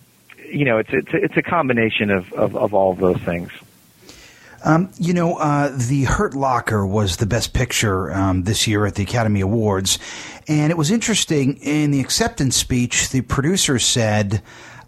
you 0.52 0.66
know 0.66 0.78
it's 0.78 0.90
it's 0.92 1.10
it's 1.14 1.38
a 1.38 1.42
combination 1.42 2.10
of 2.10 2.32
of, 2.34 2.56
of 2.56 2.74
all 2.74 2.92
of 2.92 2.98
those 3.00 3.18
things. 3.18 3.52
Um, 4.66 4.92
you 4.98 5.14
know, 5.14 5.38
uh, 5.38 5.72
the 5.74 6.04
Hurt 6.04 6.34
Locker 6.34 6.86
was 6.86 7.18
the 7.18 7.26
best 7.26 7.54
picture 7.54 8.12
um, 8.12 8.44
this 8.44 8.68
year 8.68 8.86
at 8.86 8.96
the 8.96 9.04
Academy 9.04 9.40
Awards, 9.40 10.00
and 10.50 10.70
it 10.70 10.78
was 10.78 10.92
interesting 10.92 11.58
in 11.58 11.92
the 11.92 12.02
acceptance 12.02 12.56
speech. 12.56 13.10
The 13.10 13.22
producer 13.22 13.80
said. 13.80 14.42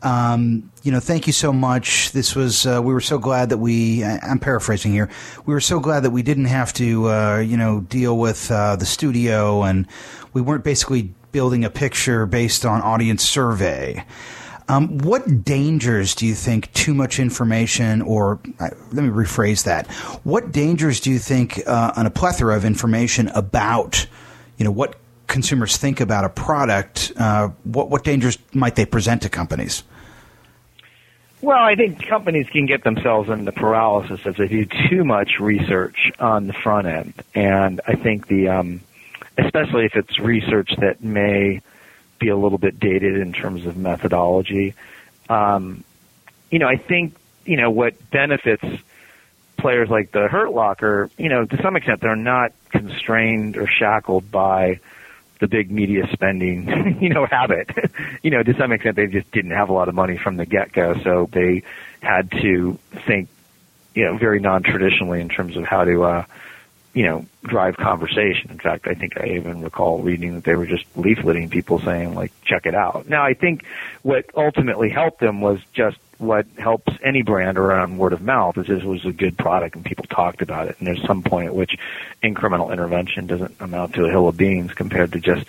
Um, 0.03 0.71
you 0.81 0.91
know, 0.91 0.99
thank 0.99 1.27
you 1.27 1.33
so 1.33 1.53
much. 1.53 2.11
This 2.11 2.35
was, 2.35 2.65
uh, 2.65 2.81
we 2.83 2.91
were 2.91 3.01
so 3.01 3.19
glad 3.19 3.49
that 3.49 3.59
we, 3.59 4.03
I'm 4.03 4.39
paraphrasing 4.39 4.91
here, 4.91 5.11
we 5.45 5.53
were 5.53 5.61
so 5.61 5.79
glad 5.79 5.99
that 5.99 6.09
we 6.09 6.23
didn't 6.23 6.45
have 6.45 6.73
to, 6.73 7.07
uh, 7.07 7.37
you 7.37 7.55
know, 7.55 7.81
deal 7.81 8.17
with 8.17 8.49
uh, 8.49 8.77
the 8.77 8.85
studio 8.87 9.61
and 9.61 9.85
we 10.33 10.41
weren't 10.41 10.63
basically 10.63 11.13
building 11.31 11.63
a 11.63 11.69
picture 11.69 12.25
based 12.25 12.65
on 12.65 12.81
audience 12.81 13.21
survey. 13.23 14.03
Um, 14.67 14.99
what 14.99 15.43
dangers 15.43 16.15
do 16.15 16.25
you 16.25 16.33
think 16.33 16.71
too 16.73 16.93
much 16.93 17.19
information, 17.19 18.01
or 18.01 18.39
uh, 18.59 18.69
let 18.91 19.03
me 19.03 19.09
rephrase 19.09 19.65
that, 19.65 19.87
what 20.23 20.51
dangers 20.51 20.99
do 20.99 21.11
you 21.11 21.19
think 21.19 21.61
uh, 21.67 21.93
on 21.95 22.05
a 22.05 22.09
plethora 22.11 22.55
of 22.55 22.63
information 22.63 23.27
about, 23.29 24.07
you 24.57 24.65
know, 24.65 24.71
what 24.71 24.95
consumers 25.27 25.77
think 25.77 25.99
about 25.99 26.25
a 26.25 26.29
product, 26.29 27.11
uh, 27.17 27.49
what, 27.63 27.89
what 27.89 28.03
dangers 28.03 28.37
might 28.53 28.75
they 28.75 28.85
present 28.85 29.21
to 29.23 29.29
companies? 29.29 29.83
Well, 31.41 31.57
I 31.57 31.75
think 31.75 32.05
companies 32.05 32.47
can 32.49 32.67
get 32.67 32.83
themselves 32.83 33.29
into 33.29 33.51
paralysis 33.51 34.19
if 34.25 34.37
they 34.37 34.47
do 34.47 34.65
too 34.89 35.03
much 35.03 35.39
research 35.39 36.11
on 36.19 36.45
the 36.45 36.53
front 36.53 36.85
end, 36.85 37.13
and 37.33 37.81
I 37.87 37.95
think 37.95 38.27
the, 38.27 38.49
um, 38.49 38.81
especially 39.37 39.85
if 39.85 39.95
it's 39.95 40.19
research 40.19 40.71
that 40.77 41.03
may 41.03 41.61
be 42.21 42.29
a 42.29 42.37
little 42.37 42.57
bit 42.57 42.79
dated 42.79 43.17
in 43.17 43.33
terms 43.33 43.65
of 43.65 43.75
methodology. 43.75 44.75
Um, 45.27 45.83
you 46.49 46.59
know, 46.59 46.67
I 46.67 46.77
think 46.77 47.15
you 47.45 47.57
know 47.57 47.71
what 47.71 48.09
benefits 48.11 48.63
players 49.57 49.89
like 49.89 50.11
the 50.11 50.27
Hurt 50.27 50.53
Locker. 50.53 51.09
You 51.17 51.29
know, 51.29 51.45
to 51.45 51.61
some 51.61 51.75
extent, 51.75 51.99
they're 51.99 52.15
not 52.15 52.53
constrained 52.69 53.57
or 53.57 53.67
shackled 53.67 54.31
by 54.31 54.79
the 55.39 55.47
big 55.47 55.71
media 55.71 56.07
spending, 56.13 56.97
you 57.01 57.09
know, 57.09 57.25
habit. 57.25 57.69
you 58.23 58.31
know, 58.31 58.43
to 58.43 58.53
some 58.57 58.71
extent, 58.71 58.95
they 58.95 59.07
just 59.07 59.29
didn't 59.31 59.51
have 59.51 59.69
a 59.69 59.73
lot 59.73 59.89
of 59.89 59.95
money 59.95 60.17
from 60.17 60.37
the 60.37 60.45
get 60.45 60.71
go, 60.71 60.95
so 61.03 61.27
they 61.31 61.63
had 62.01 62.31
to 62.31 62.77
think, 63.07 63.27
you 63.95 64.05
know, 64.05 64.17
very 64.17 64.39
non 64.39 64.63
traditionally 64.63 65.19
in 65.19 65.29
terms 65.29 65.57
of 65.57 65.63
how 65.63 65.83
to, 65.83 66.03
uh, 66.03 66.25
you 66.93 67.03
know, 67.03 67.25
drive 67.43 67.77
conversation. 67.77 68.51
In 68.51 68.59
fact, 68.59 68.87
I 68.87 68.93
think 68.93 69.19
I 69.19 69.35
even 69.35 69.61
recall 69.61 70.01
reading 70.01 70.35
that 70.35 70.43
they 70.43 70.55
were 70.55 70.65
just 70.65 70.85
leafleting 70.95 71.49
people 71.49 71.79
saying, 71.79 72.15
like, 72.15 72.31
check 72.43 72.65
it 72.65 72.75
out. 72.75 73.07
Now, 73.07 73.23
I 73.23 73.33
think 73.33 73.63
what 74.01 74.25
ultimately 74.35 74.89
helped 74.89 75.19
them 75.19 75.39
was 75.39 75.59
just 75.73 75.97
what 76.17 76.45
helps 76.57 76.93
any 77.03 77.23
brand 77.23 77.57
around 77.57 77.97
word 77.97 78.13
of 78.13 78.21
mouth 78.21 78.57
is 78.57 78.67
this 78.67 78.83
was 78.83 79.03
a 79.05 79.11
good 79.11 79.37
product 79.37 79.75
and 79.75 79.83
people 79.83 80.05
talked 80.05 80.41
about 80.41 80.67
it. 80.67 80.75
And 80.77 80.87
there's 80.87 81.03
some 81.07 81.23
point 81.23 81.47
at 81.47 81.55
which 81.55 81.77
incremental 82.23 82.71
intervention 82.71 83.25
doesn't 83.25 83.55
amount 83.59 83.93
to 83.95 84.05
a 84.05 84.09
hill 84.09 84.27
of 84.27 84.37
beans 84.37 84.73
compared 84.73 85.13
to 85.13 85.19
just 85.19 85.47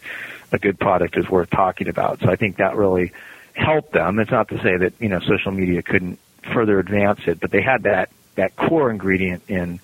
a 0.51 0.59
good 0.59 0.79
product 0.79 1.19
is 1.19 1.29
worth 1.29 1.51
talking 1.51 1.89
about. 1.89 2.21
So 2.21 2.31
I 2.31 2.37
think 2.37 2.57
that 2.57 2.77
really 2.77 3.13
helped 3.55 3.93
them. 3.93 4.19
It's 4.19 4.31
not 4.31 4.49
to 4.49 4.63
say 4.63 4.77
that, 4.79 4.95
you 4.99 5.09
know, 5.09 5.21
social 5.21 5.53
media 5.53 5.83
couldn't 5.83 6.19
further 6.55 6.79
advance 6.79 7.21
it, 7.27 7.39
but 7.39 7.51
they 7.51 7.63
had 7.63 7.83
that, 7.83 8.09
that 8.37 8.57
core 8.57 8.91
ingredient 8.91 9.43
in, 9.49 9.79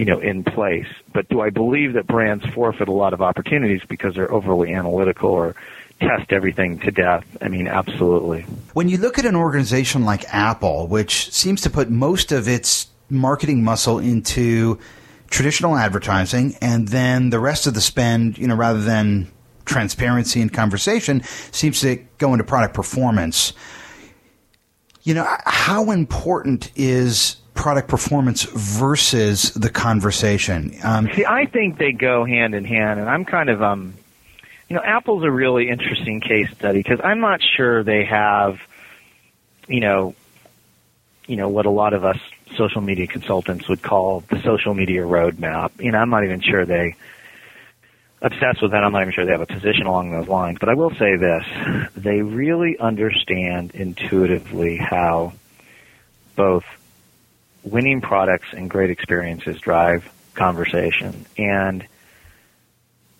you 0.00 0.06
know, 0.06 0.18
in 0.18 0.42
place. 0.42 0.86
But 1.12 1.28
do 1.28 1.42
I 1.42 1.50
believe 1.50 1.92
that 1.92 2.06
brands 2.06 2.42
forfeit 2.54 2.88
a 2.88 2.92
lot 2.92 3.12
of 3.12 3.20
opportunities 3.20 3.82
because 3.86 4.14
they're 4.14 4.32
overly 4.32 4.72
analytical 4.72 5.28
or 5.28 5.54
test 6.00 6.32
everything 6.32 6.78
to 6.78 6.90
death. 6.90 7.26
I 7.42 7.48
mean, 7.48 7.68
absolutely. 7.68 8.46
When 8.72 8.88
you 8.88 8.96
look 8.96 9.18
at 9.18 9.26
an 9.26 9.36
organization 9.36 10.06
like 10.06 10.24
Apple, 10.32 10.86
which 10.86 11.30
seems 11.30 11.60
to 11.60 11.68
put 11.68 11.90
most 11.90 12.32
of 12.32 12.48
its 12.48 12.86
marketing 13.10 13.62
muscle 13.62 13.98
into 13.98 14.78
traditional 15.28 15.76
advertising 15.76 16.56
and 16.62 16.88
then 16.88 17.28
the 17.28 17.38
rest 17.38 17.66
of 17.66 17.74
the 17.74 17.82
spend, 17.82 18.38
you 18.38 18.48
know, 18.48 18.54
rather 18.54 18.80
than 18.80 19.30
transparency 19.66 20.40
and 20.40 20.50
conversation, 20.50 21.22
seems 21.52 21.82
to 21.82 21.96
go 22.16 22.32
into 22.32 22.44
product 22.44 22.72
performance. 22.72 23.52
You 25.02 25.12
know, 25.12 25.36
how 25.44 25.90
important 25.90 26.72
is 26.74 27.36
product 27.54 27.88
performance 27.88 28.44
versus 28.44 29.52
the 29.54 29.70
conversation? 29.70 30.74
Um, 30.82 31.08
See, 31.14 31.24
I 31.24 31.46
think 31.46 31.78
they 31.78 31.92
go 31.92 32.24
hand 32.24 32.54
in 32.54 32.64
hand, 32.64 33.00
and 33.00 33.08
I'm 33.08 33.24
kind 33.24 33.48
of 33.50 33.62
um, 33.62 33.94
you 34.70 34.76
know, 34.76 34.82
Apple's 34.82 35.24
a 35.24 35.30
really 35.30 35.68
interesting 35.68 36.20
case 36.20 36.48
study 36.52 36.78
because 36.78 37.00
I'm 37.02 37.18
not 37.18 37.40
sure 37.42 37.82
they 37.82 38.04
have, 38.04 38.60
you 39.66 39.80
know, 39.80 40.14
you 41.26 41.36
know 41.36 41.48
what 41.48 41.66
a 41.66 41.70
lot 41.70 41.92
of 41.92 42.04
us 42.04 42.18
social 42.56 42.80
media 42.80 43.06
consultants 43.06 43.68
would 43.68 43.82
call 43.82 44.20
the 44.30 44.40
social 44.42 44.74
media 44.74 45.02
roadmap. 45.02 45.72
You 45.80 45.90
know, 45.90 45.98
I'm 45.98 46.10
not 46.10 46.24
even 46.24 46.40
sure 46.40 46.64
they 46.64 46.94
obsessed 48.22 48.62
with 48.62 48.70
that. 48.70 48.84
I'm 48.84 48.92
not 48.92 49.02
even 49.02 49.12
sure 49.12 49.24
they 49.24 49.32
have 49.32 49.40
a 49.40 49.46
position 49.46 49.86
along 49.86 50.12
those 50.12 50.28
lines. 50.28 50.58
But 50.60 50.68
I 50.68 50.74
will 50.74 50.94
say 50.94 51.16
this: 51.16 51.44
they 51.96 52.22
really 52.22 52.78
understand 52.78 53.72
intuitively 53.74 54.76
how 54.76 55.32
both 56.36 56.64
winning 57.62 58.00
products 58.00 58.48
and 58.52 58.70
great 58.70 58.90
experiences 58.90 59.60
drive 59.60 60.10
conversation 60.34 61.26
and 61.36 61.86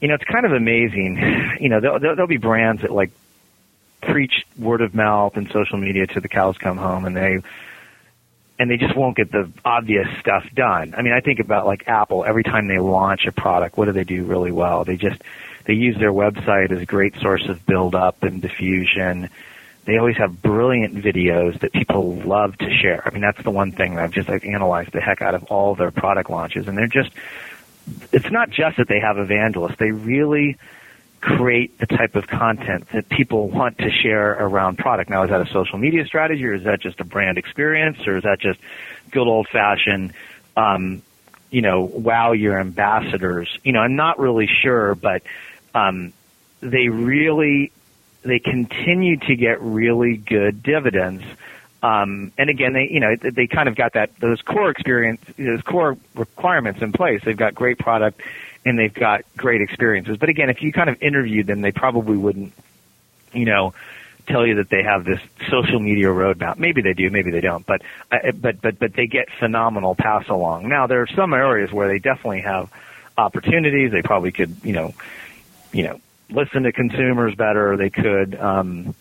you 0.01 0.09
know, 0.09 0.15
it's 0.15 0.25
kind 0.25 0.47
of 0.47 0.53
amazing. 0.53 1.19
You 1.61 1.69
know, 1.69 1.81
there'll, 1.81 2.01
there'll 2.01 2.27
be 2.27 2.39
brands 2.39 2.81
that 2.83 2.91
like 2.91 3.11
preach 4.01 4.47
word 4.59 4.81
of 4.81 4.95
mouth 4.95 5.37
and 5.37 5.51
social 5.53 5.77
media 5.77 6.07
to 6.07 6.21
the 6.21 6.29
cows 6.29 6.57
come 6.57 6.79
home, 6.79 7.05
and 7.05 7.15
they 7.15 7.41
and 8.59 8.71
they 8.71 8.79
just 8.79 8.97
won't 8.97 9.17
get 9.17 9.31
the 9.31 9.51
obvious 9.63 10.07
stuff 10.19 10.45
done. 10.55 10.95
I 10.97 11.03
mean, 11.03 11.13
I 11.13 11.21
think 11.21 11.39
about 11.39 11.67
like 11.67 11.87
Apple. 11.87 12.25
Every 12.25 12.43
time 12.43 12.67
they 12.67 12.79
launch 12.79 13.27
a 13.27 13.33
product, 13.33 13.77
what 13.77 13.87
do 13.87 13.93
they 13.93 14.05
do 14.05 14.25
really 14.25 14.53
well? 14.53 14.85
They 14.85 14.97
just 14.97 15.21
they 15.67 15.75
use 15.75 15.99
their 15.99 16.13
website 16.13 16.73
as 16.73 16.81
a 16.81 16.87
great 16.87 17.17
source 17.17 17.47
of 17.49 17.67
build 17.67 17.95
up 17.95 18.23
and 18.23 18.41
diffusion. 18.41 19.29
They 19.85 19.97
always 19.97 20.17
have 20.19 20.43
brilliant 20.43 20.95
videos 20.95 21.59
that 21.61 21.73
people 21.73 22.15
love 22.17 22.57
to 22.59 22.71
share. 22.71 23.03
I 23.07 23.11
mean, 23.11 23.23
that's 23.23 23.43
the 23.43 23.51
one 23.51 23.73
thing 23.73 23.95
that 23.95 24.05
I've 24.05 24.13
just 24.13 24.29
I've 24.29 24.45
analyzed 24.45 24.93
the 24.93 25.01
heck 25.01 25.23
out 25.23 25.35
of 25.35 25.45
all 25.45 25.75
their 25.75 25.91
product 25.91 26.31
launches, 26.31 26.69
and 26.69 26.77
they're 26.77 26.87
just 26.87 27.11
it's 28.13 28.31
not 28.31 28.51
just 28.51 28.77
that 28.77 28.89
they 28.89 29.01
have 29.01 29.19
evangelists. 29.19 29.77
They 29.79 29.91
really 29.91 30.59
create 31.21 31.79
the 31.79 31.87
type 31.87 32.17
of 32.17 32.27
content 32.27 32.89
that 32.91 33.09
people 33.09 33.49
want 33.49 33.79
to 33.79 33.91
share 33.91 34.33
around 34.33 34.79
product. 34.79 35.11
Now, 35.11 35.25
is 35.25 35.31
that 35.31 35.41
a 35.41 35.53
social 35.53 35.79
media 35.79 36.07
strategy, 36.07 36.45
or 36.47 36.55
is 36.55 36.65
that 36.65 36.81
just 36.81 37.01
a 37.01 37.05
brand 37.05 37.37
experience, 37.37 38.07
or 38.07 38.17
is 38.17 38.23
that 38.23 38.41
just 38.41 38.59
good 39.11 39.27
old 39.27 39.47
fashioned, 39.49 40.13
um, 40.57 41.03
you 41.51 41.61
know, 41.61 41.83
wow 41.83 42.33
your 42.33 42.59
ambassadors? 42.59 43.49
You 43.63 43.73
know, 43.73 43.81
I'm 43.81 43.97
not 43.97 44.19
really 44.19 44.49
sure, 44.63 44.95
but 44.95 45.23
um, 45.75 46.13
they 46.61 46.89
really 46.89 47.73
they 48.23 48.39
continue 48.39 49.17
to 49.17 49.37
get 49.37 49.61
really 49.61 50.17
good 50.17 50.63
dividends 50.63 51.25
um, 51.83 52.33
and 52.37 52.51
again, 52.51 52.75
they 52.75 52.89
you 52.91 53.01
know 53.01 53.17
they 53.17 53.47
kind 53.47 53.69
of 53.69 53.75
got 53.75 53.95
that 53.95 54.11
those 54.21 54.43
core 54.43 54.71
experience, 54.71 55.23
those 55.39 55.63
core 55.63 55.97
requirements 56.15 56.83
in 56.83 56.93
place. 56.93 57.23
They've 57.25 57.37
got 57.37 57.55
great 57.55 57.79
product 57.79 58.21
and 58.67 58.79
they've 58.79 58.93
got 58.93 59.23
great 59.37 59.63
experiences. 59.63 60.19
But 60.19 60.29
again, 60.29 60.51
if 60.51 60.63
you 60.63 60.73
kind 60.73 60.91
of 60.91 61.03
interviewed 61.03 61.47
them, 61.47 61.63
they 61.63 61.73
probably 61.73 62.19
wouldn't, 62.19 62.53
you 63.33 63.47
know, 63.47 63.73
tell 64.27 64.47
you 64.47 64.57
that 64.57 64.69
they 64.69 64.83
have 64.83 65.05
this 65.05 65.21
social 65.49 65.81
media 65.81 66.09
roadmap. 66.09 66.59
Maybe 66.59 66.83
they 66.83 66.93
do, 66.93 67.09
maybe 67.09 67.31
they 67.31 67.41
don't. 67.41 67.65
But 67.65 67.81
uh, 68.13 68.33
but 68.35 68.61
but 68.61 68.79
but 68.79 68.93
they 68.93 69.07
get 69.07 69.31
phenomenal 69.39 69.95
pass 69.95 70.29
along. 70.29 70.69
Now 70.69 70.87
there 70.87 71.01
are 71.01 71.07
some 71.07 71.33
areas 71.33 71.73
where 71.73 71.89
they 71.89 71.99
definitely 71.99 72.43
have 72.43 72.71
opportunities. 73.17 73.91
They 73.91 74.03
probably 74.03 74.33
could 74.33 74.55
you 74.63 74.75
know 74.75 74.93
you 75.73 75.85
know 75.85 76.01
listen 76.31 76.65
to 76.65 76.73
consumers 76.73 77.35
better. 77.35 77.77
They 77.77 77.91
could. 77.91 78.35
Um, 78.39 78.95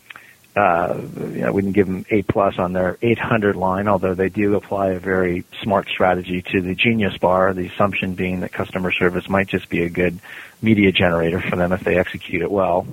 uh, 0.56 1.00
you 1.16 1.42
know, 1.42 1.52
we 1.52 1.62
didn't 1.62 1.74
give 1.74 1.86
them 1.86 2.04
A 2.10 2.22
plus 2.22 2.58
on 2.58 2.72
their 2.72 2.98
800 3.00 3.54
line, 3.54 3.86
although 3.86 4.14
they 4.14 4.28
do 4.28 4.56
apply 4.56 4.90
a 4.90 4.98
very 4.98 5.44
smart 5.62 5.88
strategy 5.88 6.42
to 6.42 6.60
the 6.60 6.74
Genius 6.74 7.16
Bar. 7.18 7.54
The 7.54 7.68
assumption 7.68 8.14
being 8.14 8.40
that 8.40 8.52
customer 8.52 8.90
service 8.90 9.28
might 9.28 9.46
just 9.46 9.68
be 9.68 9.84
a 9.84 9.88
good 9.88 10.18
media 10.60 10.90
generator 10.90 11.40
for 11.40 11.54
them 11.54 11.72
if 11.72 11.84
they 11.84 11.96
execute 11.96 12.42
it 12.42 12.50
well. 12.50 12.86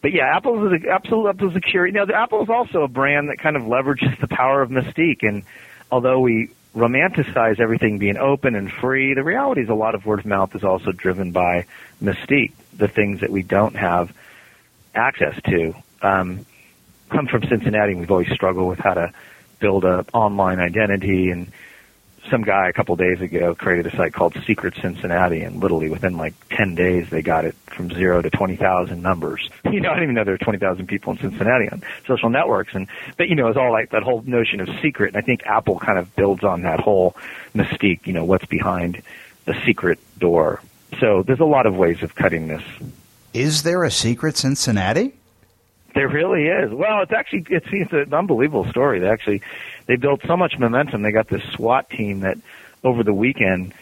But 0.00 0.12
yeah, 0.12 0.36
Apple 0.36 0.72
is 0.72 0.82
a, 0.84 0.90
Apple, 0.90 1.32
curious. 1.62 1.94
Now, 1.94 2.06
Apple 2.12 2.42
is 2.42 2.48
also 2.48 2.82
a 2.82 2.88
brand 2.88 3.28
that 3.30 3.38
kind 3.38 3.56
of 3.56 3.62
leverages 3.62 4.20
the 4.20 4.28
power 4.28 4.60
of 4.60 4.70
mystique, 4.70 5.22
and 5.22 5.44
although 5.90 6.20
we 6.20 6.50
romanticize 6.74 7.58
everything 7.58 7.98
being 7.98 8.16
open 8.16 8.54
and 8.54 8.70
free, 8.70 9.14
the 9.14 9.24
reality 9.24 9.62
is 9.62 9.68
a 9.68 9.74
lot 9.74 9.94
of 9.94 10.06
word 10.06 10.20
of 10.20 10.26
mouth 10.26 10.54
is 10.54 10.62
also 10.62 10.92
driven 10.92 11.32
by 11.32 11.66
mystique, 12.02 12.52
the 12.76 12.88
things 12.88 13.20
that 13.20 13.30
we 13.30 13.42
don't 13.42 13.76
have 13.76 14.12
access 14.94 15.40
to. 15.42 15.74
Um, 16.02 16.46
I'm 17.10 17.26
from 17.26 17.42
Cincinnati, 17.44 17.92
and 17.92 18.00
we've 18.00 18.10
always 18.10 18.30
struggled 18.30 18.68
with 18.68 18.78
how 18.78 18.94
to 18.94 19.12
build 19.58 19.84
a 19.84 20.04
online 20.12 20.60
identity. 20.60 21.30
And 21.30 21.50
some 22.30 22.42
guy 22.42 22.68
a 22.68 22.72
couple 22.72 22.94
days 22.96 23.20
ago 23.20 23.54
created 23.54 23.92
a 23.92 23.96
site 23.96 24.12
called 24.12 24.36
Secret 24.46 24.74
Cincinnati, 24.80 25.40
and 25.40 25.60
literally 25.60 25.88
within 25.88 26.16
like 26.16 26.34
10 26.50 26.74
days, 26.74 27.08
they 27.10 27.22
got 27.22 27.44
it 27.44 27.54
from 27.66 27.90
zero 27.90 28.20
to 28.20 28.30
20,000 28.30 29.02
numbers. 29.02 29.48
You 29.68 29.80
know, 29.80 29.90
I 29.90 29.94
didn't 29.94 30.04
even 30.04 30.14
know 30.14 30.24
there 30.24 30.34
were 30.34 30.38
20,000 30.38 30.86
people 30.86 31.12
in 31.12 31.18
Cincinnati 31.18 31.68
on 31.68 31.82
social 32.06 32.30
networks. 32.30 32.74
And, 32.74 32.88
but 33.18 33.28
you 33.28 33.34
know, 33.34 33.48
it's 33.48 33.58
all 33.58 33.70
like 33.70 33.90
that 33.90 34.02
whole 34.02 34.22
notion 34.22 34.60
of 34.60 34.68
secret. 34.80 35.14
And 35.14 35.16
I 35.16 35.20
think 35.20 35.44
Apple 35.44 35.78
kind 35.78 35.98
of 35.98 36.16
builds 36.16 36.42
on 36.42 36.62
that 36.62 36.80
whole 36.80 37.14
mystique, 37.54 38.06
you 38.06 38.14
know, 38.14 38.24
what's 38.24 38.46
behind 38.46 39.02
the 39.44 39.54
secret 39.66 39.98
door. 40.18 40.62
So 41.00 41.22
there's 41.22 41.40
a 41.40 41.44
lot 41.44 41.66
of 41.66 41.76
ways 41.76 42.02
of 42.02 42.14
cutting 42.14 42.48
this. 42.48 42.62
Is 43.34 43.62
there 43.62 43.84
a 43.84 43.90
secret 43.90 44.36
Cincinnati? 44.36 45.14
There 45.94 46.08
really 46.08 46.46
is. 46.46 46.72
Well, 46.72 47.02
it's 47.02 47.12
actually 47.12 47.46
it's, 47.50 47.66
it's 47.70 47.92
an 47.92 48.14
unbelievable 48.14 48.70
story. 48.70 48.98
They 49.00 49.08
actually 49.08 49.42
they 49.86 49.96
built 49.96 50.20
so 50.26 50.36
much 50.36 50.58
momentum. 50.58 51.02
They 51.02 51.12
got 51.12 51.28
this 51.28 51.42
SWAT 51.54 51.90
team 51.90 52.20
that 52.20 52.38
over 52.84 53.02
the 53.02 53.14
weekend 53.14 53.74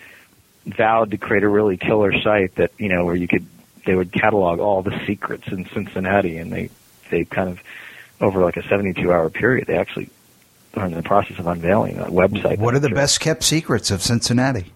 vowed 0.64 1.10
to 1.10 1.18
create 1.18 1.42
a 1.42 1.48
really 1.48 1.76
killer 1.76 2.12
site 2.20 2.54
that 2.56 2.72
you 2.78 2.88
know 2.88 3.04
where 3.04 3.14
you 3.14 3.28
could 3.28 3.46
they 3.84 3.94
would 3.94 4.12
catalog 4.12 4.58
all 4.58 4.82
the 4.82 4.98
secrets 5.06 5.46
in 5.48 5.66
Cincinnati, 5.66 6.38
and 6.38 6.52
they 6.52 6.70
they 7.10 7.24
kind 7.24 7.48
of 7.48 7.62
over 8.20 8.42
like 8.42 8.56
a 8.56 8.62
72 8.66 9.12
hour 9.12 9.28
period 9.28 9.66
they 9.66 9.76
actually 9.76 10.08
are 10.74 10.86
in 10.86 10.92
the 10.92 11.02
process 11.02 11.38
of 11.38 11.46
unveiling 11.46 11.98
a 11.98 12.04
website. 12.04 12.58
What 12.58 12.74
are 12.74 12.78
the 12.78 12.90
best 12.90 13.20
kept 13.20 13.42
secrets 13.42 13.90
of 13.90 14.02
Cincinnati? 14.02 14.72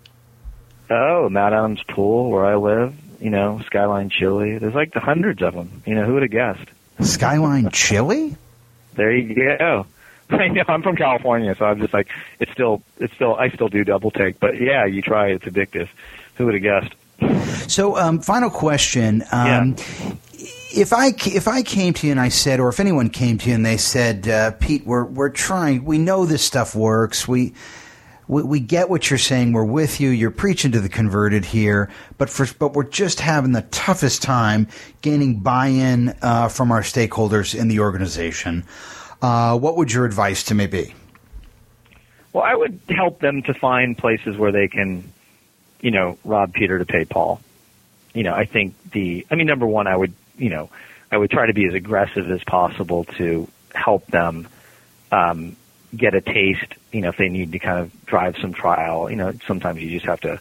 Oh, 0.90 1.28
Mount 1.28 1.54
Adams 1.54 1.82
Pool, 1.88 2.30
where 2.30 2.44
I 2.44 2.56
live. 2.56 2.94
You 3.20 3.30
know, 3.30 3.60
Skyline 3.66 4.10
Chili. 4.10 4.58
There's 4.58 4.74
like 4.74 4.92
the 4.92 5.00
hundreds 5.00 5.42
of 5.42 5.54
them. 5.54 5.82
You 5.86 5.94
know, 5.94 6.04
who 6.04 6.14
would 6.14 6.22
have 6.22 6.30
guessed? 6.30 6.68
Skyline 7.00 7.70
Chili? 7.70 8.36
There 8.94 9.12
you 9.12 9.34
go. 9.34 9.86
I 10.30 10.48
know 10.48 10.64
I'm 10.68 10.82
from 10.82 10.96
California, 10.96 11.54
so 11.56 11.64
I'm 11.66 11.80
just 11.80 11.92
like 11.92 12.08
it's 12.38 12.50
still 12.52 12.82
it's 12.98 13.12
still 13.14 13.36
I 13.36 13.50
still 13.50 13.68
do 13.68 13.84
double 13.84 14.10
take, 14.10 14.40
but 14.40 14.60
yeah, 14.60 14.84
you 14.84 15.02
try 15.02 15.28
it's 15.28 15.44
addictive. 15.44 15.88
Who 16.36 16.46
would 16.46 16.54
have 16.54 16.62
guessed? 16.62 16.94
So, 17.70 17.96
um, 17.98 18.20
final 18.20 18.50
question. 18.50 19.22
Um, 19.32 19.76
Yeah. 19.76 20.14
If 20.72 20.92
I 20.92 21.08
if 21.26 21.48
I 21.48 21.62
came 21.62 21.92
to 21.94 22.06
you 22.06 22.12
and 22.12 22.20
I 22.20 22.28
said, 22.28 22.60
or 22.60 22.68
if 22.68 22.78
anyone 22.80 23.10
came 23.10 23.38
to 23.38 23.48
you 23.48 23.54
and 23.56 23.66
they 23.66 23.76
said, 23.76 24.28
uh, 24.28 24.52
Pete, 24.52 24.86
we're 24.86 25.04
we're 25.04 25.28
trying, 25.28 25.84
we 25.84 25.98
know 25.98 26.26
this 26.26 26.42
stuff 26.44 26.76
works, 26.76 27.26
we, 27.26 27.54
we 28.30 28.44
we 28.44 28.60
get 28.60 28.88
what 28.88 29.10
you're 29.10 29.18
saying, 29.18 29.52
we're 29.52 29.64
with 29.64 30.00
you, 30.00 30.10
you're 30.10 30.30
preaching 30.30 30.70
to 30.72 30.80
the 30.80 30.88
converted 30.88 31.44
here, 31.44 31.90
but 32.16 32.30
for 32.30 32.46
but 32.58 32.74
we're 32.74 32.84
just 32.84 33.18
having 33.18 33.50
the 33.52 33.62
toughest 33.62 34.22
time 34.22 34.68
gaining 35.02 35.40
buy-in 35.40 36.16
uh, 36.22 36.48
from 36.48 36.70
our 36.70 36.82
stakeholders 36.82 37.58
in 37.58 37.66
the 37.66 37.80
organization. 37.80 38.64
Uh, 39.20 39.58
what 39.58 39.76
would 39.76 39.92
your 39.92 40.04
advice 40.04 40.44
to 40.44 40.54
me 40.54 40.66
be? 40.66 40.94
Well, 42.32 42.44
I 42.44 42.54
would 42.54 42.78
help 42.88 43.18
them 43.18 43.42
to 43.42 43.54
find 43.54 43.98
places 43.98 44.38
where 44.38 44.52
they 44.52 44.68
can, 44.68 45.12
you 45.80 45.90
know, 45.90 46.16
rob 46.24 46.54
Peter 46.54 46.78
to 46.78 46.86
pay 46.86 47.04
Paul. 47.04 47.40
You 48.14 48.22
know, 48.22 48.32
I 48.32 48.44
think 48.44 48.74
the, 48.92 49.26
I 49.30 49.34
mean, 49.34 49.48
number 49.48 49.66
one, 49.66 49.88
I 49.88 49.96
would, 49.96 50.14
you 50.38 50.50
know, 50.50 50.70
I 51.10 51.16
would 51.16 51.30
try 51.30 51.46
to 51.46 51.52
be 51.52 51.66
as 51.66 51.74
aggressive 51.74 52.30
as 52.30 52.42
possible 52.44 53.04
to 53.16 53.48
help 53.74 54.06
them 54.06 54.46
um, 55.10 55.56
get 55.96 56.14
a 56.14 56.20
taste. 56.20 56.74
You 56.92 57.02
know, 57.02 57.08
if 57.08 57.16
they 57.16 57.28
need 57.28 57.52
to 57.52 57.58
kind 57.58 57.78
of 57.80 58.06
drive 58.06 58.36
some 58.40 58.52
trial, 58.52 59.10
you 59.10 59.16
know, 59.16 59.32
sometimes 59.46 59.80
you 59.80 59.90
just 59.90 60.06
have 60.06 60.20
to 60.20 60.40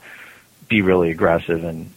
be 0.68 0.82
really 0.82 1.12
aggressive 1.12 1.64
and, 1.64 1.90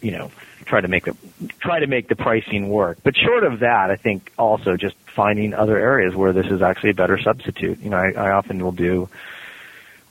you 0.00 0.12
know, 0.12 0.30
try 0.64 0.80
to 0.80 0.88
make 0.88 1.04
the 1.06 1.16
try 1.58 1.80
to 1.80 1.86
make 1.86 2.08
the 2.08 2.16
pricing 2.16 2.68
work. 2.68 2.98
But 3.02 3.16
short 3.16 3.44
of 3.44 3.60
that, 3.60 3.90
I 3.90 3.96
think 3.96 4.32
also 4.38 4.76
just 4.76 4.96
finding 5.14 5.54
other 5.54 5.78
areas 5.78 6.14
where 6.14 6.32
this 6.32 6.46
is 6.46 6.62
actually 6.62 6.90
a 6.90 6.94
better 6.94 7.18
substitute. 7.18 7.80
You 7.80 7.90
know, 7.90 7.96
I, 7.96 8.12
I 8.12 8.30
often 8.32 8.62
will 8.62 8.72
do 8.72 9.08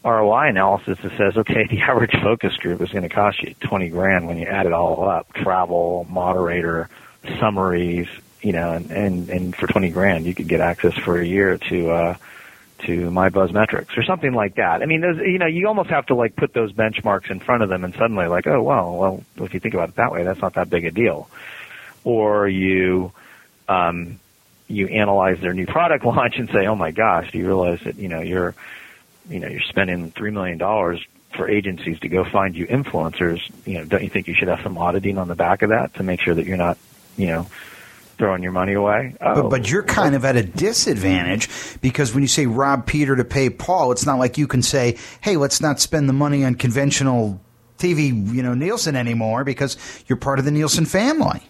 ROI 0.04 0.50
analysis 0.50 0.98
that 1.04 1.12
says, 1.18 1.38
okay, 1.38 1.68
the 1.70 1.82
average 1.88 2.14
focus 2.22 2.56
group 2.58 2.82
is 2.82 2.90
going 2.90 3.04
to 3.04 3.10
cost 3.10 3.42
you 3.42 3.54
20 3.62 3.90
grand 3.90 4.28
when 4.28 4.38
you 4.38 4.48
add 4.48 4.66
it 4.66 4.74
all 4.74 5.08
up. 5.08 5.32
Travel, 5.34 6.06
moderator, 6.10 6.90
summaries, 7.40 8.08
you 8.42 8.54
know, 8.54 8.74
and, 8.74 8.92
and, 8.92 9.30
and 9.30 9.56
for 9.56 9.68
20 9.68 9.90
grand, 9.90 10.26
you 10.26 10.34
could 10.34 10.48
get 10.48 10.62
access 10.62 10.94
for 10.94 11.20
a 11.20 11.26
year 11.26 11.58
to, 11.58 11.90
uh, 11.92 12.16
to 12.86 13.10
my 13.12 13.30
BuzzMetrics 13.30 13.98
or 13.98 14.04
something 14.04 14.34
like 14.34 14.56
that. 14.56 14.82
I 14.82 14.86
mean, 14.86 15.02
there's, 15.02 15.18
you 15.18 15.38
know, 15.38 15.46
you 15.46 15.68
almost 15.68 15.90
have 15.90 16.06
to 16.08 16.16
like 16.16 16.36
put 16.36 16.54
those 16.54 16.72
benchmarks 16.72 17.30
in 17.30 17.40
front 17.40 17.64
of 17.64 17.70
them 17.70 17.84
and 17.84 17.94
suddenly 17.96 18.28
like, 18.28 18.48
oh, 18.48 18.62
well, 18.62 18.96
well, 18.96 19.24
if 19.46 19.54
you 19.54 19.60
think 19.60 19.74
about 19.74 19.90
it 19.90 19.96
that 19.96 20.12
way, 20.12 20.24
that's 20.24 20.42
not 20.42 20.54
that 20.56 20.70
big 20.70 20.86
a 20.86 20.92
deal. 20.92 21.30
Or 22.04 22.48
you, 22.48 23.12
um, 23.68 24.20
you 24.68 24.88
analyze 24.88 25.40
their 25.40 25.54
new 25.54 25.66
product 25.66 26.06
launch 26.06 26.38
and 26.38 26.50
say, 26.50 26.68
oh 26.68 26.76
my 26.76 26.92
gosh, 26.92 27.32
do 27.32 27.38
you 27.38 27.46
realize 27.46 27.80
that, 27.82 27.96
you 27.98 28.08
know, 28.08 28.22
you're, 28.22 28.54
you 29.30 29.40
know, 29.40 29.48
you're 29.48 29.62
spending 29.62 30.12
$3 30.12 30.34
million 30.34 30.60
for 31.36 31.50
agencies 31.50 32.00
to 32.00 32.10
go 32.10 32.24
find 32.24 32.56
you 32.56 32.66
influencers, 32.68 33.40
you 33.66 33.76
know, 33.76 33.86
don't 33.86 34.04
you 34.04 34.10
think 34.10 34.28
you 34.28 34.34
should 34.34 34.48
have 34.48 34.62
some 34.62 34.78
auditing 34.78 35.18
on 35.18 35.28
the 35.28 35.36
back 35.36 35.62
of 35.62 35.70
that 35.70 35.94
to 35.96 36.04
make 36.04 36.22
sure 36.22 36.34
that 36.34 36.46
you're 36.46 36.58
not, 36.58 36.78
you 37.18 37.28
know, 37.28 37.48
throwing 38.18 38.44
your 38.44 38.52
money 38.52 38.74
away? 38.74 39.16
But, 39.20 39.38
Oh, 39.38 39.50
but 39.50 39.70
you're 39.70 39.84
kind 39.84 40.16
of 40.16 40.26
at 40.26 40.36
a 40.36 40.44
disadvantage 40.44 41.50
because 41.82 42.14
when 42.14 42.24
you 42.24 42.28
say 42.28 42.46
rob 42.46 42.86
Peter 42.86 43.16
to 43.16 43.24
pay 43.26 43.50
Paul, 43.50 43.92
it's 43.92 44.06
not 44.06 44.20
like 44.20 44.38
you 44.38 44.48
can 44.48 44.62
say, 44.62 44.98
"Hey, 45.22 45.38
let's 45.38 45.62
not 45.62 45.80
spend 45.80 46.10
the 46.10 46.14
money 46.14 46.44
on 46.44 46.56
conventional 46.56 47.40
TV, 47.78 48.08
you 48.34 48.42
know, 48.44 48.54
Nielsen 48.54 48.96
anymore," 48.96 49.44
because 49.44 49.78
you're 50.08 50.18
part 50.18 50.40
of 50.40 50.46
the 50.46 50.52
Nielsen 50.52 50.86
family. 50.86 51.42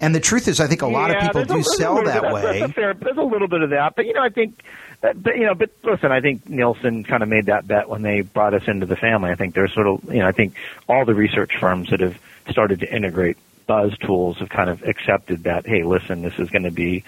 And 0.00 0.12
the 0.14 0.20
truth 0.20 0.48
is, 0.48 0.58
I 0.58 0.66
think 0.66 0.82
a 0.82 0.88
lot 0.88 1.14
of 1.14 1.22
people 1.22 1.44
do 1.44 1.58
a 1.60 1.62
sell 1.62 1.94
little 1.94 2.10
that 2.12 2.32
way. 2.32 2.58
That's 2.60 2.70
a 2.72 2.74
fair, 2.74 2.94
there's 2.94 3.16
a 3.16 3.22
little 3.22 3.46
bit 3.46 3.62
of 3.62 3.70
that, 3.70 3.94
but 3.94 4.04
you 4.04 4.14
know, 4.14 4.22
I 4.22 4.30
think, 4.30 4.60
uh, 5.04 5.12
but 5.12 5.36
you 5.36 5.44
know, 5.46 5.54
but 5.54 5.70
listen, 5.84 6.10
I 6.10 6.20
think 6.20 6.48
Nielsen 6.48 7.04
kind 7.04 7.22
of 7.22 7.28
made 7.28 7.46
that 7.46 7.68
bet 7.68 7.88
when 7.88 8.02
they 8.02 8.22
brought 8.22 8.52
us 8.52 8.64
into 8.66 8.84
the 8.86 8.96
family. 8.96 9.30
I 9.30 9.36
think 9.36 9.54
there's 9.54 9.72
sort 9.72 9.86
of, 9.86 10.02
you 10.12 10.18
know, 10.18 10.26
I 10.26 10.32
think 10.32 10.56
all 10.88 11.04
the 11.04 11.14
research 11.14 11.56
firms 11.60 11.90
that 11.90 12.00
have 12.00 12.18
started 12.50 12.80
to 12.80 12.92
integrate 12.92 13.36
buzz 13.66 13.96
tools 13.98 14.38
have 14.38 14.48
kind 14.48 14.70
of 14.70 14.82
accepted 14.82 15.44
that, 15.44 15.66
hey, 15.66 15.82
listen, 15.82 16.22
this 16.22 16.38
is 16.38 16.50
going 16.50 16.64
to 16.64 16.70
be 16.70 17.04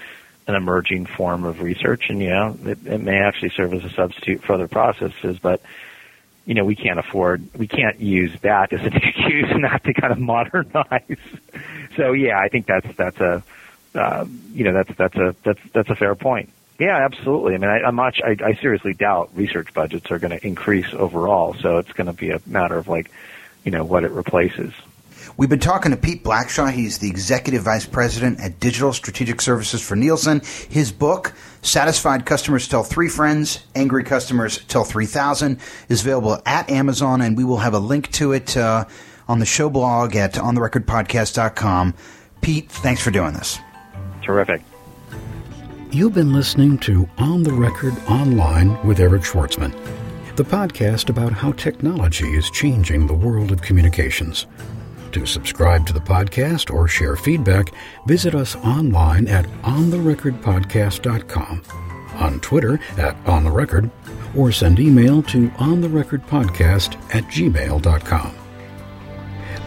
an 0.46 0.54
emerging 0.54 1.06
form 1.06 1.44
of 1.44 1.61
research, 1.61 2.09
and 2.09 2.20
you 2.20 2.30
know, 2.30 2.56
it, 2.64 2.78
it 2.86 3.00
may 3.00 3.18
actually 3.18 3.50
serve 3.50 3.74
as 3.74 3.84
a 3.84 3.90
substitute 3.90 4.42
for 4.42 4.54
other 4.54 4.68
processes, 4.68 5.38
but 5.38 5.61
you 6.46 6.54
know, 6.54 6.64
we 6.64 6.74
can't 6.74 6.98
afford, 6.98 7.46
we 7.54 7.66
can't 7.66 8.00
use 8.00 8.32
that 8.40 8.72
as 8.72 8.80
an 8.80 8.96
excuse 8.96 9.50
not 9.56 9.84
to 9.84 9.92
kind 9.92 10.12
of 10.12 10.18
modernize. 10.18 11.02
So 11.96 12.12
yeah, 12.12 12.38
I 12.38 12.46
think 12.46 12.66
that's 12.66 12.86
that's 12.96 13.18
a, 13.18 13.42
uh, 13.92 14.24
you 14.52 14.62
know, 14.62 14.72
that's 14.72 14.96
that's 14.96 15.16
a 15.16 15.34
that's 15.42 15.59
that's 15.72 15.90
a 15.90 15.96
fair 15.96 16.14
point. 16.14 16.48
Yeah, 16.78 16.96
absolutely. 16.96 17.54
I 17.54 17.59
mean, 17.59 17.70
I, 17.70 17.80
I'm 17.80 17.96
much. 17.96 18.20
I, 18.24 18.36
I 18.44 18.54
seriously 18.54 18.94
doubt 18.94 19.30
research 19.34 19.74
budgets 19.74 20.11
are 20.12 20.20
going 20.20 20.38
to 20.38 20.46
increase 20.46 20.86
overall. 20.92 21.56
So 21.61 21.78
it's 21.78 21.90
going 21.92 22.06
to 22.06 22.12
be 22.12 22.30
a 22.30 22.40
matter 22.46 22.78
of 22.78 22.86
like, 22.86 23.11
you 23.64 23.72
know, 23.72 23.84
what 23.84 24.04
it 24.04 24.12
replaces. 24.12 24.72
We've 25.39 25.49
been 25.49 25.61
talking 25.61 25.93
to 25.93 25.97
Pete 25.97 26.24
Blackshaw. 26.24 26.72
He's 26.72 26.99
the 26.99 27.09
executive 27.09 27.62
vice 27.62 27.86
president 27.86 28.41
at 28.41 28.59
Digital 28.59 28.93
Strategic 28.93 29.41
Services 29.41 29.80
for 29.80 29.95
Nielsen. 29.95 30.43
His 30.68 30.91
book, 30.91 31.32
Satisfied 31.62 32.26
Customers 32.26 32.66
Tell 32.66 32.82
Three 32.82 33.09
Friends, 33.09 33.64
Angry 33.76 34.03
Customers 34.03 34.59
Tell 34.64 34.82
3000, 34.82 35.61
is 35.89 36.01
available 36.01 36.43
at 36.45 36.68
Amazon, 36.68 37.20
and 37.20 37.36
we 37.36 37.45
will 37.45 37.59
have 37.59 37.72
a 37.72 37.78
link 37.78 38.11
to 38.14 38.32
it 38.32 38.57
uh, 38.57 38.84
on 39.28 39.39
the 39.39 39.47
show 39.47 39.70
blog 39.70 40.16
at 40.16 40.34
ontherecordpodcast.com. 40.34 41.95
Pete, 42.41 42.68
thanks 42.68 43.01
for 43.01 43.12
doing 43.12 43.34
this. 43.34 43.61
Terrific. 44.24 44.61
You've 45.93 46.14
been 46.14 46.32
listening 46.32 46.78
to 46.78 47.09
On 47.18 47.45
the 47.45 47.53
Record 47.53 47.95
Online 48.09 48.84
with 48.84 48.99
Eric 48.99 49.22
Schwartzman, 49.22 49.72
the 50.34 50.43
podcast 50.43 51.11
about 51.11 51.32
how 51.32 51.53
technology 51.53 52.26
is 52.26 52.51
changing 52.51 53.07
the 53.07 53.14
world 53.14 53.53
of 53.53 53.62
communications. 53.62 54.49
To 55.19 55.27
subscribe 55.27 55.85
to 55.89 55.93
the 55.93 55.99
podcast 55.99 56.73
or 56.73 56.87
share 56.87 57.16
feedback, 57.16 57.73
visit 58.07 58.37
us 58.37 58.55
online 58.55 59.27
at 59.27 59.47
ontherecordpodcast.com, 59.62 61.62
on 62.14 62.39
Twitter 62.39 62.79
at 62.97 63.21
ontherecord, 63.25 63.91
or 64.37 64.53
send 64.53 64.79
email 64.79 65.21
to 65.25 65.49
ontherecordpodcast 65.49 66.95
at 67.12 67.25
gmail.com. 67.25 68.33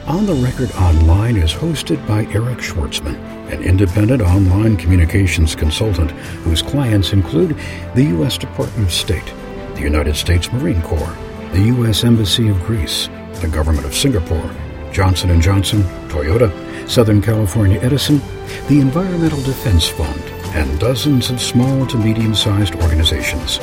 On 0.08 0.26
the 0.26 0.36
Record 0.36 0.72
Online 0.76 1.36
is 1.36 1.54
hosted 1.54 2.08
by 2.08 2.24
Eric 2.28 2.60
Schwartzman, 2.60 3.18
an 3.52 3.62
independent 3.62 4.22
online 4.22 4.78
communications 4.78 5.54
consultant 5.54 6.12
whose 6.46 6.62
clients 6.62 7.12
include 7.12 7.58
the 7.94 8.06
U.S. 8.06 8.38
Department 8.38 8.88
of 8.88 8.94
State, 8.94 9.34
the 9.76 9.82
United 9.82 10.16
States 10.16 10.50
Marine 10.54 10.82
Corps, 10.82 11.18
the 11.52 11.64
U.S. 11.64 12.06
Embassy 12.06 12.48
of 12.48 12.64
Greece, 12.64 13.10
the 13.42 13.50
Government 13.50 13.86
of 13.86 13.94
Singapore, 13.94 14.50
Johnson 14.92 15.40
& 15.42 15.44
Johnson, 15.44 15.84
Toyota, 16.10 16.52
Southern 16.88 17.22
California 17.22 17.80
Edison, 17.82 18.22
the 18.68 18.80
Environmental 18.80 19.42
Defense 19.44 19.88
Fund, 19.88 20.22
and 20.54 20.80
dozens 20.80 21.30
of 21.30 21.40
small 21.42 21.86
to 21.88 21.98
medium-sized 21.98 22.76
organizations. 22.76 23.60